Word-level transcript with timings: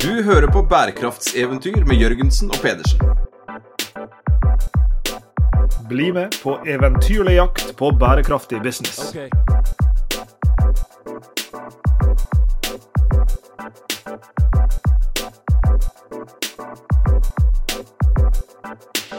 Du 0.00 0.22
hører 0.22 0.46
på 0.46 0.62
bærekraftseventyr 0.62 1.84
med 1.84 1.98
Jørgensen 2.00 2.48
og 2.48 2.56
Pedersen. 2.62 3.00
Bli 5.88 6.06
med 6.16 6.38
på 6.42 6.54
eventyrlig 6.64 7.34
jakt 7.34 7.76
på 7.76 7.90
bærekraftig 8.00 8.62
business. 8.64 9.12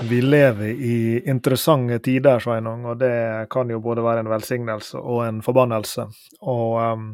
Vi 0.09 0.21
lever 0.21 0.65
i 0.65 1.21
interessante 1.29 1.99
tider, 1.99 2.39
Sveinung, 2.39 2.85
og 2.85 2.97
det 2.99 3.49
kan 3.53 3.69
jo 3.69 3.79
både 3.79 4.03
være 4.03 4.25
en 4.25 4.33
velsignelse 4.33 4.97
og 4.97 5.27
en 5.27 5.43
forbannelse. 5.45 6.09
Og 6.41 6.93
um, 6.93 7.11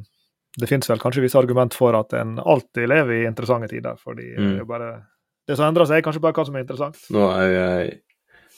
det 0.57 0.67
finnes 0.69 0.89
vel 0.89 0.99
kanskje 0.99 1.21
visse 1.23 1.37
argument 1.39 1.73
for 1.77 1.93
at 1.99 2.13
en 2.17 2.37
alltid 2.39 2.89
lever 2.89 3.21
i 3.21 3.27
interessante 3.29 3.67
tider, 3.71 3.95
fordi 4.01 4.33
Mm. 4.37 4.57
det 4.57 4.67
bare 4.67 4.91
det 5.47 5.55
som 5.55 5.67
endrer 5.69 5.85
seg, 5.87 5.97
er 6.01 6.05
kanskje 6.09 6.21
bare 6.21 6.33
hva 6.35 6.45
som 6.45 6.55
er 6.57 6.65
interessant. 6.65 6.97
Nå 7.13 7.23
er 7.37 7.49
jeg 7.53 8.01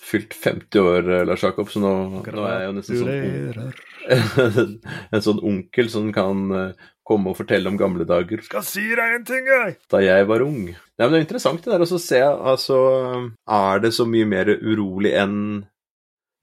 fylt 0.10 0.34
50 0.34 0.80
år, 0.82 1.10
eh, 1.20 1.26
Lars 1.28 1.44
Jakob, 1.44 1.68
så 1.70 1.80
nå, 1.84 1.92
nå 2.26 2.46
er 2.48 2.60
jeg 2.64 2.70
jo 2.70 2.76
nesten 2.80 2.96
sånn 3.04 3.74
en 5.14 5.22
sånn 5.26 5.42
onkel 5.46 5.90
som 5.92 6.08
kan 6.16 6.40
eh, 6.56 6.72
komme 7.06 7.30
og 7.32 7.38
fortelle 7.38 7.70
om 7.70 7.78
gamle 7.78 8.06
dager 8.10 8.42
Skal 8.46 8.64
si 8.66 8.86
deg 8.96 9.18
en 9.20 9.26
ting, 9.28 9.46
jeg! 9.50 9.76
da 9.92 10.02
jeg 10.02 10.26
var 10.30 10.42
ung. 10.46 10.64
Nei, 10.70 11.04
men 11.04 11.12
Det 11.14 11.20
er 11.20 11.26
interessant 11.28 11.62
det 11.66 11.74
der 11.76 11.86
å 11.86 12.00
se 12.00 12.22
altså, 12.24 12.80
Er 13.50 13.84
det 13.84 13.94
så 13.98 14.06
mye 14.10 14.26
mer 14.30 14.50
urolig 14.56 15.14
enn 15.20 15.38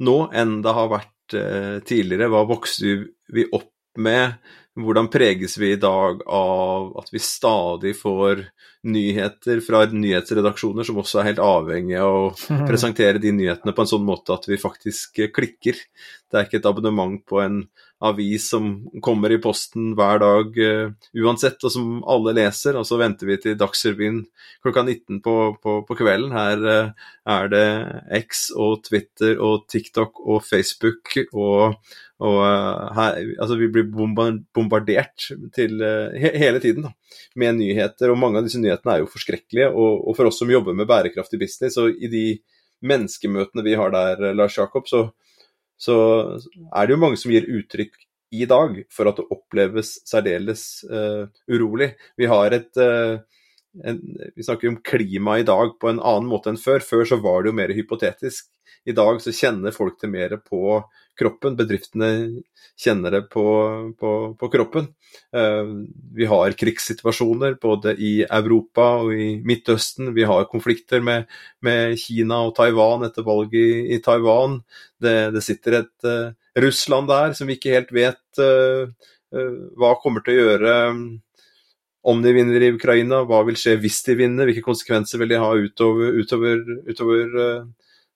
nå 0.05 0.17
enn 0.37 0.59
det 0.63 0.75
har 0.77 0.91
vært 0.93 1.35
eh, 1.39 1.79
tidligere? 1.89 2.29
Hva 2.33 2.45
vokste 2.49 2.97
vi 3.33 3.47
opp 3.57 3.71
med? 3.99 4.37
Hvordan 4.77 5.09
preges 5.09 5.57
vi 5.57 5.71
i 5.73 5.81
dag 5.81 6.21
av 6.29 6.91
at 7.01 7.09
vi 7.13 7.21
stadig 7.23 7.95
får 7.97 8.43
nyheter 8.87 9.63
fra 9.65 9.81
nyhetsredaksjoner 9.89 10.87
som 10.87 11.01
også 11.01 11.23
er 11.23 11.31
helt 11.31 11.43
avhengige 11.43 12.03
av 12.05 12.17
å 12.19 12.67
presentere 12.71 13.23
de 13.23 13.33
nyhetene 13.35 13.73
på 13.73 13.85
en 13.85 13.91
sånn 13.95 14.05
måte 14.07 14.37
at 14.37 14.45
vi 14.51 14.61
faktisk 14.61 15.23
klikker. 15.35 15.81
Det 16.29 16.39
er 16.39 16.49
ikke 16.49 16.61
et 16.61 16.69
abonnement 16.69 17.17
på 17.25 17.41
en 17.43 17.63
avis 18.05 18.51
som 18.51 18.69
kommer 19.03 19.33
i 19.33 19.39
posten 19.41 19.95
hver 19.97 20.21
dag 20.21 20.59
uh, 20.61 20.91
uansett, 21.17 21.63
og 21.65 21.73
som 21.73 22.01
alle 22.05 22.35
leser, 22.37 22.77
og 22.77 22.85
så 22.89 22.99
venter 23.01 23.31
vi 23.31 23.39
til 23.41 23.57
Dagsrevyen 23.59 24.23
klokka 24.65 24.85
19 24.85 25.23
på, 25.25 25.37
på, 25.63 25.79
på 25.89 25.97
kvelden. 25.97 26.35
Her 26.37 26.65
uh, 26.67 27.07
er 27.37 27.53
det 27.53 27.67
X 28.21 28.51
og 28.53 28.83
Twitter 28.87 29.41
og 29.41 29.65
TikTok 29.73 30.21
og 30.27 30.45
Facebook 30.45 31.15
og, 31.31 31.79
og 32.21 32.39
uh, 32.45 32.93
her, 32.99 33.21
altså 33.41 33.57
vi 33.61 33.71
blir 33.73 33.89
bombardert 33.89 35.31
til, 35.57 35.81
he, 36.21 36.35
hele 36.37 36.61
tiden 36.61 36.91
da, 36.91 36.93
med 37.41 37.63
nyheter, 37.63 38.13
og 38.13 38.21
mange 38.21 38.43
av 38.43 38.49
disse 38.49 38.61
nyhetene 38.61 38.99
er 38.99 39.05
jo 39.05 39.13
forskrekkelige. 39.13 39.73
Og, 39.73 40.03
og 40.05 40.19
for 40.19 40.29
oss 40.29 40.43
som 40.43 40.53
jobber 40.53 40.77
med 40.77 40.89
bærekraftig 40.91 41.41
business, 41.41 41.81
og 41.81 41.97
i 41.97 42.13
de 42.13 42.27
menneskemøtene 42.85 43.65
vi 43.65 43.79
har 43.81 43.89
der, 43.95 44.35
Lars 44.37 44.59
Jakob, 44.61 44.85
så, 44.91 45.09
så 45.77 45.97
er 46.73 46.87
det 46.87 46.95
jo 46.95 47.01
mange 47.01 47.21
som 47.21 47.33
gir 47.35 47.49
uttrykk 47.59 47.97
i 48.37 48.47
dag 48.49 48.79
for 48.93 49.09
at 49.09 49.21
det 49.21 49.29
oppleves 49.33 49.93
særdeles 50.09 50.63
uh, 50.91 51.29
urolig. 51.53 51.93
Vi 52.19 52.27
har 52.31 52.57
et 52.57 52.81
eh, 52.83 53.21
en, 53.85 54.03
Vi 54.37 54.45
snakker 54.47 54.69
om 54.69 54.81
klima 54.85 55.39
i 55.41 55.47
dag 55.47 55.79
på 55.81 55.91
en 55.91 56.01
annen 56.01 56.29
måte 56.31 56.53
enn 56.53 56.61
før. 56.61 56.85
Før 56.85 57.05
så 57.09 57.21
var 57.23 57.43
det 57.43 57.53
jo 57.53 57.59
mer 57.61 57.75
hypotetisk. 57.77 58.49
I 58.87 58.95
dag 58.95 59.19
så 59.23 59.35
kjenner 59.35 59.75
folk 59.75 59.99
det 60.01 60.11
mer 60.11 60.37
på 60.47 60.79
kroppen. 61.19 61.57
Bedriftene 61.59 62.11
kjenner 62.79 63.17
det 63.17 63.23
på, 63.33 63.45
på, 63.99 64.13
på 64.39 64.49
kroppen. 64.53 64.87
Eh, 65.35 65.73
vi 66.15 66.29
har 66.31 66.55
krigssituasjoner 66.61 67.57
både 67.63 67.97
i 67.99 68.13
Europa 68.23 68.89
og 69.03 69.15
i 69.17 69.29
Midtøsten. 69.47 70.13
Vi 70.17 70.27
har 70.29 70.49
konflikter 70.53 71.03
med, 71.03 71.27
med 71.67 71.97
Kina 72.01 72.45
og 72.47 72.55
Taiwan 72.59 73.09
etter 73.09 73.27
valget 73.27 73.59
i, 73.59 73.97
i 73.97 74.01
Taiwan. 74.05 74.61
Det, 75.03 75.17
det 75.35 75.45
sitter 75.45 75.81
et 75.81 76.09
uh, 76.09 76.33
Russland 76.63 77.11
der 77.11 77.35
som 77.37 77.51
vi 77.51 77.59
ikke 77.59 77.75
helt 77.75 77.93
vet 77.97 78.41
uh, 78.41 78.87
uh, 79.35 79.57
hva 79.77 79.97
kommer 80.03 80.25
til 80.25 80.39
å 80.39 80.47
gjøre 80.47 80.77
om 82.07 82.21
de 82.23 82.33
vinner 82.37 82.63
i 82.63 82.75
Ukraina. 82.75 83.25
Hva 83.27 83.43
vil 83.49 83.59
skje 83.59 83.77
hvis 83.83 84.03
de 84.07 84.15
vinner? 84.21 84.47
Hvilke 84.47 84.65
konsekvenser 84.67 85.21
vil 85.23 85.33
de 85.35 85.43
ha 85.43 85.51
utover, 85.59 86.15
utover, 86.23 86.63
utover 86.87 87.41
eh, 87.43 87.65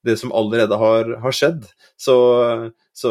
det 0.06 0.14
som 0.20 0.32
allerede 0.32 0.78
har, 0.80 1.10
har 1.24 1.34
skjedd? 1.36 1.66
Så, 2.00 2.14
så 2.96 3.10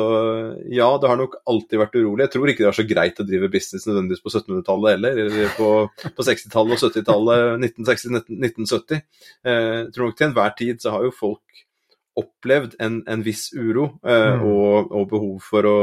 ja, 0.72 0.88
det 1.02 1.12
har 1.12 1.20
nok 1.20 1.36
alltid 1.50 1.82
vært 1.84 1.98
urolig. 2.00 2.26
Jeg 2.26 2.34
tror 2.34 2.52
ikke 2.52 2.64
det 2.64 2.70
var 2.72 2.80
så 2.80 2.88
greit 2.90 3.20
å 3.22 3.28
drive 3.28 3.52
business 3.54 3.86
nødvendigvis 3.90 4.24
på 4.24 4.32
1700-tallet 4.32 4.96
heller, 4.96 5.20
eller 5.26 5.52
på, 5.58 5.70
på 6.16 6.28
60-tallet 6.30 6.78
og 6.78 6.96
70-tallet, 6.96 7.68
1960-1970. 7.68 9.04
Eh, 9.46 9.74
jeg 9.84 9.92
tror 9.96 10.10
nok 10.10 10.18
til 10.18 10.30
enhver 10.32 10.56
tid 10.64 10.82
så 10.82 10.96
har 10.96 11.06
jo 11.06 11.18
folk 11.20 11.66
opplevd 12.20 12.80
en, 12.84 13.02
en 13.08 13.22
viss 13.24 13.50
uro 13.56 13.92
eh, 14.04 14.32
Mm. 14.40 14.48
og, 14.48 14.90
og 14.96 15.06
behov 15.12 15.36
for 15.46 15.68
å 15.70 15.78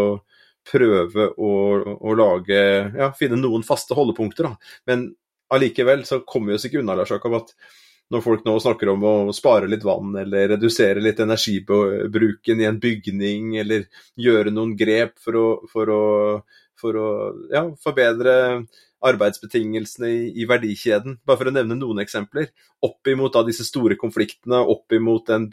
prøve 0.66 1.30
å, 1.36 1.52
å 1.96 2.14
lage 2.18 2.58
Ja, 2.96 3.10
finne 3.16 3.38
noen 3.40 3.64
faste 3.66 3.96
holdepunkter, 3.96 4.50
da. 4.50 4.70
Men 4.90 5.08
allikevel 5.52 6.04
så 6.08 6.22
kommer 6.26 6.52
vi 6.52 6.58
oss 6.58 6.66
ikke 6.68 6.80
unna, 6.82 6.96
Lars 6.98 7.12
Jakob, 7.14 7.36
at 7.38 7.52
når 8.14 8.22
folk 8.22 8.44
nå 8.46 8.54
snakker 8.62 8.90
om 8.92 9.04
å 9.06 9.14
spare 9.34 9.68
litt 9.70 9.84
vann, 9.86 10.14
eller 10.20 10.52
redusere 10.54 11.02
litt 11.02 11.18
energibruken 11.22 12.62
i 12.62 12.68
en 12.68 12.78
bygning, 12.82 13.56
eller 13.62 13.88
gjøre 14.14 14.52
noen 14.54 14.76
grep 14.78 15.16
for 15.22 15.38
å, 15.38 15.46
for 15.70 15.90
å, 15.90 16.02
for 16.78 16.98
å 17.02 17.08
ja, 17.50 17.64
forbedre 17.82 18.36
arbeidsbetingelsene 19.06 20.10
i, 20.10 20.20
i 20.42 20.46
verdikjeden, 20.48 21.18
bare 21.26 21.40
for 21.40 21.50
å 21.50 21.54
nevne 21.54 21.78
noen 21.78 22.02
eksempler, 22.02 22.52
opp 22.86 23.10
imot 23.10 23.34
da 23.34 23.42
disse 23.46 23.66
store 23.66 23.98
konfliktene, 23.98 24.62
opp 24.62 24.94
imot 24.94 25.30
en 25.34 25.48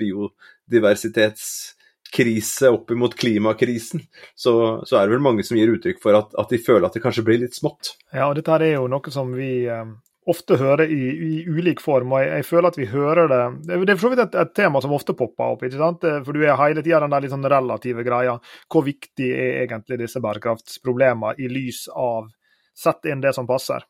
biodiversitetskrise, 2.14 2.70
opp 2.70 2.92
imot 2.92 3.16
klimakrisen, 3.16 4.02
så, 4.36 4.84
så 4.86 4.98
er 4.98 5.08
det 5.08 5.16
vel 5.16 5.24
mange 5.24 5.44
som 5.44 5.58
gir 5.58 5.72
uttrykk 5.74 6.02
for 6.02 6.14
at, 6.14 6.34
at 6.38 6.50
de 6.50 6.58
føler 6.58 6.88
at 6.88 6.94
det 6.94 7.02
kanskje 7.04 7.24
blir 7.24 7.40
litt 7.40 7.56
smått. 7.56 7.98
Ja, 8.14 8.30
og 8.30 8.36
dette 8.36 8.52
er 8.52 8.76
jo 8.76 8.88
noe 8.88 9.12
som 9.12 9.34
vi 9.34 9.66
eh, 9.68 9.86
ofte 10.28 10.58
hører 10.58 10.86
i, 10.90 11.02
i 11.12 11.46
ulik 11.48 11.82
form, 11.82 12.14
og 12.14 12.22
jeg, 12.24 12.32
jeg 12.38 12.48
føler 12.48 12.70
at 12.70 12.78
vi 12.78 12.90
hører 12.92 13.28
det 13.28 13.42
Det 13.68 13.80
det 13.86 13.94
er 13.94 13.98
for 13.98 14.08
så 14.08 14.14
vidt 14.14 14.26
et, 14.26 14.36
et 14.36 14.54
tema 14.56 14.82
som 14.82 14.94
ofte 14.94 15.14
popper 15.14 15.56
opp, 15.56 15.64
ikke 15.64 15.80
sant? 15.82 16.04
Eh, 16.04 16.22
for 16.24 16.34
du 16.34 16.44
er 16.46 16.60
hele 16.60 16.84
tida 16.84 17.02
den 17.04 17.14
der 17.14 17.26
litt 17.26 17.34
sånn 17.34 17.50
relative 17.50 18.06
greia. 18.06 18.38
Hvor 18.70 18.86
viktig 18.86 19.34
er 19.34 19.66
egentlig 19.66 20.04
disse 20.04 20.22
bærekraftsproblemene 20.24 21.36
i 21.40 21.52
lys 21.52 21.88
av 21.94 22.32
Sett 22.74 23.06
inn 23.06 23.20
det 23.22 23.36
som 23.36 23.46
passer. 23.46 23.84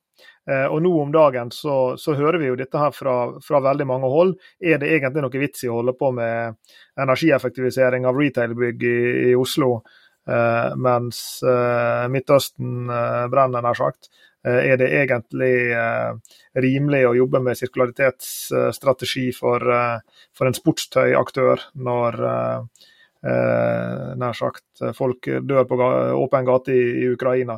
Eh, 0.50 0.66
og 0.68 0.82
nå 0.84 0.92
om 1.02 1.12
dagen 1.14 1.52
så, 1.56 1.96
så 1.98 2.16
hører 2.20 2.42
vi 2.42 2.50
jo 2.50 2.58
dette 2.60 2.80
her 2.80 2.92
fra, 2.96 3.16
fra 3.44 3.62
veldig 3.64 3.88
mange 3.88 4.10
hold. 4.12 4.34
Er 4.60 4.82
det 4.82 4.92
egentlig 4.92 5.24
noe 5.24 5.44
vits 5.46 5.64
i 5.64 5.70
å 5.72 5.78
holde 5.80 5.96
på 5.96 6.12
med 6.16 6.58
energieffektivisering 7.00 8.08
av 8.10 8.20
retailbygg 8.20 8.84
i, 8.84 8.98
i 9.30 9.36
Oslo, 9.40 9.78
eh, 10.28 10.76
mens 10.76 11.24
eh, 11.48 12.06
Midtøsten 12.12 12.92
eh, 12.92 13.26
brenner, 13.32 13.64
nær 13.64 13.80
sagt? 13.80 14.12
Eh, 14.44 14.60
Er 14.74 14.82
det 14.82 14.90
egentlig 15.00 15.54
eh, 15.72 16.36
rimelig 16.60 17.06
å 17.08 17.16
jobbe 17.22 17.40
med 17.46 17.60
sirkularitetsstrategi 17.62 19.30
for, 19.38 19.64
for 20.36 20.50
en 20.50 20.58
sportstøyaktør 20.60 21.70
når 21.88 22.20
nær 23.24 24.36
sagt 24.36 24.82
folk 24.98 25.30
dør 25.48 25.64
på 25.64 25.78
åpen 26.20 26.44
gate 26.44 26.74
i, 26.76 26.82
i 27.06 27.12
Ukraina? 27.16 27.56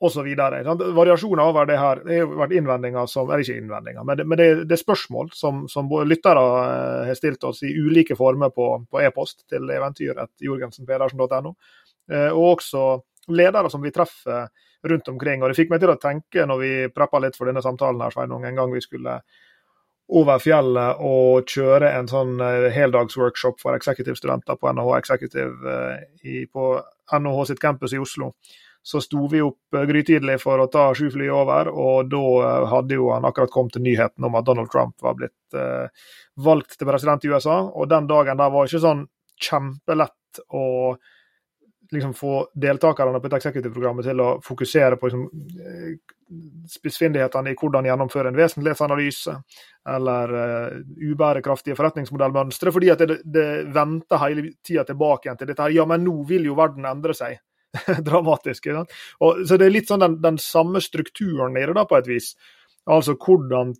Videre. 0.00 0.60
Variasjoner 0.92 1.42
over 1.42 1.66
det 1.66 1.78
her 1.80 2.02
det 2.04 2.18
har 2.20 2.28
vært 2.28 2.52
innvendinger 2.52 3.06
som 3.08 3.30
Eller 3.30 3.44
ikke 3.46 3.62
innvendinger, 3.62 4.04
men 4.04 4.18
det, 4.18 4.26
men 4.28 4.38
det, 4.38 4.48
det 4.68 4.76
er 4.76 4.82
spørsmål 4.82 5.30
som, 5.32 5.64
som 5.72 5.88
lyttere 6.04 6.42
eh, 6.42 7.06
har 7.08 7.16
stilt 7.16 7.44
oss 7.48 7.62
i 7.64 7.72
ulike 7.72 8.16
former 8.16 8.52
på, 8.52 8.68
på 8.90 9.00
e-post 9.00 9.46
til 9.48 9.64
eventyr.jorgensenpedersen.no, 9.72 11.54
eh, 12.12 12.28
og 12.28 12.50
også 12.50 12.84
ledere 13.32 13.72
som 13.72 13.82
vi 13.82 13.94
treffer 13.94 14.50
rundt 14.86 15.08
omkring. 15.08 15.42
Og 15.42 15.50
Det 15.50 15.56
fikk 15.62 15.72
meg 15.72 15.80
til 15.80 15.94
å 15.94 15.98
tenke 16.02 16.44
når 16.46 16.60
vi 16.60 16.72
preppa 16.92 17.22
litt 17.24 17.38
for 17.38 17.48
denne 17.48 17.64
samtalen 17.64 18.04
her, 18.04 18.12
Sveinung, 18.12 18.44
en 18.44 18.60
gang 18.60 18.76
vi 18.76 18.84
skulle 18.84 19.16
over 20.06 20.38
fjellet 20.38 21.00
og 21.02 21.48
kjøre 21.50 21.88
en 21.96 22.12
sånn 22.12 22.36
eh, 22.44 22.68
heldagsworkshop 22.76 23.64
for 23.64 23.80
executive-studenter 23.80 24.60
på 24.60 24.76
NHH 24.76 25.00
Executive 25.00 25.80
på 26.52 26.68
NHH 27.16 27.42
sitt 27.48 27.64
campus 27.64 27.96
i 27.96 28.04
Oslo. 28.04 28.34
Så 28.86 29.00
sto 29.02 29.24
vi 29.26 29.40
opp 29.42 29.74
eh, 29.74 29.82
grytidlig 29.88 30.36
for 30.38 30.62
å 30.62 30.68
ta 30.70 30.84
sju 30.94 31.08
fly 31.10 31.26
over, 31.34 31.66
og 31.66 32.06
da 32.12 32.22
eh, 32.46 32.66
hadde 32.70 32.94
jo 33.00 33.08
han 33.10 33.26
akkurat 33.26 33.50
kommet 33.50 33.74
til 33.74 33.82
nyheten 33.82 34.22
om 34.28 34.38
at 34.38 34.46
Donald 34.46 34.70
Trump 34.70 34.94
var 35.02 35.16
blitt 35.18 35.56
eh, 35.58 35.88
valgt 36.38 36.76
til 36.78 36.86
president 36.86 37.26
i 37.26 37.32
USA. 37.32 37.56
Og 37.66 37.90
den 37.90 38.06
dagen 38.06 38.38
der 38.38 38.52
var 38.54 38.70
ikke 38.70 38.84
sånn 38.84 39.02
kjempelett 39.42 40.40
å 40.54 40.66
liksom 41.90 42.14
få 42.14 42.36
deltakerne 42.54 43.18
på 43.18 43.30
et 43.30 43.36
executive-programmet 43.40 44.06
til 44.06 44.22
å 44.22 44.28
fokusere 44.42 45.00
på 45.00 45.10
liksom, 45.10 45.26
spissfindighetene 46.70 47.52
i 47.52 47.58
hvordan 47.58 47.86
gjennomføre 47.90 48.30
en 48.30 48.38
vesentlighetsanalyse 48.38 49.34
eller 49.96 50.34
uh, 50.34 50.78
ubærekraftige 50.98 51.78
forretningsmodellmønstre, 51.78 52.72
fordi 52.74 52.90
at 52.90 53.04
det, 53.06 53.20
det 53.22 53.46
venter 53.74 54.22
hele 54.24 54.48
tida 54.66 54.82
tilbake 54.88 55.28
igjen 55.28 55.38
til 55.38 55.52
dette 55.52 55.62
her. 55.62 55.76
Ja, 55.76 55.86
men 55.86 56.02
nå 56.02 56.16
vil 56.26 56.48
jo 56.50 56.58
verden 56.58 56.88
endre 56.90 57.14
seg. 57.14 57.38
Dramatisk. 58.08 58.68
Og, 58.72 59.42
så 59.48 59.58
det 59.58 59.68
er 59.68 59.74
litt 59.74 59.90
sånn 59.90 60.04
den, 60.04 60.20
den 60.22 60.38
samme 60.42 60.82
strukturen 60.84 61.56
i 61.56 61.64
det, 61.64 61.74
da, 61.76 61.86
på 61.88 61.98
et 61.98 62.10
vis. 62.10 62.34
Altså 62.86 63.16
hvordan, 63.18 63.72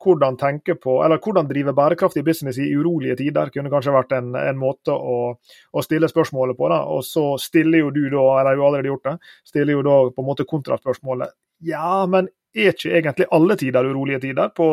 hvordan 0.00 0.38
tenke 0.40 0.74
på, 0.80 0.96
eller 1.04 1.20
hvordan 1.20 1.48
drive 1.50 1.74
bærekraftig 1.76 2.22
business 2.24 2.56
i 2.58 2.70
urolige 2.72 3.18
tider, 3.20 3.50
kunne 3.52 3.68
kanskje 3.72 3.92
vært 3.92 4.14
en, 4.16 4.30
en 4.40 4.56
måte 4.56 4.94
å, 4.94 5.18
å, 5.36 5.84
stille 5.84 6.08
spørsmålet 6.08 6.56
på. 6.56 6.70
da, 6.72 6.80
Og 6.88 7.04
så 7.04 7.26
stiller 7.40 7.84
jo 7.84 7.90
du 7.92 8.06
da, 8.06 8.24
eller 8.40 8.54
har 8.54 8.62
allerede 8.70 8.88
gjort 8.88 9.10
det, 9.10 9.16
stiller 9.52 9.76
jo 9.76 9.84
da 9.84 9.98
på 10.08 10.24
en 10.24 10.30
måte 10.30 10.48
kontraspørsmålet. 10.48 11.36
Ja, 11.68 12.06
men 12.08 12.32
er 12.56 12.72
ikke 12.72 12.94
egentlig 12.94 13.28
alle 13.36 13.58
tider 13.60 13.90
urolige 13.90 14.22
tider? 14.24 14.48
På, 14.56 14.68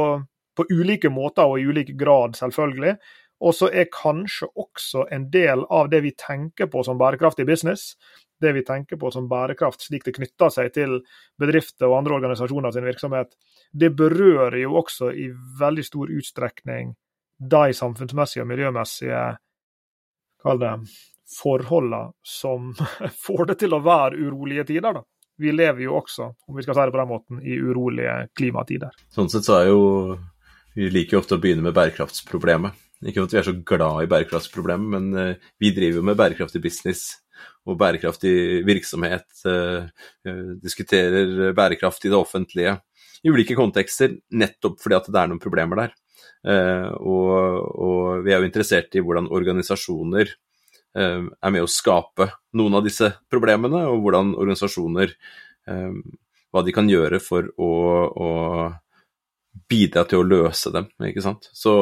på 0.55 0.67
ulike 0.71 1.11
måter 1.11 1.51
og 1.51 1.59
i 1.59 1.67
ulik 1.67 1.91
grad, 1.99 2.39
selvfølgelig. 2.39 2.95
Og 3.41 3.55
så 3.57 3.71
er 3.73 3.91
kanskje 3.91 4.47
også 4.55 5.07
en 5.11 5.27
del 5.33 5.65
av 5.67 5.89
det 5.91 6.03
vi 6.05 6.13
tenker 6.15 6.69
på 6.71 6.83
som 6.85 6.99
bærekraftig 7.01 7.47
business, 7.49 7.95
det 8.41 8.53
vi 8.57 8.63
tenker 8.65 8.99
på 8.99 9.11
som 9.13 9.29
bærekraft, 9.29 9.85
slik 9.85 10.05
det 10.07 10.15
knytter 10.17 10.51
seg 10.53 10.71
til 10.75 10.97
bedrifter 11.39 11.89
og 11.89 11.99
andre 11.99 12.17
organisasjoner 12.17 12.73
sin 12.73 12.87
virksomhet, 12.87 13.37
det 13.71 13.93
berører 13.97 14.59
jo 14.63 14.75
også 14.81 15.11
i 15.13 15.29
veldig 15.59 15.85
stor 15.85 16.11
utstrekning 16.11 16.95
de 17.41 17.73
samfunnsmessige 17.73 18.43
og 18.43 18.51
miljømessige 18.51 19.21
kall 20.41 20.61
det, 20.61 20.73
forholdene 21.31 22.11
som 22.25 22.73
får 23.25 23.51
det 23.51 23.57
til 23.63 23.77
å 23.77 23.81
være 23.85 24.19
urolige 24.19 24.67
tider. 24.73 24.99
da. 24.99 25.05
Vi 25.41 25.53
lever 25.55 25.87
jo 25.87 25.95
også, 25.97 26.27
om 26.47 26.57
vi 26.57 26.65
skal 26.65 26.77
si 26.77 26.85
det 26.85 26.93
på 26.93 27.01
den 27.01 27.09
måten, 27.09 27.41
i 27.41 27.57
urolige 27.57 28.15
klimatider. 28.37 28.93
Sånn 29.13 29.31
sett 29.31 29.47
så 29.47 29.61
er 29.61 29.71
jo 29.71 29.81
Vi 30.71 30.87
liker 30.87 31.17
jo 31.17 31.19
ofte 31.19 31.35
å 31.35 31.41
begynne 31.43 31.65
med 31.65 31.75
bærekraftsproblemet. 31.75 32.77
Ikke 33.03 33.25
at 33.25 33.33
vi 33.33 33.39
er 33.41 33.43
så 33.43 33.53
glad 33.67 34.05
i 34.05 34.07
bærekraftsproblemet, 34.07 34.87
men 34.93 35.17
eh, 35.19 35.49
vi 35.59 35.73
driver 35.75 35.99
jo 35.99 36.05
med 36.07 36.19
bærekraftig 36.19 36.61
business 36.63 37.01
og 37.67 37.77
bærekraftig 37.79 38.61
virksomhet. 38.67 39.27
Eh, 39.45 39.89
eh, 40.27 40.45
diskuterer 40.61 41.51
bærekraft 41.57 42.05
i 42.05 42.11
det 42.11 42.17
offentlige 42.17 42.77
i 43.21 43.29
ulike 43.29 43.57
kontekster, 43.57 44.15
nettopp 44.33 44.79
fordi 44.81 44.97
at 44.97 45.09
det 45.11 45.19
er 45.21 45.29
noen 45.29 45.41
problemer 45.41 45.83
der. 45.83 45.97
Og, 46.41 47.27
og 47.85 48.23
vi 48.25 48.31
er 48.33 48.41
jo 48.41 48.47
interessert 48.47 48.95
i 48.97 49.01
hvordan 49.05 49.27
organisasjoner 49.29 50.31
er 50.97 51.51
med 51.53 51.61
å 51.61 51.69
skape 51.69 52.25
noen 52.57 52.79
av 52.79 52.87
disse 52.87 53.11
problemene, 53.29 53.83
og 53.91 54.01
hvordan 54.01 54.33
organisasjoner 54.33 55.13
Hva 55.69 56.63
de 56.65 56.73
kan 56.73 56.89
gjøre 56.89 57.21
for 57.21 57.45
å, 57.61 57.69
å 58.09 58.29
bidra 59.71 60.03
til 60.07 60.21
å 60.21 60.27
løse 60.27 60.71
dem. 60.73 60.87
ikke 61.07 61.23
sant? 61.23 61.49
Så 61.55 61.73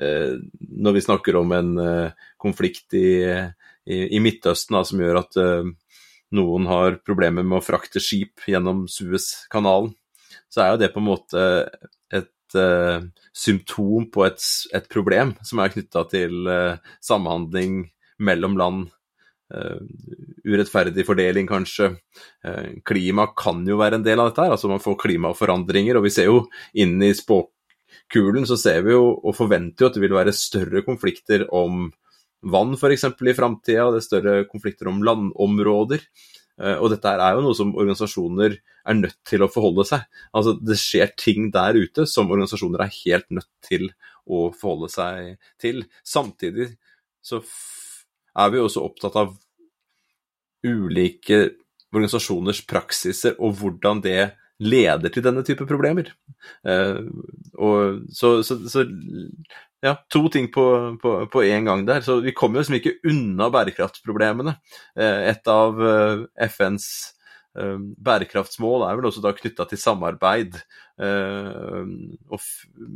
eh, 0.00 0.36
når 0.60 0.96
vi 0.96 1.04
snakker 1.04 1.38
om 1.40 1.52
en 1.56 1.72
eh, 1.82 2.26
konflikt 2.40 2.96
i, 2.96 3.08
i, 3.86 4.20
Midtøsten 4.22 4.76
da, 4.76 4.82
som 4.86 5.02
gjør 5.02 5.20
at 5.22 5.38
eh, 5.40 5.68
noen 6.36 6.66
har 6.70 6.98
problemer 7.06 7.46
med 7.46 7.60
å 7.60 7.64
frakte 7.64 8.02
skip 8.02 8.46
gjennom 8.50 8.86
Suezkanalen, 8.90 9.92
så 10.50 10.62
er 10.62 10.72
jo 10.72 10.82
det 10.82 10.90
på 10.94 11.02
en 11.02 11.08
måte 11.08 11.44
et 12.14 12.58
eh, 12.58 13.06
symptom 13.36 14.08
på 14.12 14.26
et, 14.26 14.42
et, 14.74 14.88
problem 14.90 15.36
som 15.46 15.62
er 15.62 15.72
knytta 15.74 16.06
til 16.10 16.50
eh, 16.50 16.92
samhandling 17.04 17.84
mellom 18.18 18.60
land 18.60 18.86
urettferdig 19.46 21.04
fordeling, 21.06 21.46
kanskje. 21.46 21.92
Klima 22.82 23.28
kan 23.38 23.60
jo 23.68 23.76
være 23.78 24.00
en 24.00 24.02
del 24.02 24.18
av 24.18 24.32
dette. 24.32 24.42
her, 24.42 24.54
altså 24.56 24.66
Man 24.66 24.82
får 24.82 24.96
klimaforandringer. 25.04 26.00
og 26.00 26.02
Vi 26.02 26.10
ser 26.10 26.26
jo 26.26 26.40
inn 26.74 26.96
i 26.98 27.12
spåkulen 27.14 28.48
så 28.50 28.56
ser 28.58 28.82
vi 28.82 28.96
jo 28.96 29.04
og 29.14 29.36
forventer 29.38 29.84
jo 29.84 29.90
at 29.92 29.94
det 29.94 30.02
vil 30.02 30.16
være 30.18 30.34
større 30.34 30.82
konflikter 30.82 31.46
om 31.54 31.86
vann 32.52 32.76
f.eks. 32.76 33.06
i 33.10 33.36
framtida. 33.36 33.90
Det 33.92 34.00
er 34.00 34.06
større 34.06 34.38
konflikter 34.50 34.90
om 34.90 35.02
landområder. 35.06 36.04
Uh, 36.56 36.78
og 36.80 36.88
dette 36.94 37.12
er 37.12 37.36
jo 37.36 37.44
noe 37.44 37.56
som 37.56 37.74
organisasjoner 37.76 38.56
er 38.56 38.96
nødt 38.96 39.18
til 39.28 39.44
å 39.44 39.50
forholde 39.52 39.84
seg. 39.88 40.06
Altså 40.32 40.56
Det 40.56 40.78
skjer 40.80 41.12
ting 41.18 41.50
der 41.54 41.76
ute 41.76 42.06
som 42.08 42.30
organisasjoner 42.30 42.86
er 42.86 42.94
helt 43.02 43.28
nødt 43.34 43.50
til 43.66 43.90
å 44.26 44.48
forholde 44.56 44.90
seg 44.92 45.50
til. 45.62 45.84
Samtidig 46.06 46.70
så 47.24 47.42
er 48.36 48.52
vi 48.52 48.62
også 48.62 48.84
opptatt 48.86 49.18
av 49.20 49.34
ulike 50.66 51.38
organisasjoners 51.94 52.62
praksiser 52.68 53.36
og 53.38 53.56
hvordan 53.60 54.02
det 54.04 54.20
leder 54.62 55.12
til 55.12 55.24
denne 55.24 55.44
type 55.46 55.66
problemer. 55.68 56.10
Eh, 56.66 57.00
og 57.60 58.06
så, 58.14 58.40
så, 58.46 58.58
så, 58.70 58.86
ja, 59.84 59.96
to 60.12 60.22
ting 60.32 60.48
på, 60.52 60.64
på, 61.02 61.16
på 61.32 61.42
en 61.44 61.68
gang 61.68 61.84
der. 61.88 62.00
Så 62.06 62.20
vi 62.24 62.34
kommer 62.36 62.58
jo 62.58 62.64
liksom 62.64 62.78
ikke 62.78 62.96
unna 63.10 63.50
bærekraftsproblemene. 63.54 64.56
Eh, 64.98 65.28
et 65.32 65.52
av 65.52 65.82
eh, 65.82 66.24
FNs 66.48 66.88
Eh, 67.56 67.76
bærekraftsmål 68.04 68.82
er 68.84 68.98
vel 68.98 69.06
også 69.08 69.22
da 69.24 69.30
knytta 69.32 69.64
til 69.68 69.80
samarbeid 69.80 70.58
og 70.96 72.44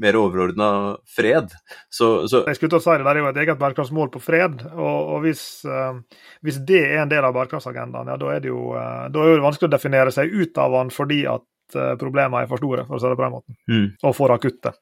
mer 0.03 0.17
overordna 0.17 0.69
fred. 1.09 1.53
Så, 1.93 2.27
så 2.29 2.43
Jeg 2.49 2.57
skulle 2.59 2.75
til 2.75 2.81
å 2.81 2.85
si 2.85 2.97
det, 2.97 3.07
der 3.07 3.19
er 3.19 3.23
jo 3.23 3.31
et 3.31 3.41
eget 3.41 3.61
bærekraftsmål 3.61 4.13
på 4.13 4.23
fred. 4.25 4.63
og, 4.73 4.99
og 5.15 5.25
hvis, 5.25 5.43
hvis, 6.45 6.61
det 6.69 6.81
er 6.87 7.03
en 7.03 7.13
del 7.13 7.25
av 7.29 7.37
bærekraftsagendaen, 7.37 8.13
ja, 8.13 8.19
da 8.21 8.31
er 8.33 8.45
det 8.45 8.53
jo, 8.53 8.63
da 8.77 9.25
er 9.25 9.35
det 9.35 9.45
vanskelig 9.45 9.69
å 9.69 9.75
definere 9.77 10.15
seg 10.17 10.33
ut 10.33 10.61
av 10.61 10.77
den 10.79 10.93
fordi 10.97 11.23
at 11.29 11.77
problemene 12.01 12.45
er 12.45 12.49
for 12.51 12.61
store, 12.61 12.87
for 12.89 12.97
å 12.97 13.03
si 13.03 13.13
det 13.13 13.21
på 13.21 13.27
den 13.27 13.37
måten, 13.37 13.59
mm. 13.69 13.87
og 14.09 14.17
for 14.17 14.33
akutte. 14.35 14.73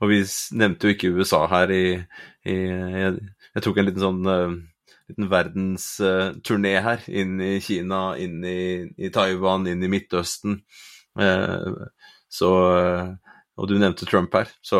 Og 0.00 0.10
vi 0.10 0.22
nevnte 0.58 0.88
jo 0.88 0.96
ikke 0.96 1.12
USA 1.16 1.44
her 1.50 1.72
i, 1.74 1.84
i 2.48 2.56
jeg, 2.56 3.14
jeg, 3.54 3.62
tok 3.64 3.78
en 3.78 3.88
liten 3.88 4.04
sånn 4.04 4.32
liten 5.08 5.30
verdensturné 5.30 6.74
her. 6.84 7.06
Inn 7.08 7.38
i 7.44 7.54
Kina, 7.64 8.02
inn 8.20 8.42
i, 8.44 8.60
i 8.98 9.10
Taiwan, 9.14 9.66
inn 9.70 9.84
i 9.84 9.90
Midtøsten. 9.90 10.60
Uh, 11.18 11.88
så 12.28 12.50
Og 13.58 13.66
du 13.66 13.78
nevnte 13.78 14.06
Trump 14.06 14.34
her. 14.36 14.50
Så 14.62 14.78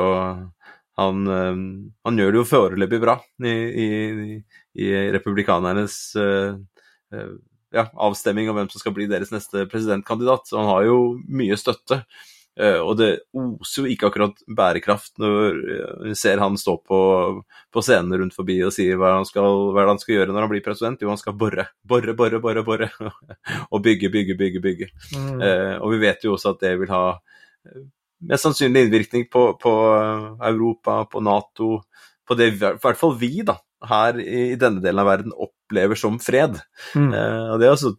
han, 0.98 1.26
eh, 1.30 1.58
han 2.06 2.18
gjør 2.18 2.32
det 2.34 2.40
jo 2.40 2.48
foreløpig 2.48 2.98
bra 3.02 3.16
i, 3.46 3.54
i, 3.84 4.38
i 4.82 4.88
republikanernes 5.14 5.98
eh, 6.18 7.28
ja, 7.74 7.84
avstemming 7.94 8.50
om 8.50 8.58
hvem 8.58 8.70
som 8.72 8.82
skal 8.82 8.94
bli 8.96 9.06
deres 9.10 9.30
neste 9.34 9.66
presidentkandidat. 9.70 10.48
Så 10.48 10.58
han 10.58 10.70
har 10.70 10.88
jo 10.88 10.98
mye 11.30 11.58
støtte. 11.60 12.02
Uh, 12.58 12.80
og 12.82 12.96
det 12.98 13.08
oser 13.38 13.84
jo 13.84 13.92
ikke 13.92 14.08
akkurat 14.08 14.40
bærekraft 14.50 15.12
når 15.22 15.58
vi 16.08 16.14
ser 16.18 16.40
han 16.42 16.56
stå 16.58 16.74
på, 16.82 17.00
på 17.70 17.82
scenen 17.84 18.16
rundt 18.18 18.34
forbi 18.34 18.56
og 18.66 18.74
sier 18.74 18.98
hva 18.98 19.12
han, 19.14 19.28
skal, 19.28 19.70
hva 19.76 19.84
han 19.86 20.00
skal 20.02 20.16
gjøre 20.16 20.34
når 20.34 20.46
han 20.46 20.52
blir 20.52 20.64
president. 20.64 21.04
Jo, 21.04 21.12
han 21.12 21.20
skal 21.20 21.36
bore, 21.38 21.68
bore, 21.86 22.16
bore, 22.18 22.40
bore, 22.42 22.64
bore. 22.66 22.90
og 23.72 23.84
bygge, 23.84 24.10
bygge, 24.14 24.38
bygge, 24.40 24.64
bygge. 24.64 24.90
Mm. 25.14 25.38
Eh, 25.38 25.76
og 25.78 25.94
vi 25.94 26.02
vet 26.02 26.26
jo 26.26 26.34
også 26.34 26.56
at 26.56 26.66
det 26.66 26.74
vil 26.82 26.92
ha 26.94 27.04
uh, 27.14 27.86
mest 28.26 28.48
sannsynlig 28.48 28.88
innvirkning 28.88 29.28
på, 29.30 29.52
på 29.62 29.74
Europa, 30.50 31.04
på 31.12 31.22
Nato, 31.22 31.78
på 32.26 32.36
det 32.38 32.50
i 32.50 32.58
hvert 32.58 32.98
fall 32.98 33.14
vi, 33.20 33.36
da, 33.46 33.54
her 33.86 34.18
i 34.18 34.58
denne 34.58 34.82
delen 34.82 35.04
av 35.04 35.06
verden 35.12 35.36
opplever 35.46 35.98
som 35.98 36.18
fred. 36.18 36.58
Mm. 36.98 37.12
og 37.14 37.60
det 37.60 37.68
er 37.68 37.76
altså 37.76 37.94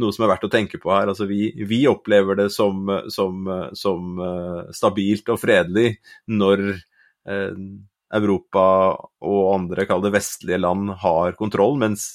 noe 0.00 0.14
som 0.14 0.24
er 0.24 0.32
verdt 0.32 0.46
å 0.48 0.52
tenke 0.52 0.80
på 0.80 0.92
her. 0.94 1.10
Altså, 1.10 1.26
vi, 1.28 1.50
vi 1.68 1.82
opplever 1.90 2.38
det 2.38 2.48
som, 2.54 2.88
som, 3.12 3.48
som 3.76 4.20
uh, 4.20 4.70
stabilt 4.74 5.28
og 5.32 5.40
fredelig 5.42 5.96
når 6.32 6.64
eh, 6.72 7.58
Europa 8.12 8.64
og 9.24 9.42
andre, 9.54 9.86
kall 9.88 10.04
det 10.04 10.14
vestlige 10.14 10.60
land, 10.60 10.94
har 11.02 11.36
kontroll, 11.38 11.78
mens 11.80 12.14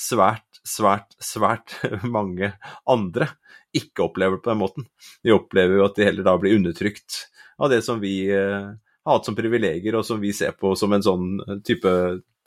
svært, 0.00 0.46
svært, 0.66 1.14
svært 1.22 1.76
mange 2.16 2.52
andre 2.88 3.30
ikke 3.76 4.08
opplever 4.08 4.38
det 4.38 4.44
på 4.44 4.50
den 4.50 4.62
måten. 4.62 4.86
De 5.22 5.34
opplever 5.34 5.78
jo 5.78 5.86
at 5.86 5.98
de 5.98 6.06
heller 6.08 6.26
da 6.26 6.34
blir 6.40 6.56
undertrykt 6.58 7.26
av 7.60 7.70
det 7.70 7.82
som 7.86 8.00
vi 8.02 8.24
eh, 8.32 8.70
har 9.04 9.18
hatt 9.18 9.28
som 9.28 9.36
privilegier, 9.38 9.94
og 9.98 10.06
som 10.06 10.20
vi 10.22 10.32
ser 10.36 10.56
på 10.58 10.72
som 10.78 10.92
en 10.96 11.04
sånn 11.04 11.60
type 11.66 11.92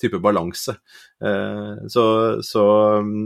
type 0.04 0.20
balanse. 0.24 0.76
Eh, 1.24 1.86
så, 1.92 2.04
så 2.46 2.66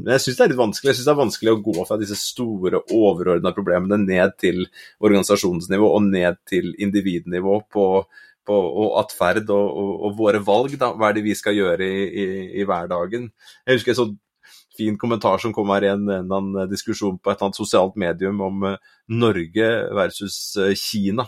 jeg 0.08 0.24
syns 0.24 0.38
det 0.38 0.46
er 0.46 0.54
litt 0.54 0.62
vanskelig. 0.62 0.92
Jeg 0.92 1.00
syns 1.00 1.10
det 1.10 1.16
er 1.16 1.24
vanskelig 1.24 1.54
å 1.54 1.64
gå 1.66 1.88
fra 1.88 1.98
disse 2.02 2.20
store, 2.20 2.84
overordna 2.94 3.54
problemene 3.58 4.00
ned 4.04 4.38
til 4.42 4.64
organisasjonsnivå 5.02 5.92
og 5.98 6.08
ned 6.12 6.40
til 6.50 6.72
individnivå 6.84 7.60
på, 7.74 7.88
på 8.48 8.62
og 8.84 9.02
atferd 9.02 9.50
og, 9.50 9.68
og, 9.68 9.92
og, 9.98 10.16
våre 10.22 10.44
valg. 10.44 10.78
Da. 10.80 10.94
Hva 10.96 11.12
er 11.12 11.20
det 11.20 11.28
vi 11.28 11.36
skal 11.38 11.58
gjøre 11.58 11.90
i, 11.90 12.08
i, 12.08 12.30
i 12.62 12.68
hverdagen? 12.68 13.30
Jeg 13.66 13.80
husker 13.80 13.96
en 13.96 14.02
sånn 14.04 14.16
fin 14.78 14.98
kommentar 15.02 15.42
som 15.42 15.54
kom 15.56 15.72
her 15.74 15.88
i 15.88 15.92
en, 15.92 16.06
en 16.14 16.34
annen 16.40 16.70
diskusjon 16.70 17.18
på 17.18 17.32
et 17.32 17.38
eller 17.38 17.50
annet 17.50 17.60
sosialt 17.60 17.96
medium 18.00 18.42
om 18.46 18.66
uh, 18.68 18.76
Norge 19.10 19.70
versus 19.98 20.38
uh, 20.62 20.74
Kina. 20.78 21.26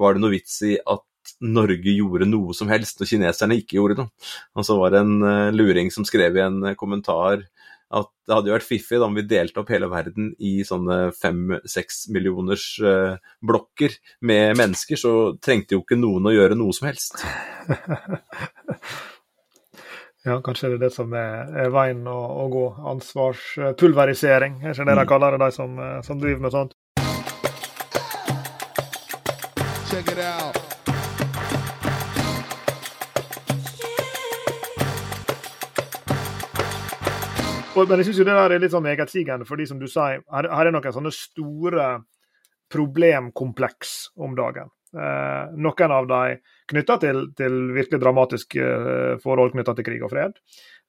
Var 0.00 0.16
det 0.16 0.22
noe 0.22 0.34
vits 0.34 0.58
i 0.68 0.74
at 0.80 1.04
Norge 1.44 1.94
gjorde 1.94 2.28
noe 2.28 2.54
som 2.56 2.70
helst, 2.72 3.00
og 3.00 3.08
kineserne 3.08 3.58
ikke 3.60 3.78
gjorde 3.78 4.02
noe. 4.02 4.28
Og 4.56 4.66
så 4.66 4.76
var 4.80 4.94
det 4.94 5.02
en 5.04 5.24
uh, 5.24 5.54
luring 5.54 5.92
som 5.92 6.06
skrev 6.08 6.38
i 6.38 6.44
en 6.44 6.60
uh, 6.64 6.76
kommentar 6.78 7.46
at 7.90 8.06
det 8.22 8.36
hadde 8.36 8.50
jo 8.50 8.54
vært 8.54 8.68
fiffig 8.68 9.00
da 9.02 9.06
om 9.08 9.16
vi 9.18 9.24
delte 9.26 9.62
opp 9.62 9.70
hele 9.74 9.88
verden 9.90 10.28
i 10.38 10.60
sånne 10.66 11.10
fem-seks 11.18 12.04
millioners 12.14 12.66
uh, 12.86 13.16
blokker 13.42 13.96
med 14.30 14.54
mennesker, 14.60 15.00
så 15.00 15.14
trengte 15.42 15.74
jo 15.74 15.82
ikke 15.82 15.98
noen 15.98 16.30
å 16.30 16.34
gjøre 16.34 16.58
noe 16.58 16.76
som 16.76 16.86
helst. 16.86 17.18
ja, 20.28 20.38
kanskje 20.38 20.70
det 20.70 20.78
er 20.78 20.84
det 20.86 20.92
som 20.94 21.18
er, 21.18 21.50
er 21.66 21.74
veien 21.74 22.06
å, 22.06 22.20
å, 22.44 22.46
gå. 22.54 22.64
Ansvarspulverisering, 22.94 24.62
er 24.62 24.70
ikke 24.70 24.86
det 24.86 24.94
de 24.94 25.02
mm. 25.02 25.10
kaller 25.10 25.34
det, 25.34 25.48
de 25.48 25.58
som, 25.58 25.70
som 26.06 26.22
driver 26.22 26.46
med 26.46 26.54
sånt? 26.54 26.78
Check 29.90 30.12
it 30.12 30.22
out. 30.22 30.59
Og, 37.70 37.86
men 37.86 38.00
jeg 38.00 38.08
syns 38.08 38.18
det 38.24 38.26
der 38.26 38.50
er 38.50 38.62
litt 38.62 38.72
sånn 38.74 38.82
megetsigende, 38.82 39.46
fordi 39.46 39.68
som 39.70 39.78
du 39.78 39.86
sier, 39.86 40.24
her, 40.34 40.48
her 40.50 40.68
er 40.68 40.74
noen 40.74 40.94
sånne 40.94 41.12
store 41.14 41.86
problemkompleks 42.70 43.92
om 44.18 44.34
dagen. 44.38 44.72
Eh, 44.90 45.52
noen 45.54 45.94
av 45.94 46.08
dem 46.10 46.40
knytta 46.70 46.96
til, 47.02 47.22
til, 47.38 47.60
virkelig 47.76 48.00
dramatiske 48.02 48.66
eh, 48.66 49.14
forhold 49.22 49.54
knytta 49.54 49.76
til 49.78 49.86
krig 49.86 50.02
og 50.02 50.10
fred. 50.10 50.34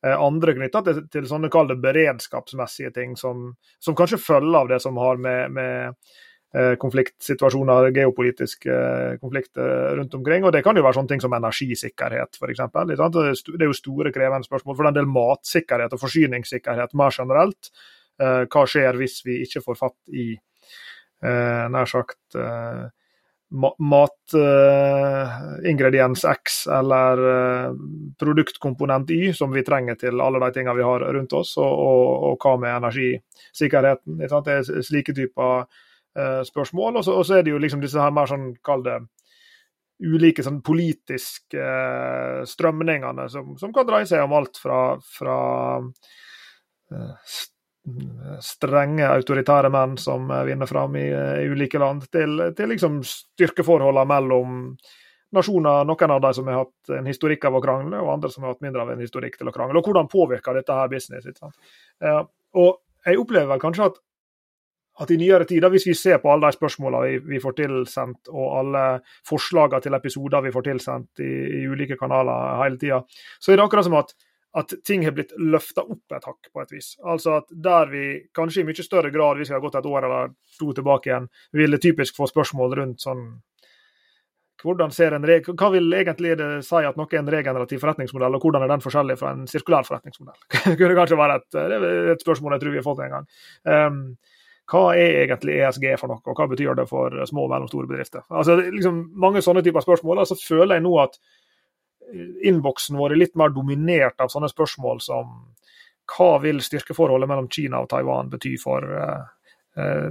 Eh, 0.01 0.15
andre 0.17 0.55
knytta 0.57 0.81
til, 0.87 1.03
til, 1.13 1.29
sånne 1.29 1.51
kalde 1.53 1.77
beredskapsmessige 1.81 2.89
ting 2.97 3.13
som, 3.19 3.51
som, 3.77 3.97
kanskje 3.97 4.21
følger 4.21 4.63
av 4.63 4.73
det 4.73 4.81
som 4.81 4.97
har 5.01 5.21
med, 5.21 5.53
med 5.53 6.17
konfliktsituasjoner, 6.51 7.93
geopolitiske 7.95 8.71
eh, 8.71 9.19
konflikter 9.21 9.95
rundt 9.95 10.13
omkring. 10.13 10.43
Og 10.43 10.51
Det 10.51 10.63
kan 10.65 10.75
jo 10.75 10.83
være 10.83 10.93
sånne 10.99 11.07
ting 11.13 11.21
som 11.23 11.33
energisikkerhet, 11.33 12.35
f.eks. 12.35 12.59
Det 12.89 12.97
er 12.99 13.67
jo 13.69 13.73
store, 13.77 14.11
krevende 14.11 14.43
spørsmål. 14.47 14.75
For 14.75 14.85
en 14.89 14.97
del 14.97 15.07
matsikkerhet 15.07 15.93
og 15.95 16.01
forsyningssikkerhet 16.01 16.91
mer 16.99 17.11
generelt. 17.15 17.63
Eh, 18.19 18.43
hva 18.51 18.63
skjer 18.67 18.93
hvis 18.99 19.15
vi 19.27 19.33
ikke 19.45 19.63
får 19.67 19.75
fatt 19.85 19.99
i 20.11 20.39
nær 21.21 21.85
sagt 21.85 22.17
matingrediens 23.53 26.25
X 26.25 26.65
eller 26.65 27.21
produktkomponent 28.17 29.05
Y, 29.13 29.29
som 29.37 29.53
vi 29.53 29.61
trenger 29.61 29.93
til 30.01 30.17
alle 30.25 30.41
de 30.41 30.49
tingene 30.55 30.73
vi 30.79 30.87
har 30.87 31.05
rundt 31.13 31.29
oss, 31.37 31.53
og, 31.61 31.69
og, 31.69 32.25
og 32.31 32.41
hva 32.41 32.57
med 32.63 32.73
energisikkerheten. 32.79 34.17
Det 34.17 34.25
er 34.55 34.65
slike 34.81 35.13
typer 35.13 35.61
eh, 35.61 35.69
spørsmål. 36.47 36.99
Og 36.99 37.05
så, 37.07 37.37
er 37.37 37.45
det 37.45 37.53
jo 37.53 37.59
liksom 37.61 37.83
disse 37.83 38.01
her 38.01 38.11
mer 38.11 38.27
sånn, 38.27 38.49
kall 38.65 38.83
det 38.85 38.97
ulike 40.01 40.43
sånn 40.43 40.61
politiske 40.65 41.61
eh, 41.61 42.41
strømningene 42.49 43.27
som, 43.29 43.53
som, 43.61 43.73
kan 43.73 43.87
dreie 43.87 44.07
seg 44.09 44.23
om 44.25 44.33
alt 44.39 44.57
fra, 44.57 44.81
fra 45.05 45.37
eh, 46.91 47.35
strenge 48.41 49.05
autoritære 49.09 49.69
menn 49.73 49.95
som 50.01 50.27
vinner 50.47 50.69
fram 50.69 50.97
i, 50.99 51.05
i 51.09 51.47
ulike 51.49 51.81
land, 51.81 52.05
til, 52.13 52.49
til 52.57 52.73
liksom 52.73 52.99
styrkeforholdene 53.05 54.09
mellom 54.09 54.59
nasjoner, 55.31 55.85
noen 55.87 56.13
av 56.13 56.21
de 56.21 56.33
som 56.35 56.49
har 56.49 56.61
hatt 56.61 56.93
en 56.97 57.07
historikk 57.07 57.47
av 57.47 57.57
å 57.57 57.63
krangle, 57.63 58.01
og 58.03 58.13
andre 58.17 58.31
som 58.33 58.45
har 58.45 58.53
hatt 58.53 58.63
mindre 58.65 58.83
av 58.83 58.93
en 58.93 59.01
historikk 59.01 59.39
til 59.39 59.49
å 59.49 59.55
krangle. 59.55 59.79
Og 59.79 59.87
hvordan 59.87 60.09
påvirker 60.11 60.57
dette 60.57 60.75
her 60.75 60.91
business? 60.91 61.25
Eh, 61.25 62.21
og 62.59 63.07
jeg 63.07 63.21
opplever 63.21 63.53
vel 63.53 63.63
kanskje 63.63 63.89
at 63.89 64.01
at 65.01 65.11
i 65.11 65.17
nyere 65.17 65.47
tider, 65.49 65.71
hvis 65.73 65.87
vi 65.89 65.95
ser 65.97 66.19
på 66.21 66.31
alle 66.31 66.49
de 66.49 66.57
spørsmålene 66.57 67.07
vi, 67.07 67.35
vi, 67.35 67.39
får 67.43 67.55
tilsendt, 67.57 68.31
og 68.31 68.57
alle 68.59 68.83
forslagene 69.27 69.81
til 69.83 69.97
episoder 69.97 70.43
vi 70.45 70.53
får 70.53 70.67
tilsendt 70.67 71.23
i, 71.25 71.31
i 71.61 71.63
ulike 71.69 71.97
kanaler 71.99 72.61
hele 72.63 72.81
tida, 72.81 73.01
så 73.41 73.51
er 73.51 73.59
det 73.59 73.65
akkurat 73.65 73.87
som 73.87 73.97
at, 73.99 74.13
at 74.61 74.75
ting 74.87 75.05
har 75.07 75.15
blitt 75.17 75.33
løfta 75.39 75.85
opp 75.85 76.17
et 76.17 76.27
hakk, 76.29 76.51
på 76.53 76.63
et 76.63 76.75
vis. 76.75 76.93
Altså 77.01 77.39
at 77.39 77.53
der 77.69 77.93
vi 77.93 78.07
kanskje 78.35 78.61
i 78.61 78.67
mye 78.67 78.85
større 78.85 79.13
grad, 79.13 79.39
hvis 79.39 79.53
vi 79.53 79.57
har 79.57 79.63
gått 79.63 79.79
et 79.79 79.89
år 79.89 80.09
eller 80.09 80.35
to 80.59 80.73
tilbake 80.77 81.09
igjen, 81.09 81.31
ville 81.57 81.81
typisk 81.81 82.19
få 82.19 82.29
spørsmål 82.29 82.77
rundt 82.81 83.07
sånn 83.07 83.25
hvordan 84.61 84.91
ser 84.93 85.15
en 85.15 85.25
Hva 85.25 85.69
vil 85.73 85.93
egentlig 85.97 86.35
det 86.37 86.49
si 86.65 86.83
at 86.85 86.97
noe 86.99 87.09
er 87.11 87.21
en 87.21 87.31
regenerativ 87.33 87.81
forretningsmodell, 87.81 88.37
og 88.37 88.43
hvordan 88.45 88.65
er 88.65 88.69
den 88.69 88.83
forskjellig 88.83 89.17
fra 89.17 89.31
en 89.33 89.47
sirkulær 89.49 89.87
forretningsmodell? 89.87 90.37
Det 90.69 90.77
kunne 90.77 90.97
kanskje 90.97 91.17
være 91.17 91.39
et, 91.39 91.57
et, 92.13 92.21
spørsmål 92.21 92.55
jeg 92.55 92.63
tror 92.63 92.75
vi 92.75 92.81
har 92.81 92.85
fått 92.85 93.01
en 93.05 93.15
gang. 93.15 93.27
Um, 93.65 94.03
hva 94.71 94.83
er 94.95 95.25
egentlig 95.25 95.57
ESG 95.59 95.85
for 95.99 96.11
noe, 96.11 96.23
og 96.23 96.37
hva 96.37 96.47
betyr 96.51 96.77
det 96.79 96.87
for 96.87 97.15
små 97.27 97.45
og 97.47 97.51
mellomstore 97.51 97.89
bedrifter? 97.89 98.23
Altså, 98.29 98.55
liksom, 98.61 99.03
mange 99.19 99.43
sånne 99.43 99.63
typer 99.65 99.83
spørsmål. 99.83 100.23
altså 100.23 100.37
føler 100.39 100.77
jeg 100.77 100.85
nå 100.85 100.93
at 101.01 101.19
innboksen 102.43 102.97
vår 102.99 103.13
er 103.13 103.21
litt 103.21 103.37
mer 103.39 103.51
dominert 103.55 104.19
av 104.21 104.31
sånne 104.31 104.49
spørsmål 104.51 105.01
som 105.03 105.35
hva 106.11 106.31
vil 106.43 106.59
styrkeforholdet 106.63 107.29
mellom 107.29 107.47
Kina 107.51 107.83
og 107.83 107.91
Taiwan 107.91 108.31
bety 108.31 108.57
for 108.59 108.83
eh, 108.83 109.21
eh, 109.79 110.09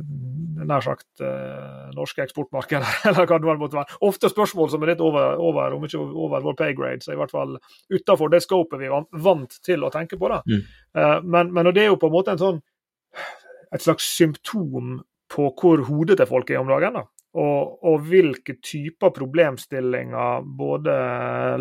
nær 0.65 0.85
sagt 0.85 1.21
eh, 1.25 1.91
norske 1.97 2.25
eksportmarkeder, 2.25 3.01
eller 3.11 3.29
hva 3.29 3.41
det 3.43 3.57
måtte 3.61 3.81
være. 3.81 3.99
Ofte 4.09 4.31
spørsmål 4.33 4.73
som 4.73 4.85
er 4.85 4.95
litt 4.95 5.05
over, 5.05 5.37
over 5.43 5.77
om 5.77 5.85
ikke 5.85 6.01
over 6.01 6.47
vår 6.47 6.59
pay 6.61 6.77
grade, 6.79 7.05
så 7.05 7.13
i 7.15 7.21
hvert 7.21 7.35
fall 7.35 7.59
utenfor 7.93 8.33
det 8.33 8.43
scopet 8.47 8.81
vi 8.81 8.89
er 8.89 9.09
vant 9.29 9.61
til 9.67 9.85
å 9.85 9.93
tenke 9.93 10.21
på. 10.21 10.33
Mm. 10.49 10.67
Men, 11.25 11.53
men 11.53 11.73
det 11.75 11.85
er 11.85 11.93
jo 11.93 12.01
på 12.01 12.09
en 12.09 12.17
måte 12.17 12.37
en 12.37 12.41
sånn 12.41 12.63
et 13.75 13.85
slags 13.85 14.07
symptom 14.17 15.01
på 15.31 15.49
hvor 15.55 15.85
hodet 15.87 16.19
til 16.19 16.29
folk 16.29 16.51
er 16.51 16.61
om 16.63 16.71
dagen. 16.71 16.99
da. 16.99 17.07
Og, 17.39 17.77
og, 17.87 18.01
hvilke 18.11 18.57
typer 18.59 19.13
problemstillinger 19.15 20.47
både 20.59 20.95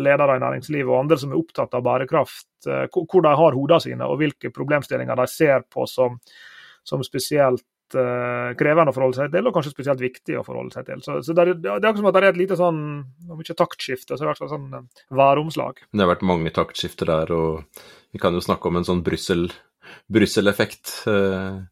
ledere 0.02 0.34
i 0.34 0.42
næringslivet 0.42 0.90
og 0.90 1.04
andre 1.04 1.18
som 1.20 1.30
er 1.30 1.38
opptatt 1.38 1.76
av 1.78 1.84
bærekraft, 1.86 2.48
eh, 2.66 2.88
hvor 2.90 3.22
de 3.22 3.34
har 3.38 3.54
hodene 3.54 3.84
sine, 3.84 4.08
og 4.08 4.18
hvilke 4.18 4.50
problemstillinger 4.54 5.20
de 5.20 5.26
ser 5.30 5.62
på 5.70 5.86
som, 5.86 6.18
som 6.82 7.04
spesielt 7.06 7.62
uh, 7.94 8.50
krevende 8.58 8.90
å 8.90 8.96
forholde 8.96 9.20
seg 9.20 9.30
til, 9.30 9.46
og 9.46 9.54
kanskje 9.54 9.74
spesielt 9.76 10.02
viktig 10.02 10.40
å 10.40 10.44
forholde 10.46 10.74
seg 10.74 10.90
til. 10.90 10.98
Så, 11.06 11.20
så 11.22 11.30
det, 11.38 11.42
er, 11.44 11.54
det, 11.54 11.70
er 11.70 11.78
akkurat 11.78 12.02
som 12.02 12.10
at 12.10 12.16
det 12.16 12.22
er 12.24 12.30
et 12.32 12.42
lite 12.42 12.58
sånn, 12.58 12.80
om 13.30 13.42
ikke 13.42 13.58
taktskifte, 13.62 14.14
så 14.14 14.20
det 14.20 14.26
i 14.26 14.30
hvert 14.32 14.42
fall 14.42 14.54
sånn 14.56 14.68
uh, 14.74 15.04
væromslag. 15.22 15.74
Det 15.86 16.02
har 16.02 16.12
vært 16.16 16.30
mange 16.34 16.50
taktskifter 16.56 17.06
der, 17.14 17.30
og 17.30 17.86
vi 18.10 18.18
kan 18.22 18.34
jo 18.34 18.42
snakke 18.42 18.66
om 18.70 18.76
en 18.80 18.88
sånn 18.90 19.04
Brussel-effekt. 19.06 20.86
Uh, 21.06 21.62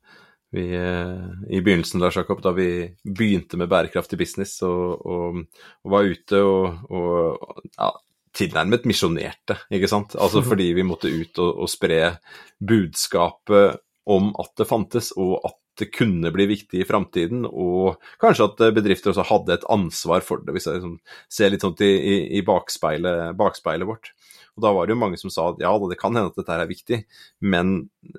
vi, 0.51 0.65
eh, 0.75 1.57
I 1.57 1.61
begynnelsen 1.61 2.01
da, 2.01 2.11
Jakob, 2.15 2.41
da 2.43 2.53
vi 2.57 2.89
begynte 3.05 3.59
med 3.61 3.69
bærekraftig 3.69 4.19
business 4.21 4.63
og, 4.67 5.07
og, 5.07 5.43
og 5.85 5.93
var 5.93 6.09
ute 6.09 6.41
og, 6.41 6.79
og 6.89 7.67
ja, 7.77 7.91
tilnærmet 8.39 8.87
misjonerte, 8.89 9.59
ikke 9.71 9.91
sant. 9.91 10.17
Altså 10.17 10.43
fordi 10.51 10.71
vi 10.77 10.87
måtte 10.87 11.13
ut 11.13 11.43
og, 11.45 11.67
spre 11.71 12.17
budskapet 12.59 13.83
om 14.09 14.33
at 14.41 14.55
det 14.57 14.69
fantes, 14.69 15.13
og 15.21 15.41
at 15.45 15.59
det 15.79 15.91
kunne 15.95 16.33
bli 16.35 16.49
viktig 16.51 16.83
i 16.83 16.87
framtiden, 16.87 17.47
og 17.49 17.99
kanskje 18.23 18.49
at 18.51 18.63
bedrifter 18.77 19.13
også 19.13 19.27
hadde 19.29 19.59
et 19.59 19.67
ansvar 19.71 20.25
for 20.27 20.43
det, 20.45 20.55
hvis 20.57 20.69
jeg 20.69 20.81
liksom 20.81 20.97
ser 21.33 21.53
litt 21.53 21.65
sånn 21.65 21.77
i, 21.87 21.93
i, 21.95 22.17
i 22.41 22.45
bakspeilet, 22.47 23.37
bakspeilet, 23.39 23.89
vårt. 23.89 24.13
Og 24.59 24.65
Da 24.65 24.73
var 24.75 24.87
det 24.87 24.97
jo 24.97 25.01
mange 25.01 25.19
som 25.21 25.31
sa 25.31 25.49
at 25.53 25.61
ja, 25.63 25.71
det 25.79 26.01
kan 26.01 26.17
hende 26.19 26.33
at 26.33 26.39
dette 26.41 26.55
er 26.55 26.71
viktig, 26.71 27.01
men 27.47 27.77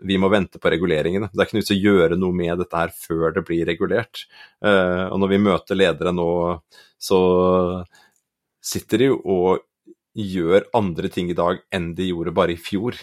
vi 0.07 0.15
må 0.21 0.31
vente 0.31 0.61
på 0.61 0.71
reguleringene. 0.71 1.27
Det 1.33 1.41
er 1.41 1.49
ikke 1.49 1.57
noe 1.57 1.65
vits 1.65 1.75
å 1.75 1.79
gjøre 1.79 2.19
noe 2.19 2.35
med 2.35 2.61
dette 2.63 2.79
her 2.79 2.93
før 2.95 3.33
det 3.35 3.43
blir 3.47 3.67
regulert. 3.67 4.23
Uh, 4.63 5.11
og 5.11 5.19
når 5.19 5.33
vi 5.33 5.41
møter 5.49 5.79
ledere 5.79 6.15
nå, 6.15 6.29
så 6.95 7.19
sitter 8.63 9.03
de 9.03 9.11
jo 9.11 9.19
og 9.19 9.65
gjør 10.17 10.65
andre 10.77 11.09
ting 11.13 11.29
i 11.29 11.37
dag 11.37 11.61
enn 11.75 11.91
de 11.97 12.09
gjorde 12.09 12.33
bare 12.35 12.55
i 12.55 12.59
fjor. 12.61 12.97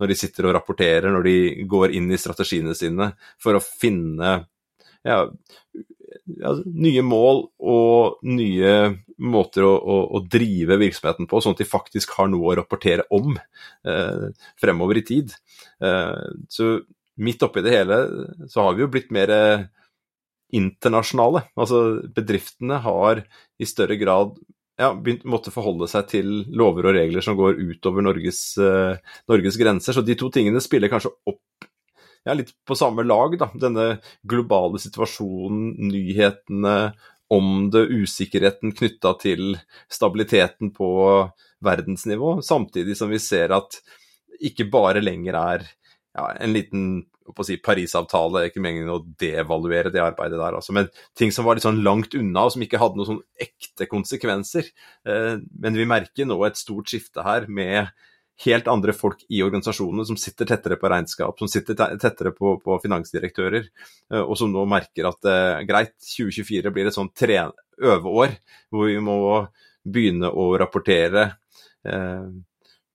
Når 0.00 0.12
de 0.12 0.18
sitter 0.18 0.48
og 0.48 0.56
rapporterer, 0.56 1.10
når 1.10 1.26
de 1.26 1.36
går 1.68 1.96
inn 1.98 2.10
i 2.12 2.20
strategiene 2.20 2.74
sine 2.78 3.12
for 3.42 3.58
å 3.58 3.64
finne 3.64 4.34
ja, 5.02 5.18
ja, 6.38 6.52
nye 6.66 7.02
mål 7.02 7.42
og 7.58 8.22
nye 8.30 8.74
måter 9.22 9.66
å, 9.66 9.72
å, 9.74 9.98
å, 10.18 10.22
drive 10.30 10.78
virksomheten 10.80 11.28
på, 11.30 11.40
sånn 11.42 11.56
at 11.56 11.62
de 11.62 11.68
faktisk 11.68 12.14
har 12.18 12.30
noe 12.30 12.52
å 12.52 12.56
rapportere 12.58 13.06
om 13.14 13.34
eh, 13.34 14.28
fremover 14.60 15.02
i 15.02 15.06
tid. 15.06 15.34
Eh, 15.82 16.26
så 16.50 16.76
midt 17.22 17.42
oppi 17.44 17.64
det 17.64 17.74
hele 17.74 18.02
så 18.50 18.68
har 18.68 18.76
vi 18.76 18.86
jo 18.86 18.90
blitt 18.92 19.10
mer 19.14 19.32
internasjonale. 20.52 21.46
Altså 21.56 21.82
bedriftene 22.14 22.78
har 22.84 23.24
i 23.58 23.68
større 23.68 23.98
grad 24.00 24.36
ja, 24.80 24.92
begynt 24.94 25.26
måtte 25.28 25.52
forholde 25.52 25.88
seg 25.90 26.08
til 26.10 26.30
lover 26.56 26.88
og 26.90 26.96
regler 26.96 27.24
som 27.24 27.36
går 27.38 27.60
utover 27.60 28.04
Norges, 28.04 28.42
eh, 28.58 28.98
Norges 29.30 29.58
grenser. 29.60 29.96
Så 29.96 30.04
de 30.04 30.16
to 30.18 30.30
tingene 30.32 30.62
spiller 30.64 30.92
kanskje 30.92 31.12
opp 31.28 31.68
ja, 32.24 32.34
litt 32.38 32.52
på 32.66 32.76
samme 32.78 33.04
lag, 33.06 33.34
da. 33.38 33.50
Denne 33.58 33.86
globale 34.22 34.80
situasjonen, 34.82 35.74
nyhetene 35.90 36.76
om 37.32 37.70
det, 37.72 37.86
usikkerheten 37.88 38.74
knytta 38.76 39.14
til 39.22 39.56
stabiliteten 39.90 40.70
på 40.76 40.88
verdensnivå, 41.64 42.40
samtidig 42.44 42.96
som 42.98 43.10
vi 43.12 43.20
ser 43.22 43.54
at 43.56 43.78
ikke 44.42 44.66
bare 44.70 45.02
lenger 45.02 45.38
er 45.38 45.64
ja, 46.16 46.28
en 46.38 46.54
liten 46.54 46.86
si, 47.46 47.56
Parisavtale, 47.62 48.46
ikke 48.48 48.62
meningen 48.62 48.90
å 48.92 49.00
devaluere 49.20 49.92
det 49.94 50.02
arbeidet 50.02 50.40
der, 50.40 50.56
altså, 50.58 50.74
men 50.76 50.88
ting 51.18 51.32
som 51.34 51.46
var 51.46 51.56
litt 51.56 51.66
sånn 51.66 51.82
langt 51.86 52.16
unna, 52.18 52.46
og 52.46 52.54
som 52.54 52.64
ikke 52.64 52.80
hadde 52.82 52.98
noen 52.98 53.08
sånn 53.08 53.22
ekte 53.40 53.88
konsekvenser. 53.90 54.68
Eh, 55.08 55.36
men 55.38 55.78
vi 55.78 55.88
merker 55.88 56.28
nå 56.28 56.40
et 56.46 56.60
stort 56.60 56.90
skifte 56.90 57.24
her 57.24 57.46
med 57.48 57.92
helt 58.42 58.68
andre 58.70 58.94
folk 58.96 59.22
i 59.30 59.42
organisasjonene 59.44 60.06
som 60.08 60.18
sitter 60.18 60.48
tettere 60.48 60.78
på 60.80 60.90
regnskap, 60.90 61.38
som 61.38 61.50
sitter 61.50 61.78
tettere 61.78 62.32
på, 62.34 62.56
på 62.62 62.78
finansdirektører, 62.82 63.68
eh, 64.12 64.22
og 64.22 64.34
som 64.40 64.52
nå 64.52 64.64
merker 64.68 65.08
at 65.12 65.30
eh, 65.30 65.64
greit, 65.68 65.94
2024 66.02 66.72
blir 66.74 66.90
et 66.90 66.96
sånn 66.96 67.12
øveår 67.82 68.34
hvor 68.70 68.88
vi 68.88 68.98
må 69.02 69.18
begynne 69.82 70.30
å 70.30 70.52
rapportere 70.60 71.24
eh, 71.86 72.26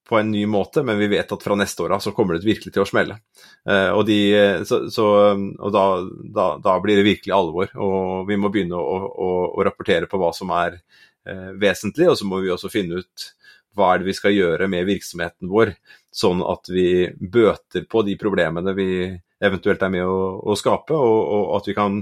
på 0.07 0.17
en 0.19 0.31
ny 0.31 0.45
måte, 0.47 0.83
men 0.87 0.99
vi 0.99 1.09
vet 1.11 1.31
at 1.31 1.43
fra 1.43 1.55
neste 1.59 1.83
år 1.83 1.97
av 1.97 2.03
så 2.03 2.13
kommer 2.15 2.37
det 2.37 2.47
virkelig 2.47 2.73
til 2.73 2.83
å 2.83 2.87
smelle. 2.87 3.19
Eh, 3.67 3.89
og, 3.91 4.05
de, 4.07 4.19
så, 4.67 4.85
så, 4.93 5.07
og 5.35 5.73
da, 5.75 5.85
da, 6.23 6.47
da, 6.63 6.77
blir 6.83 6.99
det 6.99 7.07
virkelig 7.07 7.35
alvor, 7.35 7.73
og 7.75 8.29
vi 8.29 8.39
må 8.39 8.51
begynne 8.53 8.79
å, 8.79 8.97
å, 9.07 9.31
å 9.51 9.67
rapportere 9.67 10.09
på 10.09 10.19
hva 10.21 10.31
som 10.35 10.53
er 10.55 10.79
eh, 10.79 11.51
vesentlig, 11.59 12.07
og 12.11 12.19
så 12.19 12.29
må 12.29 12.41
vi 12.43 12.53
også 12.53 12.71
finne 12.71 13.03
ut 13.03 13.27
hva 13.77 13.93
er 13.93 14.01
det 14.01 14.09
vi 14.09 14.17
skal 14.17 14.33
gjøre 14.33 14.69
med 14.71 14.87
virksomheten 14.87 15.51
vår, 15.51 15.75
sånn 16.13 16.41
at 16.41 16.71
vi 16.71 16.89
bøter 17.19 17.85
på 17.89 18.01
de 18.07 18.15
problemene 18.17 18.73
vi 18.77 18.89
eventuelt 19.43 19.83
er 19.85 19.93
med 19.93 20.07
å, 20.07 20.21
å 20.41 20.57
skape, 20.57 20.97
og, 20.97 21.19
og 21.35 21.55
at 21.59 21.69
vi 21.69 21.77
kan 21.77 22.01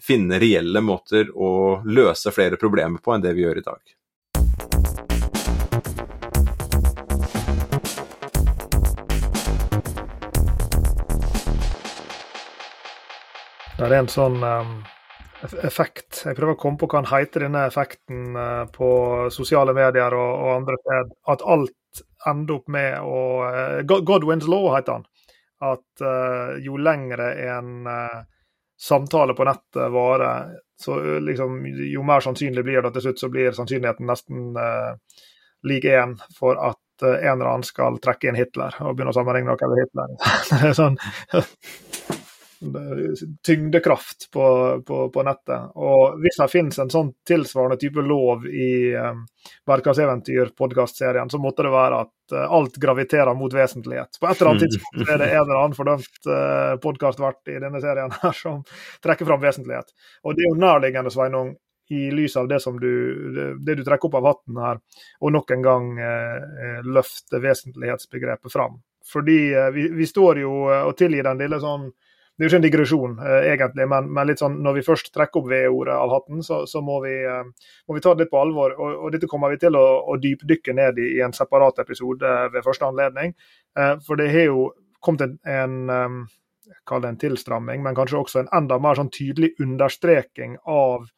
finne 0.00 0.38
reelle 0.38 0.80
måter 0.80 1.32
å 1.34 1.80
løse 1.84 2.32
flere 2.32 2.56
problemer 2.60 3.02
på 3.02 3.14
enn 3.14 3.24
det 3.24 3.34
vi 3.36 3.44
gjør 3.44 3.60
i 3.60 3.66
dag. 3.66 3.96
Det 13.80 13.88
er 13.88 14.02
en 14.02 14.10
sånn 14.12 14.42
um, 14.44 14.72
effekt 15.64 16.18
Jeg 16.26 16.36
prøver 16.36 16.52
å 16.52 16.60
komme 16.60 16.76
på 16.80 16.88
hva 16.90 17.00
den 17.00 17.08
heter, 17.08 17.46
denne 17.46 17.62
effekten 17.70 18.36
uh, 18.36 18.66
på 18.74 18.88
sosiale 19.32 19.72
medier 19.76 20.16
og, 20.16 20.32
og 20.36 20.50
andre 20.58 20.76
steder. 20.82 21.14
At 21.32 21.44
alt 21.54 22.02
ender 22.28 22.58
opp 22.58 22.68
med 22.68 22.98
å 23.00 23.22
uh, 23.46 23.78
Godwins 23.88 24.48
law 24.52 24.68
heter 24.74 24.98
han. 24.98 25.06
At 25.70 26.04
uh, 26.04 26.58
jo 26.60 26.76
lengre 26.76 27.32
en 27.54 27.88
samtale 28.80 29.34
på 29.36 29.44
nettet 29.44 29.92
varer, 29.92 30.52
så 30.80 30.96
liksom, 31.20 31.58
jo 31.88 32.04
mer 32.04 32.24
sannsynlig 32.24 32.64
blir 32.64 32.84
det 32.84 32.94
til 32.94 33.04
slutt 33.04 33.20
så 33.20 33.28
blir 33.32 33.52
sannsynligheten 33.52 34.08
nesten 34.08 34.54
lik 35.68 35.84
én 35.84 36.14
for 36.32 36.56
at 36.56 37.04
en 37.04 37.34
eller 37.34 37.50
annen 37.50 37.66
skal 37.68 38.00
trekke 38.00 38.30
inn 38.30 38.40
Hitler 38.40 38.78
og 38.80 38.96
begynne 38.96 39.12
å 39.12 39.18
sammenligne 39.18 39.52
noe 39.52 39.68
med 39.68 39.82
Hitler. 39.84 40.16
er 40.70 40.76
sånn 40.80 40.96
tyngdekraft 43.46 44.30
på, 44.32 44.44
på, 44.86 45.10
på, 45.10 45.22
nettet. 45.22 45.70
Og 45.74 46.18
hvis 46.20 46.36
det 46.40 46.48
finnes 46.52 46.78
en 46.78 46.92
sånn 46.92 47.12
tilsvarende 47.26 47.78
type 47.80 48.04
lov 48.04 48.44
i 48.46 48.92
um, 49.00 49.22
Bærekraftseventyr-podkastserien, 49.66 51.30
så 51.32 51.40
måtte 51.40 51.64
det 51.64 51.72
være 51.72 52.02
at 52.04 52.34
uh, 52.36 52.44
alt 52.58 52.76
graviterer 52.82 53.32
mot 53.38 53.54
vesentlighet. 53.54 54.20
På 54.20 54.28
et 54.28 54.40
eller 54.40 54.52
annet 54.52 54.66
tidspunkt 54.66 55.08
er 55.08 55.22
det 55.22 55.30
en 55.30 55.40
eller 55.46 55.62
annen 55.62 55.78
fordømt 55.78 56.28
uh, 56.28 56.76
podkastvert 56.84 57.54
i 57.54 57.56
denne 57.64 57.80
serien 57.80 58.12
her 58.20 58.36
som 58.36 58.60
trekker 59.04 59.28
fram 59.30 59.40
vesentlighet. 59.42 59.96
Og 60.24 60.36
det 60.36 60.44
er 60.44 60.52
jo 60.52 60.60
nærliggende, 60.60 61.12
Sveinung, 61.14 61.54
i 61.90 62.10
lys 62.14 62.36
av 62.38 62.46
det 62.48 62.60
som 62.62 62.76
du, 62.80 63.56
det 63.66 63.74
du 63.74 63.82
trekker 63.82 64.06
opp 64.06 64.20
av 64.20 64.28
hatten 64.28 64.58
her, 64.62 64.78
og 65.18 65.32
nok 65.34 65.48
en 65.50 65.64
gang 65.64 65.88
eh, 65.98 66.84
løfte 66.86 67.40
vesentlighetsbegrepet 67.42 68.52
fram. 68.52 68.76
Fordi 69.10 69.38
eh, 69.50 69.72
vi, 69.74 69.88
vi, 69.96 70.06
står 70.06 70.38
jo 70.44 70.52
og 70.70 70.92
tilgir 71.00 71.26
den 71.26 71.42
lille 71.42 71.58
sånn 71.58 71.88
det 72.40 72.46
er 72.46 72.48
jo 72.48 72.52
ikke 72.54 72.58
en 72.62 72.64
digresjon, 72.64 73.14
eh, 73.20 73.46
egentlig, 73.50 73.84
men, 73.92 74.06
men, 74.16 74.24
litt 74.30 74.40
sånn, 74.40 74.54
når 74.64 74.78
vi 74.78 74.84
først 74.86 75.10
trekker 75.12 75.42
opp 75.42 75.50
V-ordet 75.50 75.92
av 75.92 76.12
hatten, 76.14 76.38
så, 76.40 76.62
så 76.64 76.80
må, 76.80 76.94
vi, 77.04 77.18
eh, 77.28 77.42
må, 77.84 77.96
vi, 77.96 78.00
ta 78.00 78.14
det 78.14 78.24
litt 78.24 78.32
på 78.32 78.40
alvor. 78.40 78.72
Og, 78.78 78.94
og 78.96 79.12
dette 79.12 79.28
kommer 79.28 79.52
vi 79.52 79.58
til 79.60 79.76
å, 79.76 79.82
å 80.08 80.16
dypdykke 80.22 80.72
ned 80.78 81.02
i, 81.04 81.10
i 81.18 81.20
en 81.26 81.36
separat 81.36 81.82
episode 81.84 82.30
ved 82.54 82.64
første 82.64 82.88
anledning. 82.88 83.36
Eh, 83.76 83.92
for 84.06 84.16
det 84.16 84.30
har 84.32 84.48
jo 84.48 84.70
kommet 85.04 85.26
en, 85.26 85.36
en 85.52 85.92
um, 85.92 86.16
kall 86.88 87.04
det 87.04 87.12
en 87.12 87.20
tilstramming, 87.26 87.84
men 87.84 87.98
kanskje 87.98 88.22
også 88.22 88.40
en 88.40 88.50
enda 88.56 88.80
mer 88.80 88.96
sånn 88.96 89.12
tydelig 89.12 89.52
understreking 89.60 90.56
av 90.64 91.10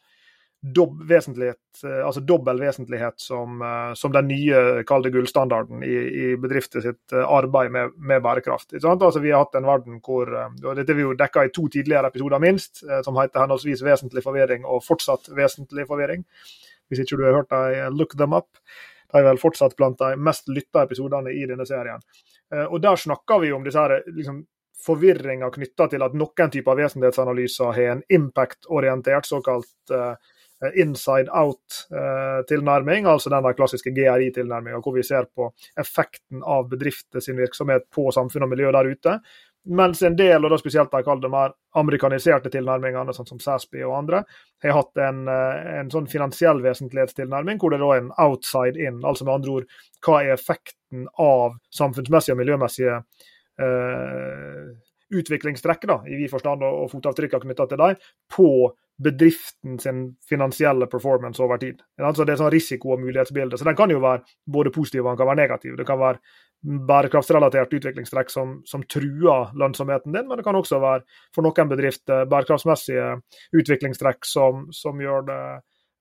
dob 0.62 1.09
vesentlighet, 1.09 1.59
eh, 1.85 2.07
altså 2.07 2.21
dobbel 2.21 2.61
vesentlighet 2.61 3.21
som, 3.21 3.62
eh, 3.62 3.95
som 3.95 4.12
den 4.12 4.28
nye 4.31 4.85
kalde 4.87 5.11
gullstandarden 5.11 5.83
i, 5.83 5.95
i 5.97 6.26
bedrifter 6.38 6.85
sitt 6.85 7.12
eh, 7.12 7.25
arbeid 7.26 7.73
med, 7.75 7.97
med 7.97 8.23
bærekraft. 8.23 8.76
Altså, 8.78 9.19
vi 9.21 9.33
har 9.33 9.42
hatt 9.42 9.59
en 9.59 9.66
verden 9.66 9.99
hvor 9.99 10.31
og 10.31 10.76
Dette 10.78 10.95
vi 10.95 11.02
jo 11.02 11.16
dekka 11.19 11.49
i 11.49 11.50
to 11.54 11.66
tidligere 11.66 12.12
episoder 12.12 12.38
minst, 12.42 12.85
som 13.04 13.19
heter 13.19 13.42
henholdsvis 13.42 13.83
'vesentlig 13.83 14.23
forvirring' 14.23 14.64
og 14.64 14.85
'fortsatt 14.87 15.33
vesentlig 15.35 15.87
forvirring'. 15.88 16.22
Hvis 16.88 17.03
ikke 17.03 17.16
du 17.16 17.25
har 17.25 17.35
hørt 17.40 17.51
dem, 17.51 17.98
look 17.98 18.14
them 18.16 18.33
up. 18.33 18.59
De 19.12 19.18
er 19.18 19.27
vel 19.27 19.38
fortsatt 19.38 19.77
blant 19.77 19.98
de 19.98 20.16
mest 20.16 20.48
lytta 20.48 20.85
episodene 20.87 21.33
i 21.33 21.46
denne 21.46 21.66
serien. 21.66 22.01
Og 22.68 22.83
Der 22.83 22.96
snakker 22.96 23.40
vi 23.40 23.53
om 23.53 23.64
disse 23.64 23.79
her, 23.79 24.03
liksom, 24.07 24.44
forvirringa 24.87 25.51
knytta 25.51 25.88
til 25.88 26.03
at 26.03 26.14
noen 26.14 26.51
typer 26.51 26.77
vesentlighetsanalyser 26.77 27.72
har 27.72 27.96
en 27.96 28.03
impact-orientert 28.09 29.27
såkalt 29.27 29.94
uh, 29.94 30.14
inside 30.75 31.31
out-tilnærming, 31.33 33.07
altså 33.07 33.31
den 33.33 33.48
klassiske 33.59 33.90
GRI-tilnærminga, 33.94 34.81
hvor 34.83 34.94
vi 34.94 35.03
ser 35.07 35.27
på 35.35 35.51
effekten 35.81 36.42
av 36.42 36.68
bedrifter 36.70 37.25
sin 37.25 37.40
virksomhet 37.40 37.88
på 37.94 38.11
samfunn 38.14 38.46
og 38.46 38.53
miljø 38.53 38.70
der 38.75 38.92
ute. 38.92 39.16
Mens 39.62 40.01
en 40.03 40.16
del, 40.18 40.42
og 40.42 40.51
da 40.51 40.59
spesielt 40.59 40.90
de 40.90 41.05
kaller 41.07 41.22
det 41.22 41.31
mer 41.31 41.53
amerikaniserte 41.79 42.51
tilnærmingene, 42.51 43.14
sånn 43.14 43.29
som 43.29 43.40
Sasby 43.42 43.85
og 43.87 43.94
andre, 44.01 44.25
har 44.64 44.75
hatt 44.75 44.98
en, 44.98 45.20
eh, 45.31 45.68
en 45.79 45.90
sånn 45.90 46.09
finansiell 46.11 46.62
vesentlighetstilnærming, 46.64 47.61
hvor 47.62 47.70
det 47.70 47.79
da 47.79 47.92
er 47.94 48.03
en 48.03 48.14
outside 48.18 48.77
in. 48.77 49.05
Altså 49.05 49.25
med 49.25 49.35
andre 49.35 49.51
ord, 49.51 49.68
hva 50.03 50.22
er 50.22 50.35
effekten 50.35 51.07
av 51.14 51.55
samfunnsmessige 51.70 52.35
og 52.35 52.42
miljømessige 52.42 52.98
uh, 53.62 54.72
utviklingstrekk, 55.12 55.88
da, 55.88 55.98
i 56.09 56.18
vid 56.20 56.31
forstand, 56.33 56.64
og, 56.66 56.85
og 56.85 56.92
fotavtrykkene 56.92 57.48
knytta 57.48 57.68
til 57.70 57.83
dem, 57.83 58.07
på 58.33 58.48
bedriften 59.03 59.79
sin 59.83 60.05
finansielle 60.29 60.87
performance 60.87 61.42
over 61.42 61.59
tid. 61.59 61.81
Altså 61.98 62.25
det 62.25 62.35
er 62.35 62.42
sånn 62.42 62.53
risiko- 62.55 62.92
og 62.94 63.01
mulighetsbilde. 63.03 63.59
Så 63.59 63.66
den 63.66 63.77
kan 63.77 63.90
jo 63.90 64.01
være 64.03 64.22
både 64.46 64.72
positiv 64.75 65.05
og 65.05 65.12
den 65.12 65.20
kan 65.22 65.31
være 65.33 65.40
negativ. 65.42 65.77
Det 65.79 65.87
kan 65.88 66.01
være 66.01 66.20
bærekraftsrelatert 66.62 67.75
utviklingstrekk 67.75 68.31
som, 68.31 68.61
som, 68.68 68.85
truer 68.87 69.51
lønnsomheten 69.59 70.14
din, 70.14 70.29
men 70.29 70.38
det 70.38 70.44
kan 70.46 70.59
også 70.59 70.79
være 70.83 71.03
for 71.35 71.42
noen 71.42 71.70
bedrifter 71.72 72.29
bærekraftsmessige 72.31 73.09
utviklingstrekk 73.59 74.29
som, 74.29 74.68
som 74.75 75.01
gjør, 75.03 75.27
det, 75.27 75.40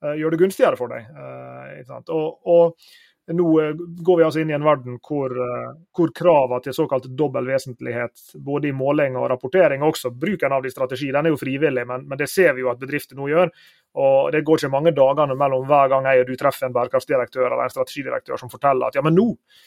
uh, 0.06 0.14
gjør, 0.20 0.36
det, 0.36 0.42
gunstigere 0.44 0.78
for 0.78 0.94
deg. 0.94 1.08
Uh, 1.16 1.98
og, 2.14 2.28
og 2.46 2.86
nå 3.34 3.48
eh, 3.62 3.74
går 4.06 4.18
vi 4.18 4.24
altså 4.26 4.42
inn 4.42 4.52
i 4.52 4.56
en 4.58 4.66
verden 4.66 4.98
hvor, 5.04 5.34
eh, 5.34 5.70
hvor 5.98 6.12
kravene 6.16 6.64
til 6.66 6.76
såkalt 6.76 7.08
dobbel 7.18 7.50
vesentlighet, 7.52 8.24
både 8.36 8.70
i 8.70 8.76
måling 8.76 9.18
og 9.20 9.30
rapportering, 9.34 9.84
og 9.84 9.96
også 9.96 10.14
bruken 10.16 10.56
av 10.56 10.66
de 10.66 10.72
strategi, 10.74 11.12
den 11.14 11.30
er 11.30 11.36
jo 11.36 11.42
frivillig, 11.42 11.86
men, 11.88 12.08
men, 12.08 12.20
det 12.20 12.30
ser 12.32 12.56
vi 12.58 12.66
jo 12.66 12.72
at 12.74 12.82
bedrifter 12.82 13.20
nå 13.20 13.30
gjør. 13.32 13.54
Og 14.00 14.32
Det 14.32 14.44
går 14.48 14.62
ikke 14.62 14.72
mange 14.72 14.94
dagene 14.96 15.36
mellom 15.36 15.66
hver 15.68 15.90
gang 15.92 16.06
jeg 16.08 16.24
og 16.24 16.30
du 16.30 16.38
treffer 16.40 16.68
en 16.68 16.76
bærekraftsdirektør 16.76 17.48
eller 17.50 17.66
en 17.66 17.74
strategidirektør 17.74 18.40
som 18.40 18.52
forteller 18.52 18.88
at 18.88 18.96
ja, 18.96 19.04
men 19.04 19.18
nå 19.18 19.26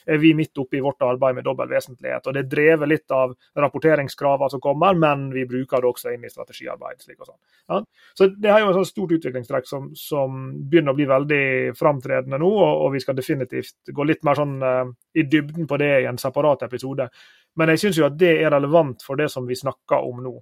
er 0.08 0.20
vi 0.22 0.32
midt 0.36 0.56
oppe 0.62 0.78
i 0.78 0.82
vårt 0.84 1.04
arbeid 1.04 1.36
med 1.36 1.44
dobbel 1.44 1.68
vesentlighet. 1.68 2.26
og 2.26 2.32
Det 2.32 2.44
er 2.44 2.48
drevet 2.54 2.88
litt 2.88 3.12
av 3.12 3.34
rapporteringskravene 3.60 4.50
som 4.50 4.62
kommer, 4.64 4.96
men 4.96 5.28
vi 5.34 5.44
bruker 5.50 5.84
det 5.84 5.90
også 5.90 6.14
inn 6.14 6.24
i 6.24 6.32
strategiarbeid. 6.32 7.02
slik 7.04 7.20
og 7.20 7.28
sånn. 7.28 7.40
Ja. 7.68 7.82
Så 8.14 8.30
Det 8.34 8.50
er 8.50 8.64
jo 8.64 8.72
et 8.72 8.88
stort 8.88 9.12
utviklingstrekk 9.12 9.68
som, 9.68 9.92
som, 9.94 10.42
begynner 10.70 10.92
å 10.92 10.96
bli 10.96 11.06
veldig 11.06 11.44
framtredende 11.76 12.38
nå, 12.40 12.48
og, 12.48 12.82
og, 12.86 12.92
vi 12.94 13.00
skal 13.00 13.16
definitivt 13.16 13.92
gå 13.92 14.04
litt 14.04 14.24
mer 14.24 14.38
sånn 14.38 14.56
uh, 14.62 14.84
i 15.14 15.24
dybden 15.28 15.68
på 15.68 15.76
det 15.76 15.90
i 16.02 16.08
en 16.08 16.18
separat 16.18 16.64
episode. 16.64 17.08
Men 17.56 17.70
jeg 17.74 17.84
syns 17.84 17.98
jo 18.00 18.06
at 18.08 18.16
det 18.18 18.32
er 18.40 18.54
relevant 18.54 19.02
for 19.04 19.20
det 19.20 19.28
som 19.30 19.46
vi 19.46 19.58
snakker 19.58 20.02
om 20.02 20.22
nå. 20.24 20.34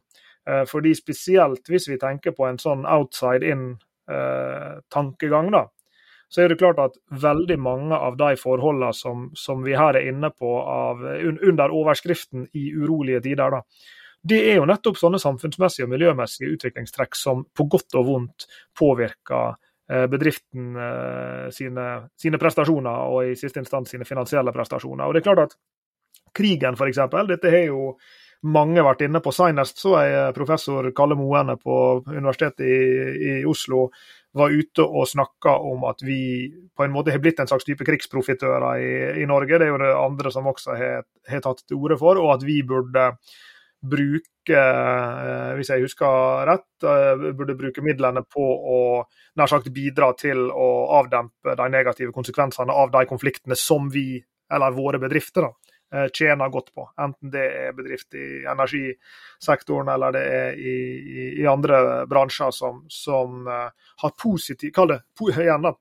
Eh, 0.48 0.64
fordi 0.66 0.94
spesielt 0.98 1.68
hvis 1.70 1.86
vi 1.90 1.98
tenker 2.02 2.30
på 2.34 2.46
en 2.48 2.58
sånn 2.58 2.86
outside 2.88 3.46
in-tankegang, 3.46 5.46
eh, 5.46 5.52
da, 5.54 5.68
så 6.32 6.42
er 6.42 6.48
det 6.50 6.58
klart 6.58 6.80
at 6.82 6.96
veldig 7.22 7.58
mange 7.62 7.94
av 7.94 8.16
de 8.18 8.36
forholdene 8.40 8.92
som, 8.96 9.30
som 9.38 9.62
vi 9.62 9.76
her 9.78 9.94
er 9.98 10.08
inne 10.10 10.30
på 10.34 10.60
av, 10.60 11.02
under 11.30 11.70
overskriften 11.70 12.48
'i 12.52 12.72
urolige 12.74 13.20
tider', 13.28 13.50
da, 13.58 13.62
det 14.22 14.52
er 14.52 14.56
jo 14.56 14.66
nettopp 14.70 14.96
sånne 14.98 15.18
samfunnsmessige 15.18 15.84
og 15.86 15.92
miljømessige 15.92 16.52
utviklingstrekk 16.54 17.14
som 17.18 17.44
på 17.54 17.64
godt 17.66 17.94
og 17.98 18.06
vondt 18.06 18.46
påvirker 18.78 19.54
eh, 19.90 20.06
bedriften 20.06 20.78
sine, 21.50 22.08
sine, 22.16 22.38
prestasjoner, 22.38 22.98
og 23.10 23.26
i 23.26 23.34
siste 23.38 23.60
instans 23.60 23.90
sine 23.90 24.04
finansielle 24.06 24.52
prestasjoner. 24.54 25.06
Og 25.06 25.14
det 25.14 25.20
er 25.20 25.30
klart 25.30 25.44
at 25.50 25.58
Krigen, 26.32 26.74
f.eks., 26.78 26.98
dette 27.28 27.50
har 27.50 27.66
jo 27.66 27.98
mange 28.42 28.80
har 28.80 28.88
vært 28.90 29.04
inne 29.06 29.20
på. 29.22 29.32
Senest 29.34 29.78
så 29.82 29.94
er 30.00 30.34
professor 30.36 30.88
Kalle 30.96 31.16
Moene 31.18 31.56
på 31.60 31.76
Universitetet 32.10 32.66
i, 32.66 32.80
i, 33.28 33.36
Oslo 33.48 33.86
var 34.32 34.54
ute 34.54 34.84
og 34.86 35.06
snakka 35.10 35.58
om 35.68 35.84
at 35.90 36.00
vi 36.06 36.48
på 36.72 36.86
en 36.86 36.92
måte 36.94 37.12
har 37.12 37.20
blitt 37.22 37.42
en 37.42 37.50
slags 37.50 37.66
type 37.68 37.84
krigsprofitører 37.84 38.66
i, 38.80 38.92
i 39.22 39.28
Norge. 39.28 39.58
Det 39.60 39.68
er 39.68 39.72
jo 39.74 39.80
det 39.82 39.94
andre 39.94 40.32
som 40.32 40.48
også 40.48 40.76
har, 40.78 41.08
tatt 41.44 41.64
til 41.66 41.78
orde 41.78 41.98
for, 42.00 42.20
og 42.20 42.38
at 42.38 42.46
vi 42.48 42.62
burde 42.66 43.10
bruke, 43.82 44.56
eh, 44.56 45.52
hvis 45.58 45.72
jeg 45.74 45.84
husker 45.84 46.46
rett, 46.48 46.86
eh, 46.86 47.28
burde 47.34 47.58
bruke 47.58 47.82
midlene 47.84 48.22
på 48.24 48.42
å 48.42 48.80
nær 49.38 49.50
sagt 49.50 49.72
bidra 49.74 50.12
til 50.18 50.46
å 50.48 50.68
avdempe 51.00 51.56
de 51.58 51.68
negative 51.70 52.14
konsekvensene 52.14 52.72
av 52.72 52.94
de 52.94 53.02
konfliktene 53.10 53.58
som 53.58 53.90
vi, 53.90 54.22
eller 54.54 54.78
våre 54.78 55.02
bedrifter, 55.02 55.48
da, 55.48 55.52
Eh, 55.52 55.71
tjener 56.14 56.48
godt 56.52 56.70
på. 56.74 56.86
Enten 57.00 57.32
det 57.34 57.44
er 57.44 57.74
bedrift 57.76 58.14
i 58.16 58.42
energisektoren 58.48 59.90
eller 59.92 60.14
det 60.16 60.22
er 60.38 60.56
i, 60.56 60.76
i, 60.98 61.26
i 61.42 61.48
andre 61.50 61.82
bransjer 62.10 62.54
som, 62.56 62.84
som 62.88 63.44
uh, 63.48 63.68
har 64.02 64.14
positiv 64.22 64.72
Kall 64.72 64.94
det 64.94 65.02
igjen 65.42 65.72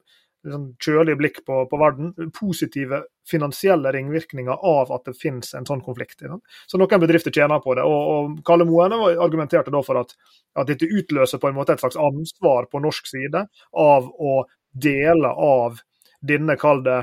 sånn 0.49 0.67
kjølig 0.81 1.15
blikk 1.19 1.39
på, 1.45 1.57
på, 1.69 1.79
verden, 1.79 2.13
positive 2.33 3.03
finansielle 3.29 3.91
ringvirkninger 3.93 4.63
av 4.65 4.91
at 4.95 5.05
det 5.05 5.15
finnes 5.19 5.53
en 5.57 5.67
sånn 5.67 5.83
konflikt. 5.85 6.23
Så 6.67 6.79
noen 6.81 7.03
bedrifter 7.03 7.33
tjener 7.33 7.61
på 7.63 7.75
det. 7.77 7.85
og, 7.85 8.09
og 8.15 8.41
Kalle 8.47 8.65
Moene 8.67 8.97
argumenterte 9.11 9.73
da 9.73 9.83
for 9.85 10.01
at, 10.01 10.15
at, 10.55 10.67
dette 10.69 10.89
utløser 10.89 11.41
på 11.41 11.51
en 11.51 11.57
måte 11.59 11.75
et 11.75 11.83
slags 11.83 11.99
ansvar 11.99 12.69
på 12.71 12.81
norsk 12.81 13.09
side 13.11 13.45
av 13.77 14.09
å 14.09 14.41
dele 14.71 15.29
av 15.29 15.81
denne, 16.25 16.57
kall 16.57 16.83
det, 16.85 16.99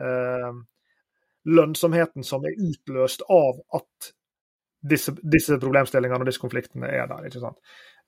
eh, 0.00 0.50
lønnsomheten 1.48 2.26
som 2.26 2.44
er 2.44 2.56
utløst 2.58 3.22
av 3.30 3.60
at 3.76 4.10
disse, 4.80 5.14
disse, 5.22 5.58
problemstillingene 5.60 6.24
og 6.24 6.28
disse 6.28 6.42
konfliktene 6.42 6.88
er 6.88 7.08
der. 7.10 7.26
ikke 7.28 7.42
sant? 7.42 7.60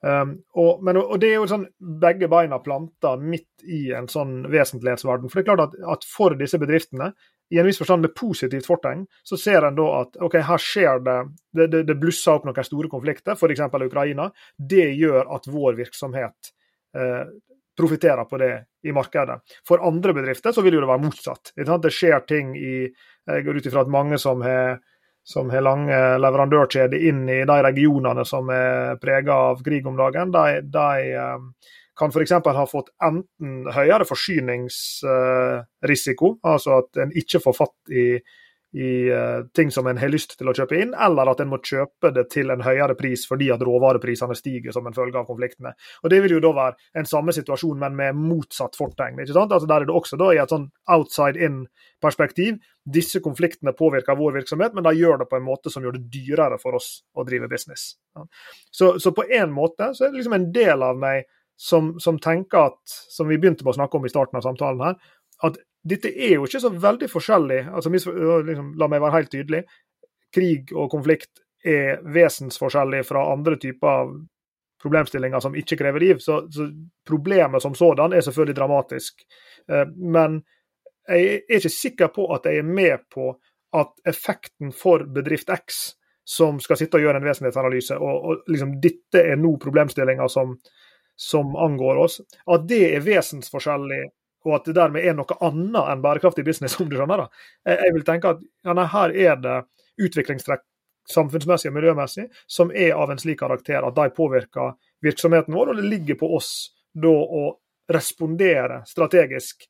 Um, 0.02 0.32
og, 0.58 0.80
men, 0.82 0.98
og, 0.98 1.14
det 1.22 1.28
er 1.30 1.36
jo 1.38 1.46
sånn 1.46 1.68
begge 2.02 2.26
beina 2.32 2.58
planta 2.62 3.12
midt 3.22 3.62
i 3.62 3.92
en 3.94 4.08
sånn 4.10 4.40
vesentlighetsverden. 4.50 5.30
For 5.30 5.38
det 5.38 5.44
er 5.44 5.50
klart 5.52 5.68
at, 5.68 5.76
at, 5.94 6.06
for 6.08 6.34
disse 6.38 6.58
bedriftene, 6.58 7.12
i 7.52 7.60
en 7.60 7.68
viss 7.68 7.78
forstand 7.78 8.06
med 8.06 8.14
positivt 8.16 8.66
fortegn, 8.66 9.04
så 9.28 9.36
ser 9.38 9.68
en 9.68 9.76
da 9.76 9.86
at 10.00 10.16
ok, 10.24 10.38
her 10.48 10.62
skjer 10.62 11.04
det 11.04 11.18
Det, 11.52 11.66
det, 11.68 11.82
det 11.84 11.98
blusser 12.00 12.32
opp 12.32 12.46
noen 12.48 12.64
store 12.64 12.88
konflikter, 12.88 13.36
f.eks. 13.36 13.60
Ukraina. 13.86 14.30
Det 14.56 14.88
gjør 14.96 15.28
at 15.36 15.48
vår 15.52 15.76
virksomhet 15.76 16.52
eh, 16.96 17.26
profitterer 17.76 18.24
på 18.24 18.38
det 18.40 18.52
i 18.88 18.92
markedet. 18.92 19.36
For 19.68 19.84
andre 19.84 20.14
bedrifter 20.16 20.52
så 20.56 20.64
vil 20.64 20.78
jo 20.78 20.80
det 20.82 20.88
være 20.88 21.04
motsatt. 21.04 21.52
Det 21.56 21.92
skjer 21.92 22.24
ting 22.28 22.56
i 22.56 22.88
Jeg 23.30 23.44
går 23.46 23.58
ut 23.58 23.66
ifra 23.68 23.84
at 23.84 23.92
mange 23.92 24.18
som 24.18 24.42
har 24.42 24.80
som 25.22 25.50
har 25.54 25.62
lange 25.62 26.18
leverandørkjeder 26.18 26.98
inn 26.98 27.28
i 27.30 27.46
de 27.46 27.62
regionene 27.62 28.24
som 28.26 28.48
er 28.50 28.98
prega 29.02 29.32
av 29.52 29.62
krig 29.62 29.86
om 29.86 29.96
dagen, 29.98 30.32
de, 30.34 30.60
de 30.66 31.12
eh, 31.14 31.38
kan 31.98 32.10
f.eks. 32.10 32.32
ha 32.42 32.66
fått 32.66 32.88
enten 33.04 33.66
høyere 33.70 34.04
forsyningsrisiko, 34.08 36.38
altså 36.42 36.78
at 36.80 36.96
en 37.04 37.12
ikke 37.22 37.40
får 37.44 37.54
fatt 37.54 37.90
i 37.94 38.18
i 38.72 39.12
uh, 39.12 39.44
ting 39.54 39.70
som 39.70 39.86
en 39.86 39.98
har 40.00 40.08
lyst 40.08 40.38
til 40.38 40.48
å 40.48 40.54
kjøpe 40.56 40.78
inn, 40.80 40.94
eller 40.96 41.28
at 41.28 41.42
en 41.44 41.50
må 41.50 41.58
kjøpe 41.60 42.12
det 42.16 42.24
til 42.32 42.52
en 42.52 42.62
høyere 42.64 42.96
pris 42.96 43.26
fordi 43.28 43.50
at 43.52 43.60
råvareprisene 43.64 44.36
stiger 44.38 44.72
som 44.72 44.86
en 44.88 44.96
følge 44.96 45.18
av 45.20 45.26
konfliktene. 45.28 45.74
Og 46.02 46.12
Det 46.12 46.20
vil 46.24 46.36
jo 46.38 46.42
da 46.44 46.52
være 46.56 47.00
en 47.00 47.08
samme 47.08 47.34
situasjon, 47.36 47.76
men 47.82 47.96
med 47.98 48.16
motsatt 48.16 48.78
fortegn. 48.78 49.20
ikke 49.20 49.36
sant? 49.36 49.52
Altså 49.52 49.68
Der 49.68 49.84
er 49.84 49.90
det 49.90 49.96
også 49.96 50.16
da 50.20 50.30
i 50.32 50.40
et 50.40 50.54
sånn 50.54 50.70
outside 50.88 51.36
in-perspektiv. 51.36 52.62
Disse 52.82 53.20
konfliktene 53.20 53.74
påvirker 53.76 54.16
vår 54.16 54.40
virksomhet, 54.40 54.72
men 54.74 54.88
de 54.88 54.96
gjør 54.96 55.20
det 55.20 55.28
på 55.28 55.36
en 55.36 55.46
måte 55.46 55.70
som 55.70 55.84
gjør 55.84 55.98
det 55.98 56.08
dyrere 56.14 56.58
for 56.62 56.78
oss 56.80 57.02
å 57.12 57.26
drive 57.28 57.50
business. 57.52 57.92
Ja. 58.16 58.24
Så, 58.70 58.96
så, 58.98 59.12
på 59.12 59.26
en 59.28 59.52
måte 59.52 59.92
så 59.92 60.06
er 60.06 60.12
det 60.14 60.22
liksom 60.22 60.38
en 60.38 60.48
del 60.54 60.82
av 60.82 60.96
meg 60.98 61.28
som, 61.60 61.92
som 62.00 62.16
tenker 62.18 62.72
at, 62.72 62.80
som 63.12 63.28
vi 63.28 63.36
begynte 63.36 63.66
med 63.66 63.74
å 63.74 63.78
snakke 63.82 64.00
om 64.00 64.08
i 64.08 64.10
starten 64.10 64.40
av 64.40 64.46
samtalen 64.48 64.82
her, 64.82 64.96
at 65.46 65.60
dette 65.82 66.10
er 66.14 66.36
jo 66.36 66.46
ikke 66.46 66.60
så 66.62 66.70
veldig 66.70 67.08
forskjellig. 67.10 67.60
altså 67.74 67.90
liksom, 67.90 68.74
La 68.78 68.88
meg 68.88 69.02
være 69.02 69.16
helt 69.18 69.32
tydelig. 69.32 69.62
Krig 70.34 70.70
og 70.74 70.90
konflikt 70.92 71.42
er 71.64 72.02
vesensforskjellig 72.14 73.02
fra 73.06 73.24
andre 73.32 73.58
typer 73.60 74.12
problemstillinger 74.82 75.42
som 75.42 75.56
ikke 75.58 75.78
krever 75.78 76.02
liv. 76.02 76.18
Så, 76.22 76.42
så 76.50 76.68
problemet 77.08 77.62
som 77.62 77.74
sådan 77.74 78.12
er 78.12 78.24
selvfølgelig 78.24 78.56
dramatisk. 78.58 79.24
Eh, 79.70 79.86
men 79.96 80.42
jeg 81.08 81.42
er 81.48 81.58
ikke 81.58 81.74
sikker 81.74 82.12
på 82.14 82.28
at 82.34 82.46
jeg 82.46 82.62
er 82.62 82.68
med 82.68 83.06
på 83.10 83.32
at 83.74 83.92
effekten 84.06 84.72
for 84.76 85.04
bedrift 85.10 85.50
X, 85.50 85.82
som 86.24 86.60
skal 86.62 86.78
sitte 86.78 86.98
og 86.98 87.06
gjøre 87.06 87.18
en 87.18 87.26
vesentlighetsanalyse, 87.26 87.96
og, 87.98 88.24
og 88.24 88.50
liksom 88.52 88.76
dette 88.82 89.22
er 89.32 89.40
nå 89.40 89.56
problemstillinger 89.62 90.28
som, 90.30 90.54
som 91.18 91.56
angår 91.58 92.02
oss, 92.04 92.20
at 92.46 92.68
det 92.68 92.84
er 92.92 93.06
vesensforskjellig 93.06 94.04
og 94.44 94.56
at 94.56 94.68
det 94.68 94.74
dermed 94.76 95.04
er 95.06 95.16
noe 95.16 95.38
annet 95.44 95.88
enn 95.92 96.02
bærekraftig 96.04 96.44
business, 96.46 96.76
om 96.80 96.90
du 96.90 96.98
skjønner. 96.98 97.24
da. 97.24 97.76
Jeg 97.78 97.96
vil 97.96 98.06
tenke 98.06 98.34
at 98.36 98.44
ja, 98.66 98.76
nei, 98.76 98.86
her 98.92 99.16
er 99.28 99.40
det 99.42 99.56
utviklingstrekk 100.02 100.64
samfunnsmessig 101.10 101.70
og 101.70 101.76
miljømessig 101.76 102.28
som 102.50 102.70
er 102.70 102.94
av 102.94 103.10
en 103.10 103.18
slik 103.18 103.40
karakter 103.40 103.82
at 103.82 103.96
de 103.96 104.06
påvirker 104.14 104.76
virksomheten 105.02 105.54
vår, 105.54 105.72
og 105.72 105.80
det 105.80 105.88
ligger 105.90 106.18
på 106.20 106.30
oss 106.36 106.52
da 106.94 107.10
å 107.10 107.42
respondere 107.92 108.82
strategisk 108.86 109.66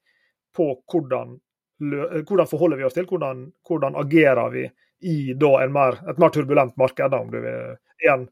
på 0.52 0.66
hvordan, 0.92 1.38
hvordan 1.80 2.50
forholder 2.50 2.82
vi 2.82 2.84
oss 2.84 2.96
til, 2.96 3.08
hvordan, 3.08 3.46
hvordan 3.68 3.96
agerer 4.02 4.52
vi 4.52 4.66
i 5.02 5.34
mer, 5.34 5.98
et 6.10 6.18
mer 6.20 6.30
turbulent 6.30 6.76
marked. 6.76 7.10
Da, 7.10 7.18
om 7.18 7.30
du 7.30 7.40
vil. 7.40 7.76
Igjen, 8.04 8.28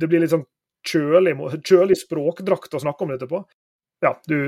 det 0.00 0.08
blir 0.08 0.24
litt 0.24 0.32
sånn 0.32 0.46
kjølig, 0.86 1.36
kjølig 1.66 1.98
språkdrakt 2.00 2.74
å 2.74 2.82
snakke 2.82 3.04
om 3.04 3.12
dette 3.14 3.28
på 3.30 3.44
ja, 4.06 4.14
du, 4.30 4.38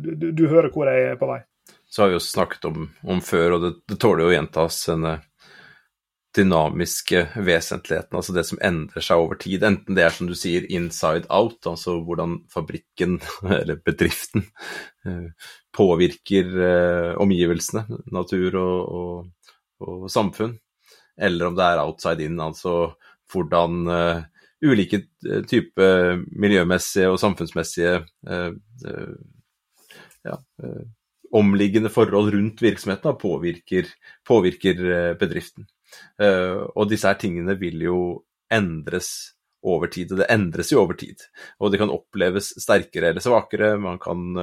du, 0.00 0.30
du, 0.32 0.46
hører 0.48 0.72
hvor 0.72 0.88
jeg 0.90 1.12
er 1.12 1.20
på 1.20 1.28
vei. 1.30 1.42
Så 1.88 2.02
har 2.02 2.10
vi 2.10 2.18
jo 2.18 2.24
snakket 2.24 2.66
om, 2.70 2.88
om 3.06 3.20
før, 3.22 3.56
og 3.56 3.64
det, 3.64 3.72
det 3.90 4.00
tåler 4.02 4.24
jo 4.24 4.32
å 4.32 4.36
gjentas, 4.36 4.80
denne 4.90 5.18
dynamiske 6.34 7.20
vesentligheten, 7.46 8.16
altså 8.18 8.34
det 8.34 8.44
som 8.48 8.58
endrer 8.64 9.04
seg 9.04 9.22
over 9.22 9.38
tid. 9.38 9.62
Enten 9.66 9.94
det 9.94 10.02
er 10.06 10.14
som 10.14 10.26
du 10.26 10.34
sier 10.38 10.66
inside 10.72 11.28
out, 11.30 11.60
altså 11.70 12.00
hvordan 12.02 12.40
fabrikken 12.52 13.20
eller 13.60 13.78
bedriften 13.84 14.48
eh, 15.06 15.30
påvirker 15.74 16.50
eh, 16.68 17.12
omgivelsene, 17.22 17.86
natur 18.14 18.58
og, 18.58 18.78
og, 18.98 19.50
og, 19.86 20.06
samfunn, 20.12 20.58
eller 21.14 21.50
om 21.50 21.58
det 21.58 21.68
er 21.68 21.84
outside 21.84 22.26
in, 22.26 22.40
altså 22.42 22.94
hvordan 23.30 23.84
eh, 23.94 24.24
ulike 24.64 25.00
eh, 25.28 25.44
typer 25.48 26.20
miljømessige 26.40 27.10
og 27.12 27.20
samfunnsmessige 27.22 27.94
eh, 28.00 28.50
eh, 28.88 29.14
ja, 30.24 30.38
omliggende 31.34 31.90
forhold 31.92 32.32
rundt 32.32 32.62
virksomheten 32.64 33.18
påvirker, 33.20 33.90
påvirker, 34.24 34.78
bedriften. 35.20 35.66
Og 36.16 36.86
disse 36.88 37.10
her 37.10 37.18
tingene 37.20 37.58
vil 37.60 37.82
jo 37.84 37.96
endres 38.48 39.10
over 39.60 39.90
tid, 39.92 40.14
og 40.14 40.22
det 40.22 40.30
endres 40.32 40.72
jo 40.72 40.80
over 40.80 40.96
tid. 40.96 41.26
Og 41.60 41.74
det 41.74 41.82
kan 41.82 41.92
oppleves 41.92 42.54
sterkere 42.62 43.10
eller 43.10 43.24
svakere, 43.24 43.74
man 43.82 44.00
kan 44.00 44.38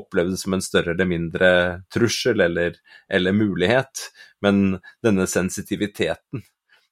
oppleve 0.00 0.32
det 0.32 0.40
som 0.40 0.56
en 0.56 0.64
større 0.64 0.94
eller 0.94 1.10
mindre 1.10 1.50
trussel 1.92 2.40
eller, 2.46 2.78
eller 3.12 3.36
mulighet, 3.36 4.06
men 4.40 4.78
denne 5.04 5.28
sensitiviteten 5.28 6.46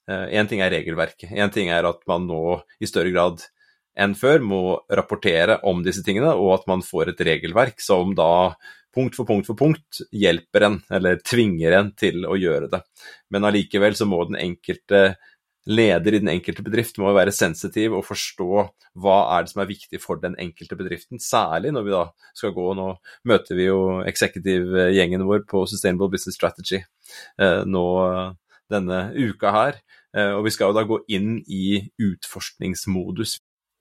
Én 0.07 0.45
eh, 0.45 0.49
ting 0.49 0.63
er 0.63 0.71
regelverket. 0.71 1.33
Én 1.35 1.53
ting 1.53 1.71
er 1.75 1.87
at 1.89 2.03
man 2.07 2.27
nå 2.29 2.61
i 2.81 2.89
større 2.89 3.13
grad 3.15 3.43
enn 3.97 4.15
før 4.15 4.43
må 4.45 4.63
rapportere 4.93 5.61
om 5.67 5.81
disse 5.85 6.05
tingene, 6.05 6.35
og 6.37 6.59
at 6.59 6.67
man 6.69 6.85
får 6.85 7.15
et 7.15 7.23
regelverk 7.31 7.81
som 7.81 8.13
da 8.15 8.55
punkt 8.97 9.17
for 9.17 9.29
punkt 9.29 9.49
for 9.49 9.59
punkt 9.59 10.03
hjelper 10.15 10.67
en, 10.69 10.77
eller 10.93 11.19
tvinger 11.25 11.75
en 11.79 11.91
til 11.97 12.27
å 12.29 12.37
gjøre 12.39 12.71
det. 12.73 12.83
Men 13.33 13.49
allikevel 13.49 13.97
så 13.97 14.09
må 14.09 14.23
den 14.29 14.39
enkelte 14.41 15.17
leder 15.67 16.15
i 16.15 16.21
den 16.23 16.31
enkelte 16.31 16.63
bedrift 16.63 17.01
må 17.03 17.11
være 17.11 17.35
sensitiv 17.35 17.97
og 17.99 18.05
forstå 18.07 18.49
hva 19.03 19.17
er 19.35 19.45
det 19.45 19.51
som 19.51 19.63
er 19.65 19.71
viktig 19.73 19.99
for 19.99 20.21
den 20.23 20.37
enkelte 20.39 20.79
bedriften, 20.79 21.19
særlig 21.19 21.73
når 21.75 21.87
vi 21.89 21.95
da 21.97 22.03
skal 22.39 22.55
gå 22.55 22.69
Nå 22.79 22.87
møter 23.27 23.59
vi 23.59 23.67
jo 23.67 23.81
executive-gjengen 24.07 25.27
vår 25.27 25.43
på 25.51 25.65
Sustainable 25.67 26.13
Business 26.13 26.39
Strategy 26.39 26.79
eh, 26.79 27.63
nå 27.67 27.87
denne 28.73 29.01
uka 29.15 29.53
her. 29.55 29.81
Eh, 30.17 30.33
og 30.33 30.47
vi 30.47 30.53
skal 30.55 30.73
jo 30.73 30.79
da 30.79 30.87
gå 30.89 31.01
inn 31.13 31.41
i 31.53 31.81
utforskningsmodus. 32.01 33.37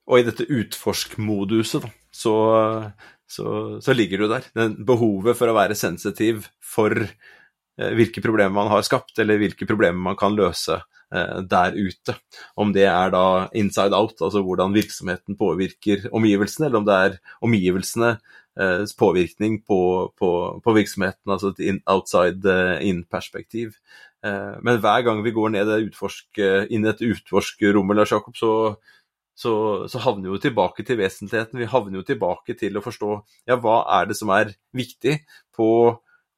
Og 0.06 0.20
i 0.20 0.26
dette 0.26 0.46
utforskmoduset, 0.52 1.86
da, 1.86 1.92
så, 2.14 2.34
så, 3.26 3.46
så, 3.82 3.96
ligger 3.96 4.24
jo 4.24 4.30
der. 4.30 4.50
Den 4.54 4.76
behovet 4.86 5.38
for 5.38 5.50
å 5.50 5.56
være 5.56 5.78
sensitiv 5.78 6.46
for 6.62 6.94
eh, 7.00 7.94
hvilke 7.96 8.22
problemer 8.24 8.54
man 8.54 8.70
har 8.70 8.84
skapt, 8.86 9.16
eller 9.22 9.40
hvilke 9.40 9.68
problemer 9.68 10.12
man 10.12 10.18
kan 10.20 10.36
løse 10.36 10.78
eh, 10.78 11.38
der 11.48 11.74
ute. 11.74 12.18
Om 12.54 12.76
det 12.76 12.86
er 12.92 13.14
da 13.16 13.26
inside 13.56 13.96
out, 13.96 14.20
altså 14.20 14.44
hvordan 14.46 14.76
virksomheten 14.76 15.40
påvirker 15.40 16.10
omgivelsene, 16.12 16.68
eller 16.68 16.84
om 16.84 16.90
det 16.90 17.04
er 17.06 17.22
omgivelsene 17.46 18.18
påvirkning 18.96 19.58
på, 19.68 19.78
på, 20.16 20.28
på 20.64 20.72
virksomheten, 20.72 21.28
altså 21.28 21.50
et 21.60 21.82
outside 21.92 22.54
in-perspektiv. 22.80 23.74
Eh, 24.26 24.58
men 24.66 24.82
hver 24.82 25.06
gang 25.06 25.22
vi 25.24 25.34
går 25.36 25.54
ned 25.54 25.72
utforsk, 25.78 26.42
inn 26.70 26.86
i 26.86 26.92
et 26.92 27.04
utforskerrom, 27.06 27.94
Lars 27.96 28.14
Jakob, 28.14 28.36
så, 28.38 28.52
så, 29.36 29.52
så, 29.90 30.02
havner 30.02 30.30
vi 30.30 30.34
jo 30.34 30.42
tilbake 30.48 30.84
til 30.86 30.98
vesentligheten. 31.00 31.60
Vi 31.60 31.70
havner 31.70 32.00
jo 32.00 32.08
tilbake 32.08 32.56
til 32.58 32.78
å 32.78 32.84
forstå 32.84 33.12
ja, 33.50 33.60
hva 33.60 33.82
er 34.00 34.10
det 34.10 34.18
som 34.18 34.32
er 34.34 34.54
viktig 34.76 35.20
på 35.56 35.68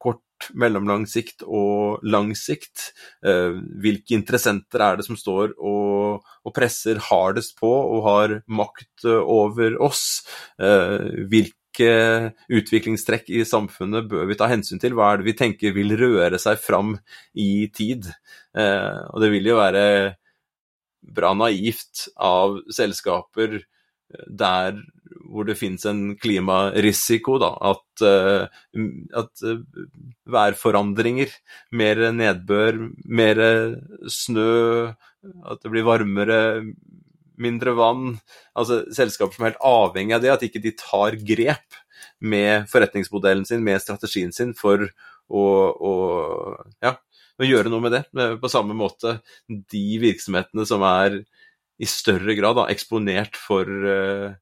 kort, 0.03 0.49
mellomlang 0.55 1.07
sikt 1.11 1.43
og 1.47 2.03
lang 2.07 2.33
sikt. 2.39 2.93
Eh, 3.27 3.55
hvilke 3.83 4.17
interessenter 4.19 4.83
er 4.85 4.99
det 4.99 5.07
som 5.09 5.19
står 5.19 5.55
og, 5.59 6.27
og 6.47 6.55
presser 6.55 7.01
hardest 7.09 7.57
på 7.59 7.71
og 7.71 8.05
har 8.07 8.37
makt 8.47 9.07
over 9.09 9.79
oss? 9.89 10.25
Eh, 10.59 11.27
hvilke 11.31 11.58
hvilke 11.79 12.35
utviklingstrekk 12.51 13.31
i 13.31 13.45
samfunnet 13.47 14.09
bør 14.09 14.27
vi 14.27 14.37
ta 14.37 14.49
hensyn 14.49 14.81
til? 14.81 14.95
Hva 14.95 15.13
er 15.13 15.19
det 15.19 15.29
vi 15.29 15.37
tenker 15.39 15.75
vil 15.75 15.97
røre 15.99 16.39
seg 16.39 16.59
fram 16.59 16.97
i 17.35 17.69
tid? 17.71 18.11
Eh, 18.57 19.01
og 19.13 19.21
det 19.23 19.31
vil 19.31 19.47
jo 19.47 19.59
være 19.59 20.17
bra 21.03 21.33
naivt 21.35 22.09
av 22.17 22.61
selskaper 22.71 23.61
der 24.27 24.79
hvor 25.29 25.45
det 25.45 25.59
finnes 25.59 25.85
en 25.85 26.17
klimarisiko. 26.17 27.39
Da. 27.41 27.51
At, 27.61 28.03
uh, 28.05 28.49
at 29.13 29.43
værforandringer, 30.25 31.33
mer 31.73 32.01
nedbør, 32.13 32.89
mer 33.05 33.43
snø, 34.09 34.95
at 35.45 35.61
det 35.63 35.73
blir 35.73 35.85
varmere, 35.85 36.39
mindre 37.41 37.75
vann 37.79 38.19
Altså 38.59 38.83
selskaper 38.95 39.37
som 39.37 39.45
er 39.45 39.53
helt 39.53 39.67
avhengig 39.67 40.17
av 40.17 40.25
det, 40.25 40.33
at 40.35 40.45
ikke 40.47 40.63
de 40.65 40.75
tar 40.79 41.17
grep 41.27 41.79
med 42.19 42.67
forretningsmodellen 42.71 43.47
sin, 43.47 43.63
med 43.65 43.83
strategien 43.83 44.33
sin, 44.35 44.55
for 44.59 44.83
å, 45.29 45.45
å 45.79 45.93
ja, 46.83 46.97
å 47.39 47.47
gjøre 47.47 47.71
noe 47.71 47.85
med 47.85 47.95
det. 47.95 48.03
På 48.43 48.51
samme 48.51 48.75
måte 48.77 49.19
de 49.47 49.87
virksomhetene 50.03 50.67
som 50.67 50.83
er 50.87 51.21
i 51.79 51.87
større 51.87 52.35
grad 52.35 52.59
da, 52.59 52.67
eksponert 52.73 53.39
for 53.39 53.69
uh, 53.69 54.35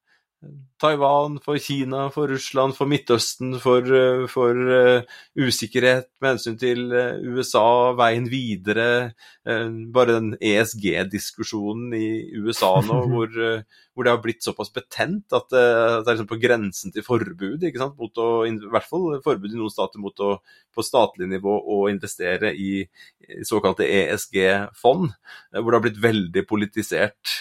Taiwan, 0.77 1.39
for 1.41 1.57
Kina, 1.57 2.11
for 2.13 2.29
Russland, 2.29 2.75
for 2.77 2.89
Midtøsten, 2.91 3.55
for, 3.61 3.81
eh, 3.81 4.27
for 4.29 4.53
uh, 4.53 5.15
usikkerhet 5.33 6.11
med 6.21 6.35
hensyn 6.35 6.59
til 6.61 6.91
uh, 6.93 7.17
USA, 7.33 7.95
veien 7.97 8.27
videre. 8.29 9.15
Uh, 9.49 9.89
bare 9.95 10.19
den 10.19 10.35
ESG-diskusjonen 10.37 11.95
i 11.97 12.09
USA 12.37 12.75
nå, 12.85 12.99
hvor, 13.15 13.33
hvor, 13.33 14.05
det 14.05 14.13
har 14.13 14.21
blitt 14.21 14.45
såpass 14.45 14.69
betent 14.75 15.33
at 15.33 15.49
det 15.55 15.63
er 15.63 16.11
liksom 16.11 16.29
på 16.29 16.41
grensen 16.43 16.93
til 16.93 17.07
forbud. 17.07 17.65
ikke 17.65 17.81
sant? 17.81 17.97
Mot 17.97 18.21
å, 18.21 18.29
I 18.45 18.53
hvert 18.61 18.91
fall 18.91 19.17
forbud 19.25 19.55
i 19.55 19.57
noen 19.57 19.73
stater 19.73 20.03
mot 20.03 20.21
å 20.21 20.35
på 20.77 20.85
statlig 20.85 21.31
nivå 21.31 21.57
å 21.57 21.87
investere 21.89 22.53
i, 22.53 22.83
i 23.25 23.49
såkalte 23.49 23.89
ESG-fond, 23.89 25.09
hvor 25.57 25.71
det 25.73 25.81
har 25.81 25.87
blitt 25.89 26.05
veldig 26.05 26.45
politisert. 26.45 27.39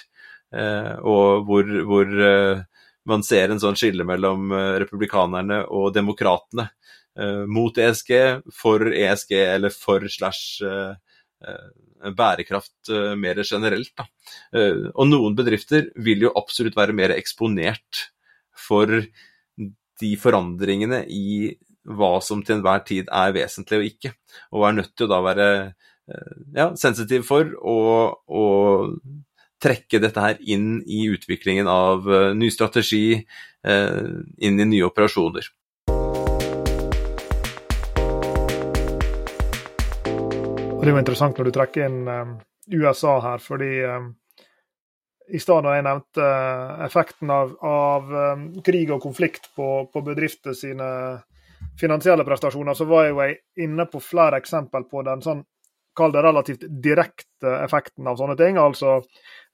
og 0.55 1.43
hvor, 1.49 1.67
hvor 1.89 2.11
man 3.09 3.23
ser 3.25 3.51
en 3.51 3.61
sånn 3.61 3.77
skille 3.77 4.05
mellom 4.07 4.51
eh, 4.53 4.75
republikanerne 4.83 5.63
og 5.73 5.93
demokratene. 5.95 6.69
Eh, 7.15 7.43
mot 7.47 7.77
ESG, 7.77 8.11
for 8.53 8.89
ESG 8.91 9.35
eller 9.39 9.73
for 9.73 10.03
slash 10.11 10.65
eh, 10.65 10.95
bærekraft 12.15 12.89
mer 13.17 13.39
generelt. 13.45 13.91
Da. 13.97 14.05
Og 14.93 15.07
noen 15.09 15.35
bedrifter 15.37 15.87
vil 16.01 16.25
jo 16.25 16.31
absolutt 16.37 16.75
være 16.77 16.93
mer 16.97 17.13
eksponert 17.15 18.01
for 18.65 18.89
de 20.01 20.11
forandringene 20.21 21.03
i 21.09 21.49
hva 21.85 22.11
som 22.25 22.43
til 22.45 22.57
enhver 22.57 22.83
tid 22.85 23.09
er 23.13 23.33
vesentlig 23.35 23.79
og 23.79 23.87
ikke, 23.89 24.13
og 24.53 24.67
er 24.67 24.77
nødt 24.79 24.93
til 24.93 25.07
å 25.07 25.11
da 25.11 25.21
være 25.25 25.47
ja, 26.57 26.67
sensitiv 26.77 27.25
for 27.29 27.53
og 27.61 28.97
trekke 29.61 30.01
dette 30.03 30.21
her 30.21 30.41
inn 30.41 30.81
i 30.85 31.05
utviklingen 31.11 31.67
av 31.71 32.07
uh, 32.09 32.33
ny 32.37 32.49
strategi, 32.53 33.19
uh, 33.67 34.09
inn 34.37 34.59
i 34.59 34.67
nye 34.69 34.87
operasjoner. 34.87 35.47
Det 40.75 40.91
er 40.91 40.93
jo 40.93 41.01
interessant 41.01 41.39
når 41.39 41.47
du 41.47 41.55
trekker 41.55 41.87
inn 41.87 42.03
um, 42.05 42.35
USA 42.75 43.15
her, 43.23 43.41
fordi 43.41 43.71
i 45.25 45.39
når 45.41 45.71
jeg 45.73 45.85
nevnte 45.87 46.25
effekten 46.85 47.31
av, 47.33 47.55
av 47.65 48.11
krig 48.65 48.91
og 48.93 49.01
konflikt 49.01 49.49
på, 49.57 49.87
på 49.89 50.03
bedrifter 50.05 50.53
sine 50.53 50.85
finansielle 51.79 52.25
prestasjoner, 52.27 52.73
så 52.77 52.85
var 52.85 53.07
jeg 53.07 53.15
jo 53.15 53.65
inne 53.65 53.87
på 53.89 54.01
flere 54.03 54.37
eksempel 54.37 54.85
på 54.89 55.01
den 55.07 55.23
sånn 55.25 55.41
kall 55.97 56.13
det 56.13 56.23
relativt 56.25 56.65
direkte 56.83 57.55
effekten 57.63 58.07
av 58.07 58.19
sånne 58.19 58.37
ting. 58.39 58.59
Altså 58.61 58.99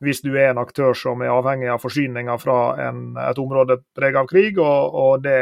hvis 0.02 0.24
du 0.26 0.34
er 0.34 0.52
en 0.52 0.62
aktør 0.62 0.96
som 0.98 1.22
er 1.22 1.34
avhengig 1.34 1.70
av 1.70 1.82
forsyninger 1.84 2.42
fra 2.42 2.58
en, 2.88 3.12
et 3.22 3.42
område 3.42 3.82
preget 3.98 4.24
av 4.24 4.30
krig, 4.32 4.58
og, 4.58 4.98
og 4.98 5.26
det, 5.26 5.38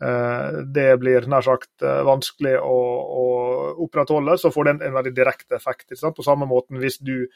eh, 0.00 0.62
det, 0.72 0.88
blir 1.02 1.28
nær 1.28 1.44
sagt 1.44 1.84
eh, 1.84 2.00
vanskelig 2.08 2.56
å, 2.62 2.78
å, 3.20 3.26
opprettholde, 3.84 4.38
så 4.40 4.52
får 4.54 4.64
det 4.64 4.74
en, 4.76 4.82
en 4.88 4.96
veldig 4.96 5.12
direkte 5.16 5.60
effekt. 5.60 5.92
På 5.92 6.24
samme 6.24 6.48
måte 6.48 6.80
hvis 6.80 6.98
du 7.04 7.28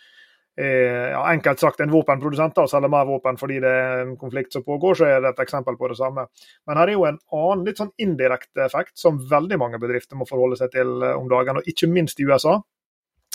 ja, 0.56 1.20
enkelt 1.30 1.60
sagt 1.62 1.80
en 1.80 1.92
våpenprodusent 1.92 2.58
og 2.60 2.68
selger 2.68 2.90
mer 2.92 3.06
våpen 3.08 3.38
fordi 3.40 3.60
det 3.62 3.70
er 3.70 4.02
en 4.02 4.16
konflikt 4.20 4.52
som 4.52 4.64
pågår, 4.66 4.98
så 4.98 5.06
er 5.06 5.22
det 5.22 5.30
et 5.30 5.42
eksempel 5.44 5.78
på 5.78 5.88
det 5.88 5.96
samme. 5.96 6.26
Men 6.68 6.80
her 6.80 6.90
er 6.90 6.98
jo 6.98 7.06
en 7.08 7.20
annen 7.38 7.62
litt 7.64 7.80
sånn 7.80 7.92
indirekte 8.02 8.66
effekt 8.66 8.98
som 9.00 9.20
veldig 9.30 9.56
mange 9.62 9.80
bedrifter 9.80 10.18
må 10.20 10.26
forholde 10.28 10.58
seg 10.60 10.72
til 10.74 11.00
eh, 11.06 11.16
om 11.16 11.30
dagen, 11.30 11.60
og 11.60 11.70
ikke 11.70 11.88
minst 11.88 12.20
i 12.20 12.26
USA. 12.28 12.58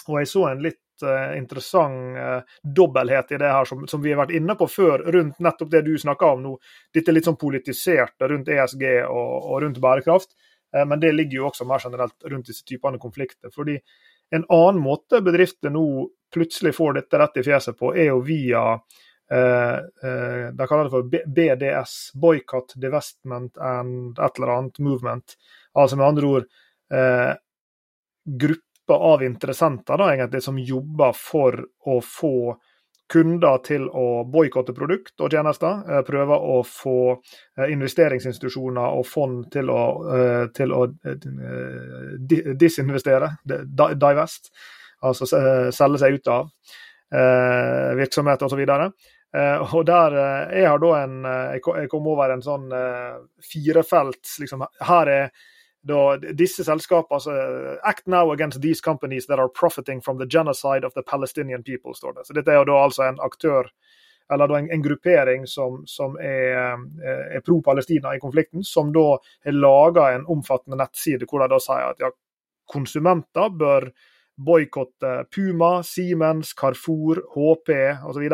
Og 0.06 0.20
jeg 0.20 0.30
så 0.30 0.44
en 0.52 0.62
litt 0.62 1.04
uh, 1.04 1.34
interessant 1.38 2.18
uh, 2.20 2.58
dobbelthet 2.62 3.32
i 3.34 3.40
det 3.42 3.52
her 3.52 3.66
som, 3.66 3.86
som, 3.90 4.04
vi 4.04 4.12
har 4.14 4.20
vært 4.22 4.36
inne 4.38 4.54
på 4.60 4.68
før, 4.70 5.02
rundt 5.16 5.40
nettopp 5.42 5.72
det 5.72 5.82
du 5.88 5.96
snakker 5.98 6.36
om 6.36 6.44
nå. 6.44 6.52
Dette 6.94 7.16
litt 7.16 7.26
sånn 7.26 7.40
politiserte 7.42 8.30
rundt 8.30 8.52
ESG 8.54 8.84
og, 9.08 9.32
og 9.40 9.64
rundt 9.64 9.82
bærekraft. 9.82 10.36
Uh, 10.76 10.84
men 10.86 11.02
det 11.02 11.16
ligger 11.16 11.40
jo 11.40 11.48
også 11.50 11.66
mer 11.66 11.82
generelt 11.82 12.30
rundt 12.30 12.52
disse 12.52 12.68
typene 12.68 13.02
konflikter. 13.02 13.50
fordi 13.56 13.80
en 14.32 14.46
annen 14.50 14.82
måte 14.82 15.22
bedrifter 15.22 15.74
nå 15.74 16.10
plutselig 16.34 16.76
får 16.76 16.98
dette 16.98 17.20
rett 17.20 17.38
i 17.38 17.44
fjeset 17.46 17.78
på, 17.80 17.94
er 17.96 18.10
jo 18.10 18.20
via 18.26 18.64
eh, 19.32 19.78
De 20.52 20.68
kaller 20.68 20.88
det 20.88 20.94
for 20.94 21.10
BDS, 21.38 21.96
Boycott, 22.14 22.76
Divestment 22.82 23.58
and 23.58 24.20
et 24.20 24.40
eller 24.40 24.54
annet 24.58 24.80
movement. 24.80 25.38
Altså 25.74 26.00
med 26.00 26.08
andre 26.08 26.28
ord 26.28 26.48
eh, 26.92 27.34
grupper 28.26 29.08
av 29.14 29.24
interessenter 29.24 29.98
da, 30.02 30.12
egentlig, 30.14 30.44
som 30.44 30.60
jobber 30.60 31.16
for 31.18 31.62
å 31.86 32.00
få 32.04 32.36
kunder 33.12 33.60
til 33.66 33.88
å 33.90 34.24
boikotte 34.30 34.74
produkt 34.76 35.22
og 35.22 35.34
tjenester. 35.34 35.82
prøve 35.86 36.04
Prøver 36.16 36.48
å 36.56 36.62
få 36.66 37.00
eh, 37.14 37.72
investeringsinstitusjoner 37.74 38.98
og 38.98 39.06
fond 39.08 39.44
til 39.54 39.70
å, 39.70 39.84
eh, 40.16 40.46
til 40.56 40.74
å 40.74 40.86
disinvestere, 42.58 43.36
divest, 43.46 44.52
altså 45.04 45.28
selge 45.30 46.02
seg 46.02 46.18
ut 46.18 46.34
av 46.34 46.50
virksomhet 47.96 48.42
osv. 48.42 48.62
Og 48.66 49.82
der 49.86 50.16
jeg 50.56 50.66
har 50.66 50.80
da 50.82 50.90
en 51.04 51.26
Jeg 51.54 51.90
kom 51.92 52.08
over 52.08 52.32
en 52.34 52.42
sånn 52.42 52.66
firefelts 53.44 54.40
liksom, 54.42 54.64
Her 54.82 55.12
er 55.12 55.30
da 55.86 56.18
disse 56.18 56.64
selskapene 56.66 57.20
altså, 57.20 57.34
Act 57.84 58.08
now 58.08 58.32
against 58.34 58.62
these 58.62 58.82
companies 58.82 59.28
that 59.28 59.40
are 59.40 59.50
profiting 59.50 60.02
from 60.02 60.18
the 60.18 60.26
genocide 60.26 60.86
of 60.86 60.94
the 60.94 61.04
Palestinian 61.04 61.64
people, 61.64 61.94
står 61.94 62.14
det. 62.14 62.28
Så 62.28 62.34
dette 62.34 62.52
er 62.52 62.62
jo 62.62 62.70
da 62.72 62.80
altså 62.84 63.06
en 63.06 63.20
aktør, 63.22 63.70
eller 64.34 64.56
en, 64.58 64.72
en 64.72 64.84
gruppering 64.84 65.46
som, 65.48 65.84
som 65.86 66.18
er, 66.18 66.74
eh, 67.06 67.38
er 67.38 67.46
pro-Palestina 67.46 68.16
i 68.16 68.20
konflikten, 68.20 68.64
som 68.64 68.90
da 68.94 69.20
har 69.46 69.58
laga 69.58 70.10
en 70.16 70.26
omfattende 70.26 70.80
nettside 70.82 71.30
hvor 71.30 71.46
de 71.46 71.52
da 71.54 71.62
sier 71.62 71.94
at 71.94 72.02
ja, 72.02 72.10
konsumenter 72.72 73.54
bør 73.54 73.92
boikotte 74.38 75.26
Puma, 75.32 75.84
Siemens, 75.84 76.54
Carrefour, 76.58 77.22
HP 77.36 77.72
osv. 78.06 78.26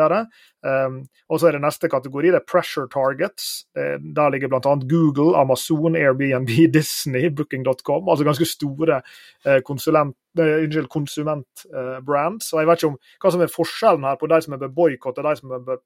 Um, 0.62 0.98
og 1.28 1.40
så 1.40 1.48
er 1.48 1.56
det 1.56 1.62
neste 1.64 1.90
kategori, 1.90 2.32
det 2.32 2.40
er 2.40 2.48
pressure 2.48 2.88
targets. 2.90 3.64
Der 3.74 4.34
ligger 4.34 4.50
bl.a. 4.50 4.74
Google, 4.90 5.36
Amazon, 5.38 5.96
Airbnb, 5.96 6.50
Disney, 6.76 7.30
Booking.com. 7.30 8.08
Altså 8.08 8.26
ganske 8.26 8.48
store 8.48 9.00
uh, 9.46 9.60
konsulent, 9.66 10.16
uh, 10.40 10.84
konsumentbrands. 10.90 12.52
Uh, 12.52 12.56
og 12.56 12.62
jeg 12.62 12.70
vet 12.70 12.82
ikke 12.82 12.92
om 12.92 13.00
hva 13.22 13.34
som 13.34 13.46
er 13.46 13.56
forskjellen 13.56 14.06
her 14.10 14.20
på 14.20 14.30
de 14.30 14.42
som 14.44 14.58
er 14.58 14.68
boikott 14.68 15.18
og 15.22 15.28
de 15.30 15.36
som 15.38 15.56
er 15.58 15.82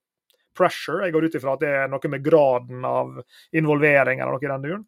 pressure. 0.56 1.04
Jeg 1.04 1.14
går 1.14 1.28
ut 1.28 1.38
ifra 1.38 1.56
at 1.56 1.64
det 1.64 1.72
er 1.82 1.90
noe 1.92 2.12
med 2.12 2.24
graden 2.24 2.86
av 2.88 3.18
involvering 3.56 4.22
eller 4.22 4.36
noe 4.36 4.46
i 4.46 4.52
den 4.52 4.64
duren. 4.64 4.86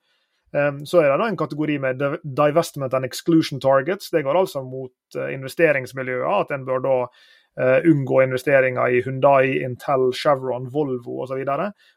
Ehm, 0.56 0.84
så 0.86 1.02
er 1.02 1.12
det 1.12 1.26
en 1.28 1.36
kategori 1.36 1.78
med 1.82 2.04
divestment 2.24 2.94
and 2.94 3.04
exclusion 3.04 3.60
targets. 3.60 4.10
Det 4.10 4.24
går 4.24 4.38
altså 4.38 4.62
mot 4.64 5.16
eh, 5.16 5.34
investeringsmiljøet. 5.34 6.46
At 6.46 6.54
en 6.54 6.64
bør 6.64 6.84
da 6.84 6.94
uh, 7.58 7.88
unngå 7.90 8.20
investeringer 8.22 8.94
i 8.94 9.00
Hundai, 9.02 9.58
Intel, 9.66 10.12
Chevron, 10.14 10.68
Volvo 10.72 11.24
osv. 11.24 11.42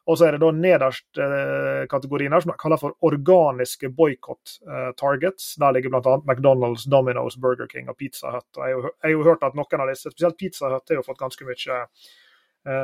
Og 0.07 0.17
så 0.17 0.27
er 0.27 0.35
det 0.35 0.41
da 0.41 0.51
nederst 0.51 1.21
uh, 1.21 1.83
kategorien 1.91 2.33
her 2.33 2.43
som 2.43 2.55
er 2.55 2.59
kaller 2.59 2.81
for 2.81 2.97
organiske 3.07 3.91
boikott 3.95 4.57
targets. 4.99 5.53
Der 5.61 5.75
ligger 5.77 5.93
bl.a. 5.93 6.17
McDonald's, 6.25 6.87
Domino's, 6.89 7.37
Burger 7.39 7.69
King 7.71 7.89
og 7.89 7.99
Pizza 7.99 8.33
Hut. 8.33 8.49
Og 8.57 8.65
jeg 8.65 8.81
har 9.03 9.13
jo 9.13 9.27
hørt 9.27 9.45
at 9.47 9.55
noen 9.55 9.85
av 9.85 9.93
disse, 9.93 10.11
spesielt 10.11 10.39
Pizza 10.39 10.73
Hut, 10.73 10.89
har 10.89 10.99
jo 10.99 11.05
fått 11.05 11.21
ganske 11.21 11.47
mye 11.47 11.85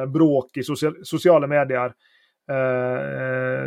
bråk 0.09 0.57
i 0.57 0.63
sosiale 0.65 1.45
medier 1.45 1.91
Eh, 1.91 2.15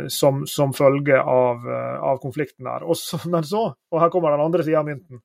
som, 0.09 0.47
som, 0.47 0.73
følge 0.73 1.19
av, 1.21 1.67
eh, 1.69 1.97
av 2.03 2.17
konflikten 2.17 2.65
der. 2.65 2.85
Så, 2.95 3.19
men 3.29 3.43
så, 3.45 3.67
og 3.91 4.01
her 4.01 4.09
kommer 4.09 4.33
den 4.33 4.45
andre 4.45 4.65
sida 4.65 4.79
av 4.81 4.87
mynten, 4.89 5.21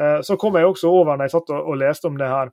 eh, 0.00 0.20
så 0.26 0.36
kom 0.40 0.58
jeg 0.58 0.66
også 0.66 0.90
over 0.90 1.16
når 1.16 1.28
jeg 1.28 1.36
satt 1.36 1.52
og, 1.54 1.70
og 1.70 1.80
leste 1.82 2.10
om 2.10 2.18
det 2.18 2.30
her, 2.30 2.50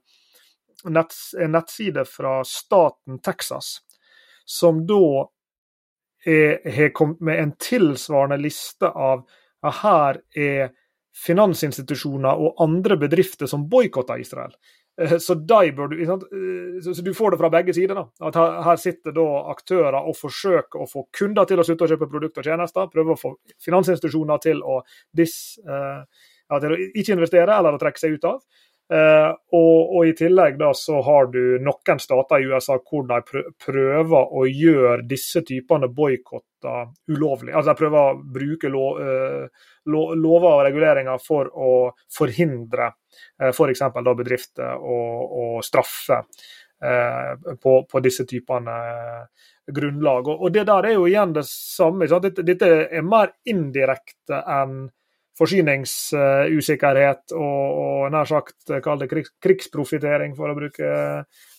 en 0.84 1.54
nettside 1.54 2.04
fra 2.04 2.42
staten 2.44 3.18
Texas, 3.24 3.78
som 4.44 4.82
da 4.86 5.24
har 6.24 6.90
kommet 6.96 7.20
med 7.24 7.40
en 7.40 7.50
tilsvarende 7.60 8.36
liste 8.40 8.88
av 8.88 9.22
at 9.64 9.78
her 9.80 10.18
er 10.36 10.70
finansinstitusjoner 11.24 12.40
og 12.40 12.60
andre 12.64 12.96
bedrifter 13.00 13.48
som 13.48 13.66
boikotter 13.70 14.20
Israel. 14.20 14.52
Eh, 15.02 15.16
så, 15.18 15.34
bør 15.34 15.88
du, 15.90 15.96
så 16.84 17.02
du 17.02 17.14
får 17.14 17.34
det 17.34 17.40
fra 17.40 17.50
begge 17.50 17.74
sider. 17.74 17.94
da, 17.94 18.06
at 18.28 18.38
Her, 18.66 18.76
sitter 18.76 19.14
da 19.16 19.26
aktører 19.54 20.00
og 20.00 20.16
forsøker 20.18 20.84
å 20.84 20.90
få 20.90 21.06
kunder 21.12 21.48
til 21.50 21.60
å 21.60 21.66
slutte 21.66 21.88
å 21.88 21.92
kjøpe 21.94 22.10
produkter 22.10 22.44
og 22.44 22.50
tjenester. 22.50 22.90
Prøver 22.92 23.16
å 23.16 23.20
få 23.20 23.34
finansinstitusjoner 23.64 24.44
til 24.44 24.62
å, 24.62 24.82
dis, 25.16 25.58
ja, 25.64 26.60
til 26.60 26.76
å 26.76 26.78
ikke 26.94 27.16
investere 27.16 27.58
eller 27.58 27.74
å 27.74 27.82
trekke 27.82 28.04
seg 28.04 28.18
ut 28.18 28.30
av. 28.30 28.40
Uh, 28.94 29.32
og, 29.56 29.94
og, 29.96 30.00
I 30.06 30.12
tillegg 30.14 30.58
da 30.60 30.68
så 30.76 31.00
har 31.02 31.26
du 31.32 31.56
noen 31.64 31.98
stater 31.98 32.42
i 32.42 32.46
USA 32.46 32.76
hvor 32.78 33.06
de 33.08 33.40
prøver 33.64 34.34
å 34.38 34.44
gjøre 34.46 35.06
disse 35.10 35.40
typene 35.42 35.88
boikotter 35.90 36.92
ulovlig. 37.10 37.54
Altså 37.54 37.72
De 37.72 37.80
prøver 37.80 37.98
å 37.98 38.34
bruke 38.36 38.70
lov, 38.70 39.00
uh, 39.00 39.70
lo, 39.90 40.04
lover 40.14 40.50
og 40.50 40.62
reguleringer 40.68 41.22
for 41.24 41.50
å 41.50 41.72
forhindre 42.12 42.92
uh, 42.92 43.48
eh, 43.48 43.50
f.eks. 43.50 43.82
For 43.96 44.20
bedrifter 44.20 44.76
å, 44.78 45.00
straffe 45.64 46.22
på, 46.84 47.72
på, 47.88 48.00
disse 48.04 48.26
typene 48.28 48.74
grunnlag. 49.72 50.26
Og, 50.28 50.42
og, 50.42 50.50
Det 50.52 50.66
der 50.68 50.90
er 50.90 50.98
jo 50.98 51.06
igjen 51.08 51.32
det 51.32 51.46
samme. 51.48 52.06
Dette, 52.10 52.44
dette 52.44 52.68
er 52.84 53.06
mer 53.06 53.32
indirekte 53.48 54.42
enn 54.44 54.82
forsyningsusikkerhet 55.38 57.34
og, 57.34 57.62
og 57.84 58.12
nær 58.14 58.28
sagt 58.28 58.70
eh, 58.70 58.82
kall 58.84 59.00
det 59.00 59.08
krigs, 59.10 59.32
krigsprofittering, 59.42 60.36
for 60.38 60.50
å 60.50 60.58
bruke 60.58 60.92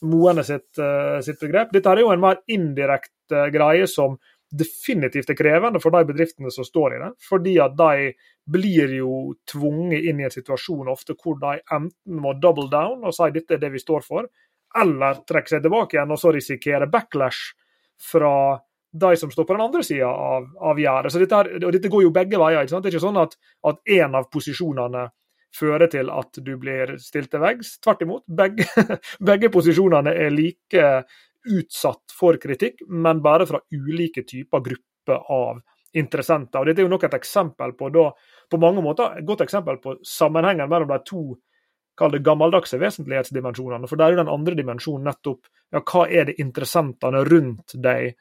Moene 0.08 0.46
sitt, 0.48 0.72
eh, 0.80 1.20
sitt, 1.26 1.40
begrep. 1.42 1.74
Dette 1.76 1.92
er 1.92 2.04
jo 2.04 2.14
en 2.14 2.24
mer 2.24 2.42
indirekte 2.52 3.50
greie 3.54 3.88
som 3.92 4.16
definitivt 4.56 5.30
er 5.34 5.38
krevende 5.38 5.82
for 5.84 5.92
de 5.92 6.06
bedriftene 6.08 6.52
som 6.54 6.64
står 6.68 6.96
i 6.96 7.02
det. 7.02 7.12
Fordi 7.28 7.56
at 7.64 7.76
de 7.76 8.14
blir 8.56 8.94
jo 9.00 9.34
tvunget 9.50 10.06
inn 10.08 10.22
i 10.22 10.28
en 10.28 10.34
situasjon 10.34 10.92
ofte 10.92 11.18
hvor 11.20 11.40
de 11.42 11.58
enten 11.66 12.22
må 12.22 12.36
double 12.40 12.70
down 12.72 13.04
og 13.04 13.16
si 13.16 13.32
dette 13.36 13.58
er 13.58 13.64
det 13.64 13.74
vi 13.74 13.82
står 13.82 14.06
for, 14.06 14.30
eller 14.76 15.24
trekke 15.28 15.50
seg 15.56 15.64
tilbake 15.66 15.98
igjen 15.98 16.14
og 16.14 16.20
så 16.22 16.34
risikere 16.36 16.88
backlash 16.92 17.56
fra 18.12 18.60
de 18.96 19.12
som 19.20 19.32
står 19.32 19.48
på 19.48 19.56
den 19.56 19.66
andre 19.66 19.84
sida 19.84 20.08
av, 20.08 20.48
av 20.72 20.80
gjerdet. 20.80 21.12
Så 21.12 21.22
dette, 21.22 21.42
og 21.60 21.72
dette 21.76 21.92
går 21.92 22.06
jo 22.06 22.16
begge 22.16 22.40
veier. 22.40 22.64
Ikke 22.64 22.76
sant? 22.76 22.86
Det 22.86 22.92
er 22.94 22.98
ikke 22.98 23.06
sånn 23.08 23.22
at, 23.22 23.38
at 23.72 23.94
en 23.98 24.18
av 24.22 24.28
posisjonene 24.32 25.06
fører 25.56 25.92
til 25.92 26.12
at 26.12 26.42
du 26.44 26.56
blir 26.60 26.96
stilt 27.04 27.32
til 27.32 27.44
veggs. 27.44 27.76
Tvert 27.84 28.04
imot. 28.06 28.26
Begge, 28.28 28.68
begge 29.30 29.52
posisjonene 29.54 30.16
er 30.16 30.34
like 30.34 30.90
utsatt 31.46 32.16
for 32.16 32.40
kritikk, 32.42 32.86
men 32.90 33.22
bare 33.24 33.48
fra 33.50 33.62
ulike 33.76 34.26
typer 34.28 34.64
grupper 34.66 35.32
av 35.32 35.62
interessenter. 35.96 36.60
Og 36.60 36.70
Dette 36.70 36.84
er 36.84 36.88
jo 36.88 36.92
nok 36.92 37.08
et 37.08 37.18
eksempel 37.18 37.76
på 37.78 37.90
da, 37.94 38.10
på 38.52 38.60
mange 38.62 38.84
måter, 38.84 39.20
et 39.20 39.28
godt 39.28 39.46
eksempel 39.46 39.80
på 39.84 40.00
sammenhengen 40.08 40.72
mellom 40.72 40.92
de 40.92 41.02
to 41.08 41.26
kall 41.96 42.12
det 42.12 42.26
gammeldagse 42.28 42.80
vesentlighetsdimensjonene. 42.82 43.88
For 43.88 44.00
der 44.00 44.10
er 44.10 44.16
jo 44.16 44.24
den 44.24 44.34
andre 44.34 44.58
dimensjonen 44.58 45.08
nettopp 45.08 45.48
ja, 45.72 45.80
hva 45.80 46.04
er 46.10 46.28
det 46.30 46.40
interessentene 46.44 47.24
rundt 47.28 47.78
deg 47.80 48.18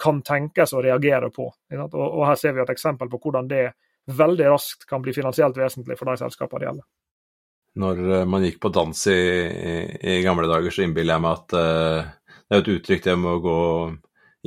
kan 0.00 0.22
tenkes 0.24 0.72
å 0.72 0.82
reagere 0.84 1.30
på. 1.34 1.48
Og, 1.76 2.22
Her 2.26 2.38
ser 2.40 2.54
vi 2.56 2.62
et 2.62 2.72
eksempel 2.72 3.10
på 3.12 3.20
hvordan 3.24 3.48
det 3.50 3.66
veldig 4.08 4.46
raskt 4.48 4.86
kan 4.88 5.02
bli 5.04 5.12
finansielt 5.12 5.58
vesentlig 5.58 5.98
for 5.98 6.08
de 6.08 6.22
selskapene 6.22 6.62
det 6.62 6.68
gjelder. 6.70 6.86
Når 7.78 8.00
eh, 8.08 8.24
man 8.26 8.46
gikk 8.46 8.60
på 8.62 8.72
dans 8.74 9.02
i, 9.12 9.18
i, 10.00 10.20
gamle 10.24 10.48
dager, 10.50 10.72
så 10.72 10.86
innbiller 10.86 11.14
jeg 11.14 11.24
meg 11.24 11.36
at 11.36 11.54
uh, 11.54 12.32
det 12.48 12.56
er 12.56 12.64
et 12.64 12.72
uttrykk 12.74 13.04
det 13.04 13.16
med 13.20 13.36
å 13.36 13.42
gå 13.44 13.58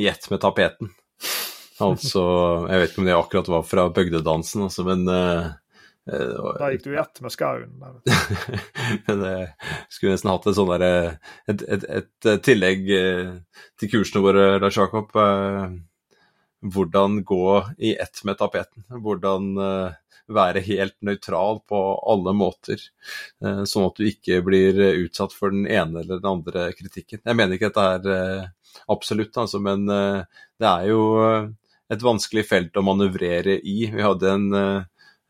i 0.01 0.09
ett 0.09 0.25
med 0.31 0.41
tapeten. 0.41 0.91
Altså, 1.81 2.23
jeg 2.69 2.81
vet 2.81 2.91
ikke 2.91 3.01
om 3.01 3.07
det 3.07 3.13
akkurat 3.17 3.47
var 3.49 3.63
fra 3.65 3.85
bygdedansen, 3.93 4.65
altså, 4.67 4.85
men 4.89 5.05
uh, 5.07 5.53
da 6.05 6.71
gikk 6.73 6.83
du 6.87 6.95
i 6.95 6.99
ett 6.99 7.21
med 7.21 7.33
skauen. 7.33 7.75
Men 9.07 9.23
jeg 9.27 9.49
skulle 9.89 10.15
nesten 10.15 10.31
hatt 10.31 10.47
et 10.49 10.57
sånt 10.57 10.73
der 10.81 10.85
et, 11.51 11.61
et, 11.61 11.85
et, 11.85 12.29
tillegg 12.45 12.89
eh, 12.95 13.31
til 13.79 13.91
kursene 13.91 14.23
våre, 14.25 14.45
Lars 14.63 14.79
Jakob. 14.81 15.13
Eh, 15.13 15.75
hvordan 16.61 17.21
gå 17.25 17.45
i 17.77 17.95
ett 18.01 18.23
med 18.25 18.39
tapeten. 18.41 18.85
Hvordan 18.89 19.53
være 20.31 20.61
helt 20.63 20.95
nøytral 21.03 21.57
på 21.67 21.79
alle 22.07 22.31
måter, 22.37 22.79
sånn 23.41 23.87
at 23.87 23.97
du 23.97 24.05
ikke 24.05 24.37
blir 24.45 24.77
utsatt 25.01 25.33
for 25.35 25.51
den 25.51 25.65
ene 25.65 26.03
eller 26.03 26.21
den 26.21 26.29
andre 26.29 26.67
kritikken. 26.77 27.19
Jeg 27.25 27.35
mener 27.35 27.57
ikke 27.57 27.71
at 27.73 28.05
det 28.05 28.13
er 28.15 28.45
absolutt, 28.93 29.33
altså, 29.41 29.59
men 29.59 29.89
det 29.89 30.69
er 30.69 30.85
jo 30.87 31.01
et 31.91 32.05
vanskelig 32.05 32.45
felt 32.47 32.77
å 32.77 32.85
manøvrere 32.85 33.57
i. 33.57 33.89
Vi 33.91 34.05
hadde 34.05 34.37
en 34.37 34.47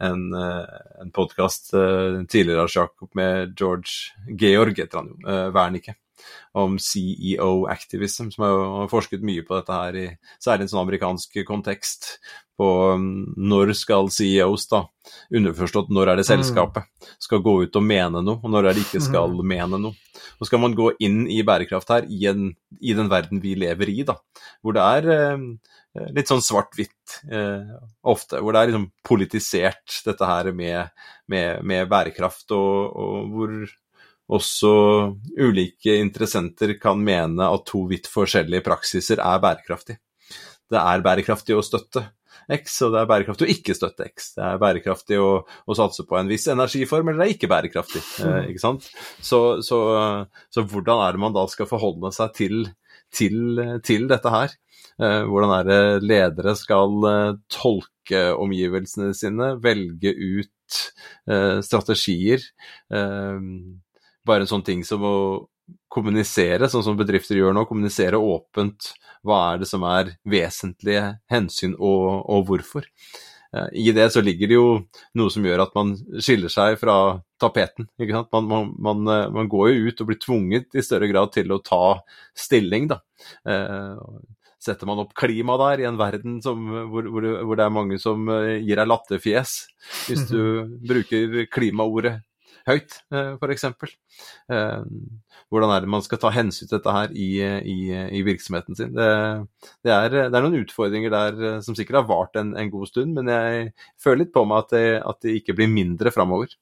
en, 0.01 0.33
eh, 0.33 0.65
en 1.01 1.11
podkast 1.11 1.73
uh, 1.73 2.23
tidligere 2.25 2.61
av 2.61 2.69
Jakob 2.75 3.09
med 3.13 3.53
George 3.59 4.35
Georg, 4.39 4.77
heter 4.77 5.01
han 5.01 5.11
jo, 5.11 5.17
uh, 5.27 5.49
Wernicke, 5.53 5.95
om 6.57 6.77
CEO 6.81 7.65
activism, 7.69 8.29
som 8.33 8.45
har 8.45 8.91
forsket 8.91 9.23
mye 9.25 9.45
på 9.45 9.57
dette 9.57 9.77
her, 9.77 9.97
i, 9.97 10.07
særlig 10.41 10.65
i 10.65 10.69
en 10.69 10.73
sånn 10.73 10.83
amerikansk 10.85 11.41
kontekst. 11.47 12.15
På 12.61 12.93
um, 12.93 13.31
når 13.41 13.71
skal 13.79 14.11
CEOs, 14.13 14.67
da, 14.69 14.83
underforstått 15.33 15.89
når 15.89 16.11
er 16.11 16.19
det 16.19 16.27
mm. 16.27 16.29
selskapet, 16.29 17.09
skal 17.21 17.41
gå 17.41 17.55
ut 17.63 17.79
og 17.79 17.85
mene 17.85 18.21
noe, 18.21 18.37
og 18.37 18.53
når 18.53 18.69
er 18.69 18.77
det 18.77 18.85
ikke 18.85 19.01
skal 19.01 19.33
mm. 19.33 19.47
mene 19.53 19.79
noe. 19.81 19.97
Og 20.37 20.45
skal 20.45 20.61
man 20.61 20.75
gå 20.77 20.91
inn 21.01 21.23
i 21.31 21.39
bærekraft 21.45 21.89
her, 21.93 22.05
i, 22.05 22.25
en, 22.29 22.51
i 22.77 22.93
den 22.97 23.09
verden 23.09 23.41
vi 23.41 23.55
lever 23.57 23.89
i, 23.89 24.01
da, 24.05 24.19
hvor 24.61 24.77
det 24.77 24.85
er 24.99 25.09
Eh, 25.15 25.45
litt 25.91 26.29
sånn 26.31 26.43
svart-hvitt 26.43 27.17
eh, 27.31 27.71
ofte, 28.07 28.39
hvor 28.39 28.55
det 28.55 28.61
er 28.61 28.71
liksom 28.71 28.87
politisert, 29.07 29.97
dette 30.05 30.29
her 30.29 30.51
med, 30.55 30.93
med, 31.31 31.65
med 31.67 31.89
bærekraft, 31.91 32.47
og, 32.55 32.95
og, 32.95 33.33
hvor 33.33 33.57
også 34.31 34.71
ulike 35.35 35.97
interessenter 35.99 36.77
kan 36.79 37.01
mene 37.03 37.49
at 37.51 37.67
to 37.67 37.83
vidt 37.89 38.07
forskjellige 38.07 38.63
praksiser 38.63 39.19
er 39.19 39.43
bærekraftig. 39.43 39.97
Det 40.71 40.79
er 40.79 41.03
bærekraftig 41.03 41.57
å 41.57 41.65
støtte 41.65 42.05
X, 42.51 42.77
og 42.85 42.95
det 42.95 43.01
er 43.01 43.09
bærekraftig 43.09 43.47
å 43.47 43.51
ikke 43.51 43.75
støtte 43.75 44.07
X. 44.07 44.31
Det 44.37 44.45
er 44.47 44.61
bærekraftig 44.61 45.19
å, 45.21 45.29
å 45.43 45.77
satse 45.77 46.05
på 46.07 46.17
en 46.19 46.31
viss 46.31 46.47
energiform, 46.51 47.11
eller 47.11 47.25
det 47.25 47.27
er 47.27 47.35
ikke 47.35 47.51
bærekraftig. 47.51 48.01
Eh, 48.23 48.31
mm. 48.31 48.49
ikke 48.53 48.63
sant? 48.63 48.87
Så, 49.19 49.41
så, 49.67 49.81
så, 50.47 50.63
hvordan 50.63 51.03
er 51.05 51.15
det 51.15 51.23
man 51.27 51.35
da 51.35 51.43
skal 51.51 51.69
forholde 51.69 52.13
seg 52.15 52.33
til, 52.39 52.57
til, 53.11 53.61
til 53.83 54.07
dette 54.11 54.31
her? 54.33 54.55
Eh, 54.99 55.23
hvordan 55.25 55.53
er 55.55 55.67
det 55.67 55.81
ledere 56.05 56.55
skal 56.59 57.07
eh, 57.09 57.37
tolke 57.51 58.25
omgivelsene 58.35 59.15
sine, 59.15 59.53
velge 59.63 60.11
ut 60.11 60.81
eh, 61.29 61.61
strategier. 61.65 62.43
Bare 62.91 64.45
en 64.45 64.49
sånn 64.49 64.65
ting 64.65 64.83
som 64.85 65.05
å 65.07 65.15
kommunisere, 65.91 66.69
sånn 66.69 66.83
som 66.85 66.97
bedrifter 66.99 67.39
gjør 67.39 67.55
nå, 67.55 67.65
kommunisere 67.69 68.19
åpent 68.19 68.91
hva 69.25 69.41
er 69.51 69.61
det 69.61 69.69
som 69.69 69.83
er 69.87 70.15
vesentlige 70.27 71.03
hensyn 71.31 71.75
og, 71.77 72.25
og 72.29 72.47
hvorfor. 72.49 72.87
I 73.51 73.91
det 73.91 74.05
så 74.13 74.21
ligger 74.23 74.47
det 74.47 74.55
jo 74.55 74.67
noe 75.19 75.31
som 75.33 75.43
gjør 75.43 75.65
at 75.65 75.73
man 75.75 75.89
skiller 76.23 76.51
seg 76.51 76.77
fra 76.79 76.95
tapeten. 77.41 77.89
Man, 77.99 78.47
man, 78.47 78.69
man, 78.79 79.01
man, 79.35 79.49
går 79.51 79.73
jo 79.73 79.89
ut 79.91 80.03
og 80.03 80.07
blir 80.07 80.21
tvunget 80.23 80.77
i 80.79 80.83
større 80.85 81.09
grad 81.11 81.33
til 81.35 81.51
å 81.51 81.59
ta 81.59 81.97
stilling. 82.45 82.87
Da 82.93 83.01
setter 84.61 84.89
man 84.89 85.01
opp 85.03 85.15
klima 85.17 85.57
der, 85.61 85.81
i 85.81 85.87
en 85.89 85.99
verden 85.99 86.39
som, 86.43 86.65
hvor, 86.91 87.07
hvor, 87.09 87.27
hvor, 87.41 87.57
det 87.57 87.65
er 87.65 87.73
mange 87.73 87.97
som 88.01 88.27
eh, 88.29 88.59
gir 88.61 88.77
deg 88.77 88.89
latterfjes 88.89 89.55
hvis 90.07 90.27
du 90.29 90.41
bruker 90.91 91.47
klimaordet 91.51 92.19
høyt, 92.67 92.93
uh, 93.09 93.37
f.eks. 93.41 93.63
Uh, 94.51 94.83
hvordan 95.49 95.71
er 95.73 95.83
det 95.83 95.89
man 95.89 96.03
skal 96.05 96.19
ta 96.21 96.29
hensyn 96.33 96.67
til 96.67 96.75
dette 96.77 96.93
her 96.93 97.13
i, 97.17 97.29
i, 97.41 97.77
i 98.19 98.21
virksomheten 98.27 98.77
sin? 98.77 98.91
Det, 98.93 99.07
det, 99.81 99.93
er, 99.95 100.09
det, 100.13 100.25
er, 100.29 100.45
noen 100.45 100.59
utfordringer 100.61 101.13
der 101.13 101.63
som 101.65 101.77
sikkert 101.77 102.03
har 102.03 102.09
vart 102.11 102.37
en, 102.39 102.53
en, 102.53 102.69
god 102.73 102.91
stund, 102.91 103.15
men 103.17 103.31
jeg 103.33 103.71
føler 104.01 104.25
litt 104.25 104.35
på 104.35 104.45
meg 104.45 104.65
at 104.65 104.75
det, 104.75 104.85
at 105.01 105.25
det 105.25 105.39
ikke 105.41 105.57
blir 105.57 105.71
mindre 105.73 106.13
framover. 106.13 106.53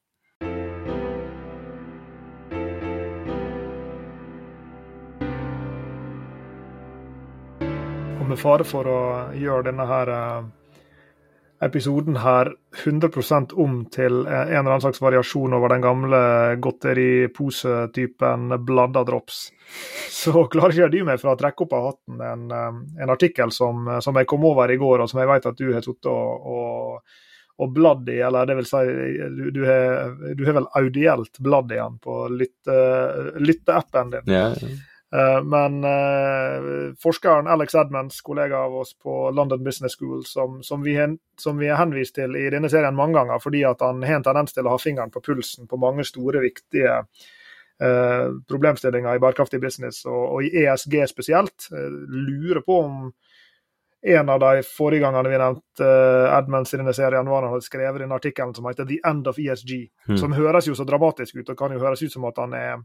Med 8.29 8.39
fare 8.39 8.65
for 8.67 8.87
å 8.89 9.01
gjøre 9.37 9.69
denne 9.69 9.85
her 9.89 10.11
eh, 10.13 10.47
episoden 11.65 12.15
her 12.23 12.53
100% 12.85 13.53
om 13.59 13.81
til 13.91 14.21
en 14.23 14.47
eller 14.47 14.69
annen 14.71 14.83
slags 14.85 15.01
variasjon 15.03 15.53
over 15.57 15.73
den 15.73 15.83
gamle 15.83 16.19
godteriposetypen 16.63 18.53
Bladda 18.65 19.03
Drops, 19.07 19.41
så 20.09 20.45
klarer 20.51 20.75
ikke 20.75 20.85
jeg 20.85 20.93
dy 20.95 21.01
meg 21.09 21.19
fra 21.21 21.33
å 21.35 21.39
trekke 21.39 21.65
opp 21.65 21.73
av 21.75 21.87
hatten 21.89 22.21
en, 22.23 22.45
eh, 22.51 22.83
en 23.03 23.15
artikkel 23.15 23.51
som, 23.55 23.89
som, 23.99 24.15
jeg 24.15 24.29
kom 24.29 24.45
over 24.47 24.71
i 24.71 24.79
går, 24.79 25.03
og 25.03 25.11
som 25.11 25.23
jeg 25.23 25.31
vet 25.33 25.49
at 25.51 25.59
du 25.59 25.73
har 25.73 25.83
sittet 25.83 26.11
og, 26.11 26.53
og, 26.53 27.17
og 27.59 27.73
bladd 27.75 28.07
i, 28.13 28.21
eller 28.23 28.47
det 28.47 28.59
vil 28.61 28.69
si, 28.69 28.83
du, 29.51 29.63
har, 29.67 30.53
vel 30.61 30.69
audielt 30.79 31.41
bladd 31.43 31.73
i 31.75 31.81
den 31.81 31.99
på 31.99 32.21
lytteappen 32.31 33.43
lytte 33.43 33.81
din. 34.15 34.31
Ja, 34.31 34.47
ja. 34.55 34.69
Eh, 34.69 34.85
men 35.41 35.79
uh, 35.81 36.91
forskeren 37.01 37.47
Alex 37.49 37.75
Edmonds, 37.75 38.21
kollega 38.21 38.59
av 38.67 38.75
oss 38.77 38.93
på 38.93 39.31
London 39.33 39.63
Business 39.63 39.95
School, 39.97 40.21
som, 40.25 40.59
som, 40.63 40.83
vi, 40.85 40.93
som 41.41 41.57
vi 41.57 41.69
er 41.69 41.79
henvist 41.81 42.15
til 42.19 42.37
i 42.37 42.45
denne 42.53 42.69
serien 42.69 42.97
mange 42.97 43.17
ganger 43.17 43.41
fordi 43.41 43.63
at 43.65 43.81
han 43.81 44.03
har 44.05 44.19
en 44.19 44.27
tendens 44.27 44.53
til 44.53 44.69
å 44.69 44.75
ha 44.75 44.81
fingeren 44.81 45.13
på 45.13 45.23
pulsen 45.25 45.69
på 45.69 45.81
mange 45.81 46.05
store, 46.05 46.43
viktige 46.45 46.99
eh, 47.81 48.27
problemstillinger 48.49 49.17
i 49.17 49.23
bærekraftig 49.23 49.61
business, 49.63 50.03
og, 50.05 50.21
og 50.35 50.45
i 50.45 50.53
ESG 50.61 51.01
spesielt. 51.09 51.71
lurer 51.71 52.61
på 52.65 52.77
om 52.83 53.09
en 54.01 54.29
av 54.29 54.39
de 54.39 54.63
forrige 54.63 55.03
gangene 55.03 55.29
vi 55.29 55.37
nevnte 55.37 55.83
uh, 55.83 56.37
Edmunds 56.37 56.73
i 56.73 56.77
denne 56.79 56.93
serien, 56.95 57.27
var 57.27 57.43
han 57.43 57.51
hadde 57.51 57.65
skrevet 57.65 57.99
den 57.99 58.13
artikkelen 58.15 58.53
som 58.55 58.67
heter 58.69 58.87
'The 58.87 58.99
End 59.09 59.27
of 59.27 59.39
ESG'. 59.39 59.89
Mm. 60.07 60.17
Som 60.17 60.33
høres 60.33 60.67
jo 60.67 60.75
så 60.75 60.85
dramatisk 60.87 61.35
ut, 61.35 61.49
og 61.49 61.57
kan 61.57 61.75
jo 61.75 61.81
høres 61.83 62.03
ut 62.03 62.13
som 62.13 62.27
at 62.29 62.39
han 62.39 62.53
er 62.55 62.77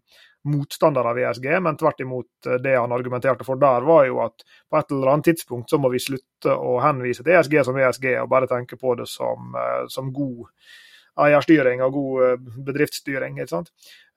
motstander 0.50 1.06
av 1.06 1.18
ESG, 1.18 1.46
men 1.62 1.78
tvert 1.78 2.02
imot 2.02 2.48
uh, 2.48 2.58
det 2.58 2.74
han 2.74 2.92
argumenterte 2.92 3.46
for 3.46 3.60
der, 3.62 3.86
var 3.86 4.08
jo 4.10 4.18
at 4.26 4.42
på 4.70 4.80
et 4.80 4.90
eller 4.90 5.12
annet 5.12 5.30
tidspunkt 5.30 5.70
så 5.70 5.78
må 5.78 5.92
vi 5.94 6.02
slutte 6.02 6.50
å 6.50 6.80
henvise 6.82 7.22
til 7.22 7.38
ESG 7.38 7.60
som 7.64 7.78
ESG, 7.78 8.10
og 8.24 8.32
bare 8.34 8.50
tenke 8.50 8.76
på 8.80 8.96
det 8.98 9.06
som, 9.06 9.54
uh, 9.54 9.86
som 9.88 10.10
god 10.12 10.50
eierstyring 11.20 11.82
og 11.84 11.92
god 11.94 12.48
bedriftsstyring. 12.66 13.38
ikke 13.38 13.52
sant? 13.52 13.70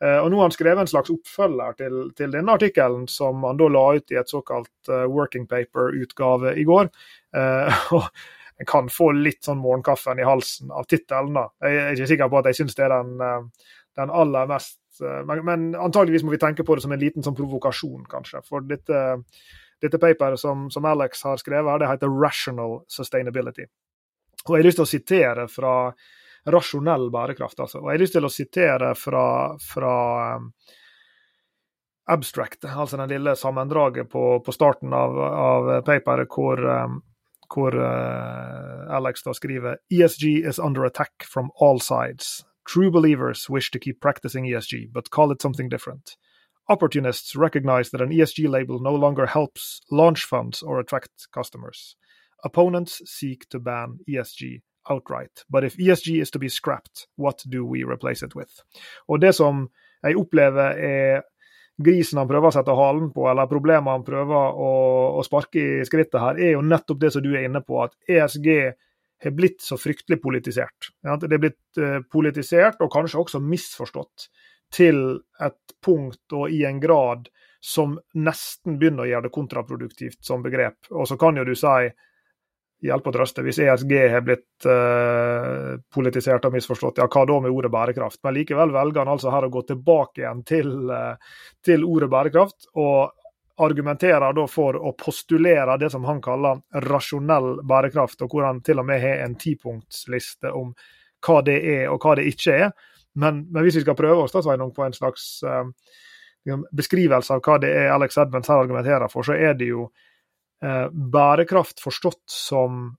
Eh, 0.04 0.18
og 0.22 0.32
Nå 0.32 0.40
har 0.40 0.50
han 0.50 0.56
skrevet 0.56 0.84
en 0.84 0.90
slags 0.90 1.12
oppfølger 1.14 1.78
til, 1.82 2.00
til 2.18 2.34
denne 2.34 2.56
artikkelen, 2.58 3.08
som 3.12 3.46
han 3.48 3.60
da 3.60 3.70
la 3.74 3.86
ut 3.98 4.14
i 4.14 4.20
et 4.20 4.30
såkalt 4.30 4.92
uh, 4.92 5.06
working 5.10 5.48
paper-utgave 5.50 6.56
i 6.58 6.66
går. 6.68 6.92
Og 7.98 8.10
En 8.58 8.66
kan 8.66 8.88
få 8.90 9.12
litt 9.14 9.46
sånn 9.46 9.60
morgenkaffen 9.62 10.18
i 10.18 10.26
halsen 10.26 10.72
av 10.74 10.88
tittelen. 10.90 11.36
Jeg 11.62 11.76
er 11.78 11.92
ikke 11.94 12.08
sikker 12.10 12.30
på 12.32 12.40
at 12.40 12.48
jeg 12.50 12.58
syns 12.58 12.74
det 12.74 12.88
er 12.88 12.96
den, 12.96 13.44
den 14.00 14.10
aller 14.10 14.50
mest 14.50 14.80
men, 15.46 15.76
antageligvis 15.78 16.24
må 16.26 16.34
vi 16.34 16.40
tenke 16.42 16.66
på 16.66 16.74
det 16.74 16.82
som 16.82 16.96
en 16.96 17.02
liten 17.02 17.22
sånn 17.22 17.36
provokasjon, 17.38 18.08
kanskje. 18.10 18.42
For 18.48 18.66
dette, 18.66 19.04
dette 19.84 20.00
paperet 20.02 20.42
som, 20.42 20.68
som, 20.74 20.88
Alex 20.90 21.22
har 21.28 21.38
skrevet, 21.38 21.80
det 21.84 21.90
heter 21.92 22.10
'Rational 22.10 22.80
Sustainability'. 22.90 23.68
Og 24.48 24.56
Jeg 24.56 24.64
har 24.64 24.68
lyst 24.68 24.82
til 24.82 24.88
å 24.88 24.94
sitere 24.96 25.48
fra 25.48 25.94
rasjonell 26.48 27.10
bærekraft. 27.12 27.60
Altså. 27.60 27.80
Og 27.80 27.92
Jeg 27.92 27.98
har 27.98 28.04
lyst 28.04 28.18
til 28.18 28.28
å 28.28 28.34
sitere 28.34 28.94
fra, 28.96 29.28
fra 29.62 29.94
um, 30.38 30.52
abstract, 32.10 32.66
altså 32.66 32.98
den 32.98 33.10
lille 33.10 33.36
sammendraget 33.36 34.10
på, 34.10 34.40
på 34.46 34.56
starten 34.56 34.94
av, 34.94 35.18
av 35.20 35.72
paperet 35.88 36.32
hvor, 36.32 36.62
um, 36.64 37.02
hvor 37.54 37.76
uh, 37.76 38.88
Alex 38.96 39.28
da 39.28 39.36
skriver 39.36 39.82
ESG 39.92 40.48
is 40.48 40.60
under 40.60 40.86
attack 40.86 41.28
from 41.28 41.52
all 41.60 41.80
sides. 41.80 42.46
True 42.68 42.92
believers 42.92 43.50
wish 43.50 43.72
to 43.72 43.80
keep 43.80 44.02
practicing 44.02 44.46
ESG, 44.46 44.92
but 44.92 45.10
call 45.10 45.32
it 45.32 45.42
something 45.42 45.70
different. 45.70 46.18
Opportunists 46.70 47.34
recognize 47.36 47.92
that 47.92 48.02
an 48.02 48.10
ESG 48.10 48.50
label 48.50 48.80
no 48.80 48.94
longer 48.94 49.26
helps 49.26 49.80
launch 49.90 50.26
funds 50.26 50.62
or 50.62 50.80
attract 50.80 51.28
customers. 51.32 51.96
Opponents 52.44 53.02
seek 53.06 53.48
to 53.50 53.60
ban 53.60 54.00
ESG 54.08 54.62
outright. 54.90 55.46
But 55.50 55.64
if 55.64 55.78
ESG 55.78 56.22
is 56.22 56.32
to 56.32 56.40
be 56.40 56.50
scrapped, 56.50 57.08
what 57.16 57.44
do 57.46 57.66
we 57.66 57.84
replace 57.84 58.26
it 58.26 58.36
with? 58.36 58.64
Og 59.08 59.22
det 59.22 59.34
som 59.36 59.68
jeg 60.04 60.18
opplever 60.20 60.78
er 60.78 61.26
grisen 61.78 62.18
han 62.22 62.30
prøver 62.30 62.50
å 62.50 62.56
sette 62.56 62.74
halen 62.74 63.12
på, 63.14 63.28
eller 63.30 63.50
problemet 63.50 63.94
han 63.94 64.06
prøver 64.06 64.58
å, 64.58 64.74
å 65.20 65.24
sparke 65.26 65.62
i 65.62 65.86
skrittet 65.86 66.20
her, 66.22 66.40
er 66.42 66.56
jo 66.56 66.66
nettopp 66.66 67.02
det 67.02 67.14
som 67.14 67.26
du 67.26 67.32
er 67.36 67.46
inne 67.48 67.62
på, 67.66 67.80
at 67.84 67.94
ESG 68.10 68.50
har 69.24 69.34
blitt 69.34 69.62
så 69.66 69.78
fryktelig 69.82 70.20
politisert. 70.22 70.92
Det 71.02 71.30
er 71.30 71.42
blitt 71.42 71.82
uh, 71.82 72.00
politisert, 72.12 72.82
og 72.82 72.92
kanskje 72.94 73.22
også 73.22 73.42
misforstått, 73.44 74.30
til 74.74 74.98
et 75.40 75.78
punkt 75.86 76.34
og 76.36 76.52
i 76.52 76.66
en 76.68 76.82
grad 76.84 77.30
som 77.64 77.94
nesten 78.20 78.76
begynner 78.80 79.06
å 79.06 79.08
gjøre 79.08 79.28
det 79.30 79.36
kontraproduktivt 79.38 80.20
som 80.28 80.44
begrep. 80.44 80.90
Og 80.92 81.08
så 81.08 81.16
kan 81.20 81.40
jo 81.40 81.46
du 81.48 81.54
si 81.56 81.88
hjelpe 82.84 83.10
å 83.10 83.16
trøste. 83.16 83.44
Hvis 83.46 83.60
ESG 83.64 83.94
har 84.12 84.24
blitt 84.26 84.68
eh, 84.70 85.78
politisert 85.94 86.46
og 86.46 86.58
misforstått, 86.58 87.02
ja, 87.02 87.08
hva 87.10 87.24
da 87.30 87.38
med 87.44 87.54
ordet 87.54 87.72
bærekraft? 87.74 88.22
Men 88.26 88.38
likevel 88.38 88.74
velger 88.76 89.04
han 89.04 89.14
altså 89.14 89.34
her 89.34 89.48
å 89.48 89.54
gå 89.54 89.64
tilbake 89.72 90.22
igjen 90.24 90.44
til, 90.48 90.74
eh, 90.94 91.40
til 91.66 91.86
ordet 91.88 92.12
bærekraft, 92.14 92.70
og 92.78 93.16
argumenterer 93.58 94.36
da 94.38 94.44
for 94.50 94.78
å 94.78 94.94
postulere 94.94 95.80
det 95.82 95.90
som 95.90 96.06
han 96.06 96.22
kaller 96.22 96.62
rasjonell 96.86 97.64
bærekraft, 97.66 98.22
og 98.22 98.34
hvor 98.34 98.46
han 98.46 98.62
til 98.66 98.84
og 98.84 98.86
med 98.86 99.02
har 99.02 99.24
en 99.26 99.34
tipunktsliste 99.40 100.54
om 100.54 100.76
hva 101.26 101.40
det 101.46 101.58
er 101.66 101.88
og 101.90 102.04
hva 102.06 102.14
det 102.20 102.28
ikke 102.30 102.60
er. 102.68 102.76
Men, 103.18 103.48
men 103.50 103.66
hvis 103.66 103.80
vi 103.80 103.88
skal 103.88 103.98
prøve 103.98 104.28
oss 104.28 104.36
da, 104.36 104.44
Sveinung, 104.46 104.70
på 104.76 104.86
en 104.86 104.94
slags 104.94 105.40
eh, 105.42 105.66
beskrivelse 106.78 107.34
av 107.34 107.42
hva 107.42 107.58
det 107.64 107.74
er 107.74 107.96
Alex 107.96 108.20
Edmunds 108.22 108.52
her 108.52 108.62
argumenterer 108.62 109.10
for, 109.10 109.26
så 109.26 109.34
er 109.34 109.58
det 109.58 109.72
jo 109.72 109.88
bærekraft 110.62 111.84
forstått 111.84 112.24
som 112.34 112.96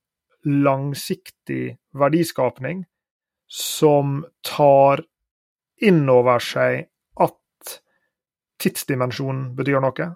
langsiktig 0.46 1.76
verdiskapning 1.98 2.84
som 3.48 4.24
tar 4.46 5.02
inn 5.80 6.04
over 6.10 6.42
seg 6.42 6.86
at 7.22 7.74
tidsdimensjonen 8.62 9.54
betyr 9.56 9.80
noe. 9.82 10.08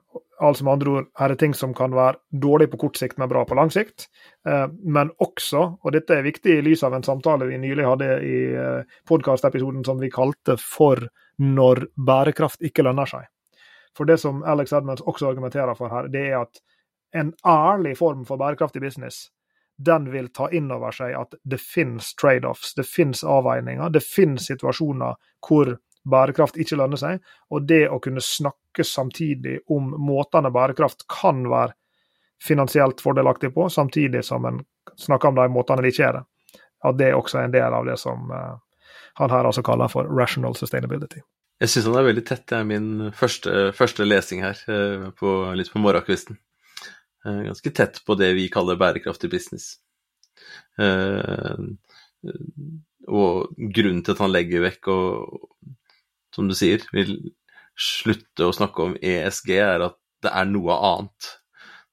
Altså 0.43 0.67
med 0.67 0.73
andre 0.73 0.93
ord, 0.93 1.09
her 1.21 1.33
er 1.33 1.39
ting 1.39 1.53
som 1.55 1.75
kan 1.77 1.95
være 1.95 2.19
dårlig 2.43 2.67
på 2.73 2.81
kort 2.85 2.99
sikt, 2.99 3.19
men 3.21 3.31
bra 3.31 3.45
på 3.47 3.55
lang 3.55 3.71
sikt. 3.71 4.09
Eh, 4.49 4.67
men 4.83 5.13
også, 5.23 5.63
og 5.79 5.95
dette 5.95 6.17
er 6.17 6.27
viktig 6.27 6.57
i 6.59 6.65
lys 6.67 6.83
av 6.83 6.97
en 6.97 7.07
samtale 7.07 7.47
vi 7.47 7.61
nylig 7.63 7.87
hadde 7.87 8.09
i 8.27 8.39
eh, 8.59 8.97
podkastepisoden 9.09 9.87
som 9.87 10.03
vi 10.03 10.11
kalte 10.11 10.59
for 10.59 11.09
'Når 11.39 11.87
bærekraft 11.97 12.61
ikke 12.63 12.83
lønner 12.83 13.09
seg'. 13.09 13.31
For 13.97 14.05
det 14.05 14.19
som 14.21 14.43
Alex 14.43 14.73
Edmonds 14.73 15.03
også 15.03 15.31
argumenterer 15.31 15.75
for 15.77 15.89
her, 15.89 16.09
det 16.09 16.29
er 16.29 16.43
at 16.43 16.61
en 17.13 17.33
ærlig 17.47 17.97
form 17.99 18.27
for 18.29 18.41
bærekraftig 18.41 18.83
business, 18.83 19.29
den 19.77 20.11
vil 20.13 20.29
ta 20.35 20.49
inn 20.55 20.71
over 20.73 20.95
seg 20.95 21.15
at 21.17 21.35
det 21.49 21.59
finnes 21.61 22.13
trade-offs, 22.21 22.75
det 22.79 22.87
finnes 22.87 23.25
avveininger, 23.25 23.91
det 23.91 24.05
finnes 24.05 24.47
situasjoner 24.51 25.17
hvor 25.47 25.75
bærekraft 26.09 26.59
ikke 26.61 26.79
lønner 26.79 27.01
seg. 27.01 27.23
Og 27.51 27.67
det 27.69 27.87
å 27.91 28.01
kunne 28.03 28.23
snakke 28.23 28.85
samtidig 28.87 29.61
om 29.73 29.93
måtene 30.03 30.53
bærekraft 30.55 31.07
kan 31.11 31.45
være 31.51 31.75
finansielt 32.43 33.01
fordelaktig 33.01 33.53
på, 33.55 33.69
samtidig 33.71 34.25
som 34.27 34.47
en 34.49 34.63
snakker 34.99 35.31
om 35.31 35.39
de 35.39 35.49
måtene 35.53 35.85
det 35.85 35.93
ikke 35.95 36.09
er 36.09 36.21
det. 36.21 36.25
At 36.83 36.99
det 36.99 37.13
også 37.15 37.39
er 37.39 37.49
en 37.49 37.55
del 37.55 37.77
av 37.77 37.87
det 37.87 37.99
som 38.03 38.31
uh, 38.35 38.57
han 39.21 39.31
her 39.31 39.47
altså 39.47 39.63
kaller 39.63 39.91
for 39.93 40.09
rational 40.11 40.57
sustainability. 40.59 41.23
Jeg 41.63 41.71
syns 41.71 41.87
han 41.87 42.01
er 42.01 42.09
veldig 42.09 42.25
tett. 42.27 42.43
Det 42.51 42.59
er 42.59 42.67
min 42.67 42.89
første, 43.15 43.69
første 43.77 44.07
lesing 44.09 44.43
her, 44.43 44.59
uh, 44.67 45.13
på, 45.15 45.37
litt 45.59 45.71
på 45.71 45.83
morgenkvisten. 45.83 46.41
Eh, 47.27 47.43
ganske 47.49 47.71
tett 47.71 48.01
på 48.07 48.17
det 48.19 48.33
vi 48.39 48.49
kaller 48.53 48.79
bærekraftig 48.81 49.31
business. 49.31 49.77
Eh, 50.81 51.59
og 53.09 53.55
grunnen 53.59 54.03
til 54.03 54.15
at 54.15 54.23
han 54.23 54.33
legger 54.33 54.65
vekk 54.67 54.91
og, 54.95 55.47
som 56.35 56.49
du 56.49 56.57
sier, 56.57 56.85
vil 56.95 57.15
slutte 57.79 58.47
å 58.47 58.55
snakke 58.55 58.89
om 58.89 58.97
ESG, 58.99 59.55
er 59.59 59.87
at 59.89 59.99
det 60.23 60.33
er 60.33 60.51
noe 60.51 60.77
annet. 60.77 61.31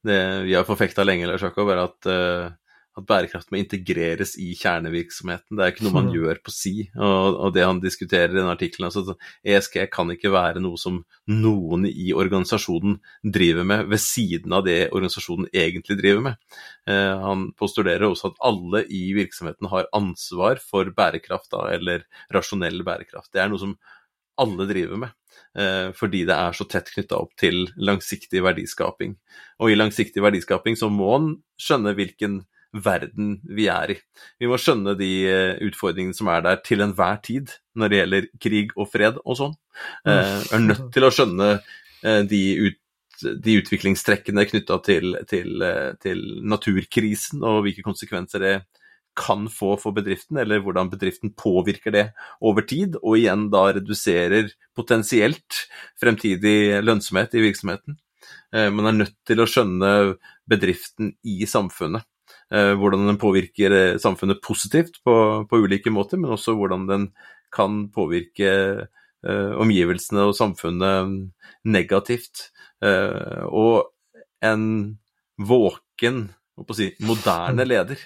Det 0.06 0.20
vi 0.46 0.56
har 0.56 0.68
forfekta 0.68 1.06
lenge, 1.06 1.28
Lars 1.28 1.44
Jakob, 1.44 1.72
er 1.74 1.82
at 1.82 2.10
uh, 2.10 2.52
at 3.00 3.08
bærekraft 3.10 3.52
må 3.52 3.60
integreres 3.60 4.36
i 4.40 4.52
kjernevirksomheten. 4.60 5.58
Det 5.58 5.66
er 5.66 5.74
ikke 5.74 5.86
noe 5.88 5.96
man 5.98 6.12
gjør 6.16 6.42
på 6.46 6.54
si. 6.54 6.74
Og, 6.96 7.40
og 7.48 7.54
det 7.56 7.66
han 7.66 7.82
diskuterer 7.84 8.34
i 8.34 8.38
denne 8.38 8.56
artikkelen, 8.56 8.90
altså 8.90 9.16
ESG 9.44 9.80
kan 9.94 10.12
ikke 10.14 10.34
være 10.34 10.64
noe 10.64 10.80
som 10.80 11.02
noen 11.32 11.88
i 11.90 12.12
organisasjonen 12.16 13.00
driver 13.24 13.68
med 13.68 13.88
ved 13.92 14.04
siden 14.04 14.56
av 14.56 14.66
det 14.68 14.80
organisasjonen 14.90 15.50
egentlig 15.54 16.00
driver 16.02 16.26
med. 16.30 16.42
Eh, 16.90 17.14
han 17.26 17.50
postulerer 17.60 18.10
også 18.10 18.34
at 18.34 18.44
alle 18.52 18.86
i 18.86 19.10
virksomheten 19.18 19.72
har 19.72 19.90
ansvar 19.96 20.62
for 20.64 20.92
bærekraft, 20.96 21.52
da, 21.54 21.70
eller 21.76 22.06
rasjonell 22.36 22.84
bærekraft. 22.88 23.32
Det 23.34 23.44
er 23.44 23.52
noe 23.52 23.62
som 23.62 23.78
alle 24.40 24.68
driver 24.70 25.02
med. 25.06 25.16
Eh, 25.58 25.90
fordi 25.98 26.24
det 26.30 26.36
er 26.36 26.56
så 26.56 26.66
tett 26.70 26.92
knytta 26.94 27.18
opp 27.18 27.34
til 27.40 27.68
langsiktig 27.78 28.44
verdiskaping. 28.46 29.16
Og 29.64 29.72
i 29.72 29.78
langsiktig 29.78 30.24
verdiskaping 30.24 30.78
så 30.80 30.92
må 30.94 31.10
en 31.16 31.30
skjønne 31.60 31.96
hvilken 31.98 32.44
verden 32.74 33.38
vi 33.50 33.68
er 33.72 33.96
i. 33.96 33.98
Vi 34.40 34.50
må 34.50 34.60
skjønne 34.62 34.96
de 35.00 35.10
eh, 35.30 35.62
utfordringene 35.66 36.18
som 36.18 36.30
er 36.32 36.44
der 36.46 36.60
til 36.66 36.84
enhver 36.86 37.22
tid 37.26 37.54
når 37.80 37.92
det 37.92 38.02
gjelder 38.02 38.28
krig 38.46 38.74
og 38.76 38.90
fred 38.92 39.22
og 39.24 39.40
sånn. 39.40 39.56
Vi 40.06 40.14
eh, 40.14 40.50
er 40.54 40.66
nødt 40.66 40.90
til 40.94 41.08
å 41.08 41.14
skjønne 41.14 41.50
eh, 41.58 42.22
de, 42.30 42.42
ut, 42.68 43.24
de 43.46 43.56
utviklingstrekkene 43.62 44.46
knytta 44.52 44.82
til, 44.86 45.18
til, 45.30 45.64
til, 46.04 46.22
naturkrisen 46.46 47.46
og 47.46 47.64
hvilke 47.66 47.86
konsekvenser 47.86 48.46
det 48.46 48.58
kan 49.20 49.50
få 49.52 49.74
for 49.82 49.92
bedriften, 49.92 50.38
eller 50.40 50.62
hvordan 50.64 50.92
bedriften 50.92 51.34
påvirker 51.36 51.92
det 51.92 52.06
over 52.46 52.64
tid, 52.64 52.94
og 53.02 53.18
igjen 53.18 53.50
da 53.52 53.66
reduserer 53.76 54.54
potensielt 54.78 55.66
fremtidig 56.00 56.80
lønnsomhet 56.86 57.34
i 57.36 57.42
virksomheten. 57.44 57.98
Man 58.54 58.88
er 58.88 58.96
nødt 58.96 59.18
til 59.28 59.42
å 59.44 59.48
skjønne 59.50 59.90
bedriften 60.48 61.12
i 61.28 61.42
samfunnet. 61.50 62.06
Eh, 62.50 62.74
hvordan 62.82 63.06
den 63.06 63.20
påvirker 63.22 63.76
eh, 63.78 63.98
samfunnet 64.02 64.42
positivt 64.42 65.04
på, 65.06 65.16
på, 65.50 65.60
ulike 65.62 65.92
måter, 65.94 66.18
men 66.18 66.34
også 66.34 66.56
hvordan 66.58 66.88
den 66.90 67.10
kan 67.54 67.84
påvirke 67.94 68.50
eh, 68.50 69.52
omgivelsene 69.62 70.26
og 70.30 70.38
samfunnet 70.38 71.14
negativt. 71.70 72.50
Eh, 72.82 73.46
og 73.46 73.92
en 74.42 74.66
våken, 75.38 76.24
si, 76.74 76.94
moderne 77.06 77.68
leder 77.74 78.02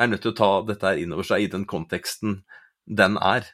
er 0.00 0.10
nødt 0.10 0.22
til 0.24 0.32
å 0.32 0.38
ta 0.38 0.50
dette 0.68 0.86
her 0.86 1.00
inn 1.02 1.16
over 1.16 1.26
seg 1.26 1.44
i 1.44 1.50
den 1.52 1.66
konteksten 1.68 2.42
den 2.86 3.18
er. 3.18 3.48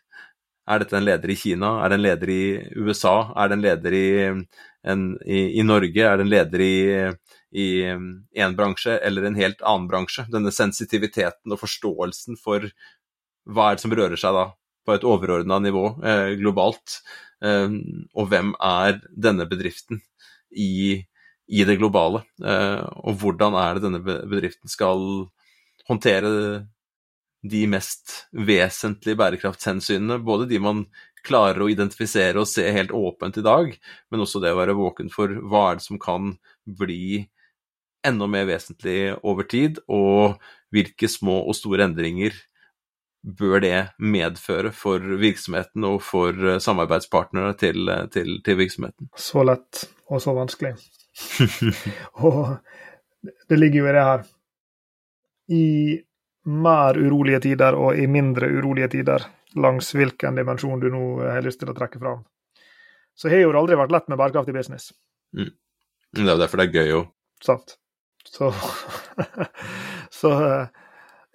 Er 0.67 0.83
dette 0.83 0.99
en 0.99 1.07
leder 1.07 1.31
i 1.31 1.39
Kina? 1.39 1.77
Er 1.81 1.93
det 1.93 1.97
en 1.97 2.05
leder 2.05 2.33
i 2.33 2.43
USA? 2.77 3.33
Er 3.39 3.49
det 3.49 3.57
en 3.57 3.65
leder 3.65 3.97
i, 3.97 4.09
en, 4.93 5.09
i, 5.25 5.41
i 5.61 5.65
Norge? 5.67 6.03
Er 6.03 6.19
det 6.19 6.27
en 6.27 6.33
leder 6.33 6.65
i, 6.65 6.77
i 7.55 7.83
en 7.87 8.57
bransje 8.57 8.99
eller 8.99 9.27
en 9.27 9.39
helt 9.39 9.63
annen 9.63 9.89
bransje? 9.91 10.27
Denne 10.33 10.53
sensitiviteten 10.55 11.55
og 11.55 11.63
forståelsen 11.63 12.39
for 12.43 12.67
hva 13.47 13.71
er 13.71 13.77
det 13.79 13.85
som 13.85 13.95
rører 13.95 14.21
seg 14.21 14.35
da 14.35 14.47
på 14.87 14.95
et 14.95 15.07
overordna 15.07 15.59
nivå 15.63 15.87
eh, 16.07 16.37
globalt, 16.41 17.01
eh, 17.45 17.71
og 18.15 18.31
hvem 18.31 18.55
er 18.63 19.01
denne 19.11 19.47
bedriften 19.51 20.01
i, 20.51 21.03
i 21.47 21.67
det 21.67 21.79
globale? 21.81 22.23
Eh, 22.43 22.83
og 23.03 23.19
hvordan 23.23 23.59
er 23.59 23.77
det 23.77 23.87
denne 23.87 24.03
bedriften 24.07 24.71
skal 24.71 25.03
håndtere 25.87 26.31
de 27.47 27.67
mest 27.71 28.25
vesentlige 28.35 29.19
bærekraftshensynene, 29.19 30.19
både 30.25 30.49
de 30.51 30.59
man 30.63 30.87
klarer 31.27 31.63
å 31.63 31.71
identifisere 31.71 32.41
og 32.41 32.49
se 32.51 32.65
helt 32.75 32.95
åpent 32.95 33.39
i 33.39 33.45
dag, 33.45 33.73
men 34.11 34.23
også 34.23 34.43
det 34.43 34.53
å 34.55 34.61
være 34.61 34.77
våken 34.79 35.11
for 35.13 35.31
hva 35.51 35.71
er 35.71 35.81
det 35.81 35.87
som 35.87 35.99
kan 36.03 36.35
bli 36.67 37.27
enda 38.09 38.29
mer 38.31 38.47
vesentlig 38.49 39.17
over 39.27 39.47
tid, 39.51 39.81
og 39.89 40.39
hvilke 40.75 41.09
små 41.11 41.41
og 41.47 41.57
store 41.57 41.87
endringer 41.89 42.37
bør 43.27 43.61
det 43.65 43.79
medføre 43.99 44.71
for 44.75 45.03
virksomheten 45.19 45.85
og 45.89 45.99
for 46.07 46.31
eh, 46.31 46.61
samarbeidspartnere 46.63 47.57
til, 47.59 47.89
eh, 47.91 48.05
til, 48.15 48.37
til 48.47 48.59
virksomheten? 48.61 49.11
Så 49.19 49.43
lett 49.47 49.87
og 50.07 50.23
så 50.23 50.35
vanskelig. 50.37 50.77
og 52.29 52.59
det 53.51 53.59
ligger 53.59 53.83
jo 53.83 53.89
i 53.89 53.97
det 53.97 54.05
her. 54.11 54.23
I 55.57 55.65
mer 56.47 56.99
urolige 57.03 57.43
tider 57.49 57.75
og 57.75 57.99
i 57.99 58.07
mindre 58.07 58.49
urolige 58.55 58.93
tider, 58.95 59.27
langs 59.59 59.91
hvilken 59.97 60.39
dimensjon 60.39 60.83
du 60.83 60.89
nå 60.93 61.03
har 61.25 61.43
lyst 61.43 61.63
til 61.63 61.73
å 61.73 61.75
trekke 61.75 61.99
fram, 62.03 62.23
så 63.17 63.33
har 63.33 63.43
jo 63.43 63.51
det 63.51 63.59
aldri 63.63 63.79
vært 63.81 63.95
lett 63.95 64.11
med 64.13 64.21
bærekraftig 64.21 64.55
business. 64.55 64.93
Mm. 65.35 65.51
Det 66.15 66.23
er 66.23 66.35
jo 66.37 66.41
derfor 66.43 66.63
det 66.63 66.69
er 66.69 66.79
gøy 66.79 66.99
å 67.01 67.05
Sant. 67.45 67.77
Så, 68.27 68.53
så 70.21 70.33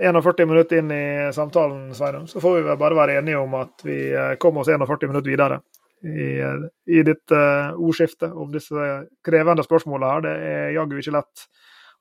41 0.02 0.40
eh, 0.40 0.46
minutter 0.46 0.82
inn 0.82 0.92
i 0.92 1.06
samtalen, 1.34 1.92
Sveinung, 1.96 2.28
så 2.28 2.42
får 2.44 2.58
vi 2.58 2.66
vel 2.70 2.80
bare 2.82 2.98
være 2.98 3.20
enige 3.22 3.40
om 3.40 3.54
at 3.60 3.86
vi 3.88 4.00
kom 4.38 4.52
kommer 4.52 4.66
oss 4.66 4.74
41 4.74 5.08
minutter 5.12 5.32
videre 5.32 5.62
i, 6.04 6.40
eh, 6.40 6.56
i 6.86 7.04
ditt 7.04 7.32
uh, 7.32 7.74
ordskifte 7.78 8.32
om 8.34 8.52
disse 8.54 8.88
krevende 9.26 9.66
spørsmålene 9.66 10.14
her. 10.14 10.26
Det 10.26 10.34
er 10.54 10.74
jaggu 10.78 10.98
ikke 11.00 11.16
lett 11.18 11.46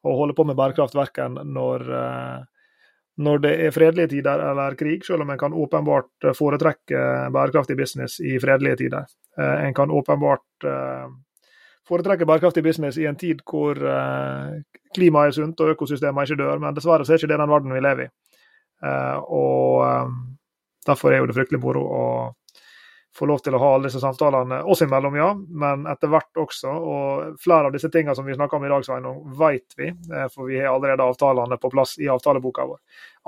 å 0.01 0.15
holde 0.17 0.37
på 0.37 0.47
med 0.49 0.57
bærekraft 0.59 0.97
verken 0.97 1.37
når 1.53 1.87
uh, 1.91 2.41
når 3.21 3.41
det 3.45 3.51
er 3.67 3.75
fredelige 3.75 4.15
tider 4.15 4.41
eller 4.41 4.77
krig, 4.81 5.03
selv 5.05 5.27
om 5.27 5.31
en 5.33 5.39
kan 5.41 5.53
åpenbart 5.53 6.25
eh, 6.25 6.33
foretrekke 6.33 7.01
bærekraftig 7.35 7.75
business 7.77 8.15
i 8.25 8.39
fredelige 8.41 8.79
tider. 8.81 9.11
Uh, 9.37 9.67
en 9.67 9.75
kan 9.77 9.93
åpenbart 9.93 10.65
eh, 11.91 11.93
foretrekke 11.93 12.27
bærekraftig 12.29 12.65
business 12.65 12.99
i 12.99 13.07
en 13.11 13.19
tid 13.19 13.43
hvor 13.45 13.79
klimaet 14.95 15.33
er 15.33 15.39
sunt 15.39 15.61
og 15.61 15.75
økosystemet 15.75 16.31
ikke 16.31 16.43
dør, 16.43 16.59
men 16.63 16.75
dessverre 16.77 17.05
så 17.05 17.15
er 17.15 17.23
ikke 17.23 17.33
det 17.33 17.41
den 17.43 17.51
verden 17.51 17.75
vi 17.75 17.81
lever 17.83 18.07
i. 18.07 18.11
Og 19.29 20.13
derfor 20.87 21.13
er 21.13 21.21
jo 21.21 21.27
det 21.29 21.37
fryktelig 21.37 21.61
moro 21.61 21.83
å 21.85 22.05
få 23.17 23.27
lov 23.27 23.41
til 23.43 23.55
å 23.57 23.59
ha 23.59 23.69
alle 23.75 23.89
disse 23.89 24.01
samtalene 24.03 24.61
oss 24.71 24.85
imellom, 24.85 25.17
ja, 25.19 25.31
men 25.35 25.83
etter 25.91 26.11
hvert 26.13 26.39
også. 26.39 26.71
Og 26.71 27.41
flere 27.43 27.69
av 27.69 27.75
disse 27.75 27.91
tingene 27.91 28.15
som 28.15 28.27
vi 28.27 28.37
snakker 28.37 28.59
om 28.59 28.67
i 28.67 28.71
dag, 28.71 28.87
Sveinung, 28.87 29.19
vet 29.39 29.75
vi, 29.79 29.91
eh, 29.91 30.29
for 30.31 30.47
vi 30.51 30.61
har 30.61 30.71
allerede 30.75 31.07
avtalene 31.07 31.59
på 31.59 31.73
plass 31.73 31.97
i 31.99 32.09
avtaleboka 32.13 32.69
vår. 32.71 32.79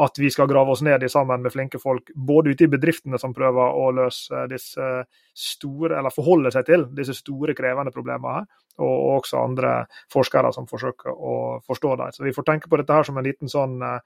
At 0.06 0.18
vi 0.22 0.30
skal 0.30 0.48
grave 0.48 0.72
oss 0.72 0.84
ned 0.86 1.02
i 1.02 1.10
sammen 1.12 1.42
med 1.42 1.52
flinke 1.52 1.82
folk, 1.82 2.14
både 2.14 2.54
ute 2.54 2.64
i 2.64 2.70
bedriftene 2.70 3.18
som 3.20 3.34
prøver 3.34 3.74
å 3.82 3.90
løse 3.92 4.46
disse 4.52 4.88
store, 5.34 5.98
eller 5.98 6.14
forholde 6.14 6.52
seg 6.54 6.66
til 6.68 6.86
disse 6.94 7.18
store, 7.18 7.56
krevende 7.58 7.92
problemene 7.92 8.38
her, 8.38 8.48
og 8.80 9.18
også 9.18 9.42
andre 9.42 9.74
forskere 10.12 10.52
som 10.54 10.68
forsøker 10.70 11.12
å 11.12 11.60
forstå 11.66 11.96
dem. 12.00 12.12
Så 12.14 12.24
vi 12.24 12.32
får 12.32 12.46
tenke 12.48 12.70
på 12.70 12.78
dette 12.80 12.94
her 12.94 13.08
som 13.08 13.18
en 13.18 13.26
liten 13.26 13.50
sånn 13.50 13.80
uh, 13.82 13.98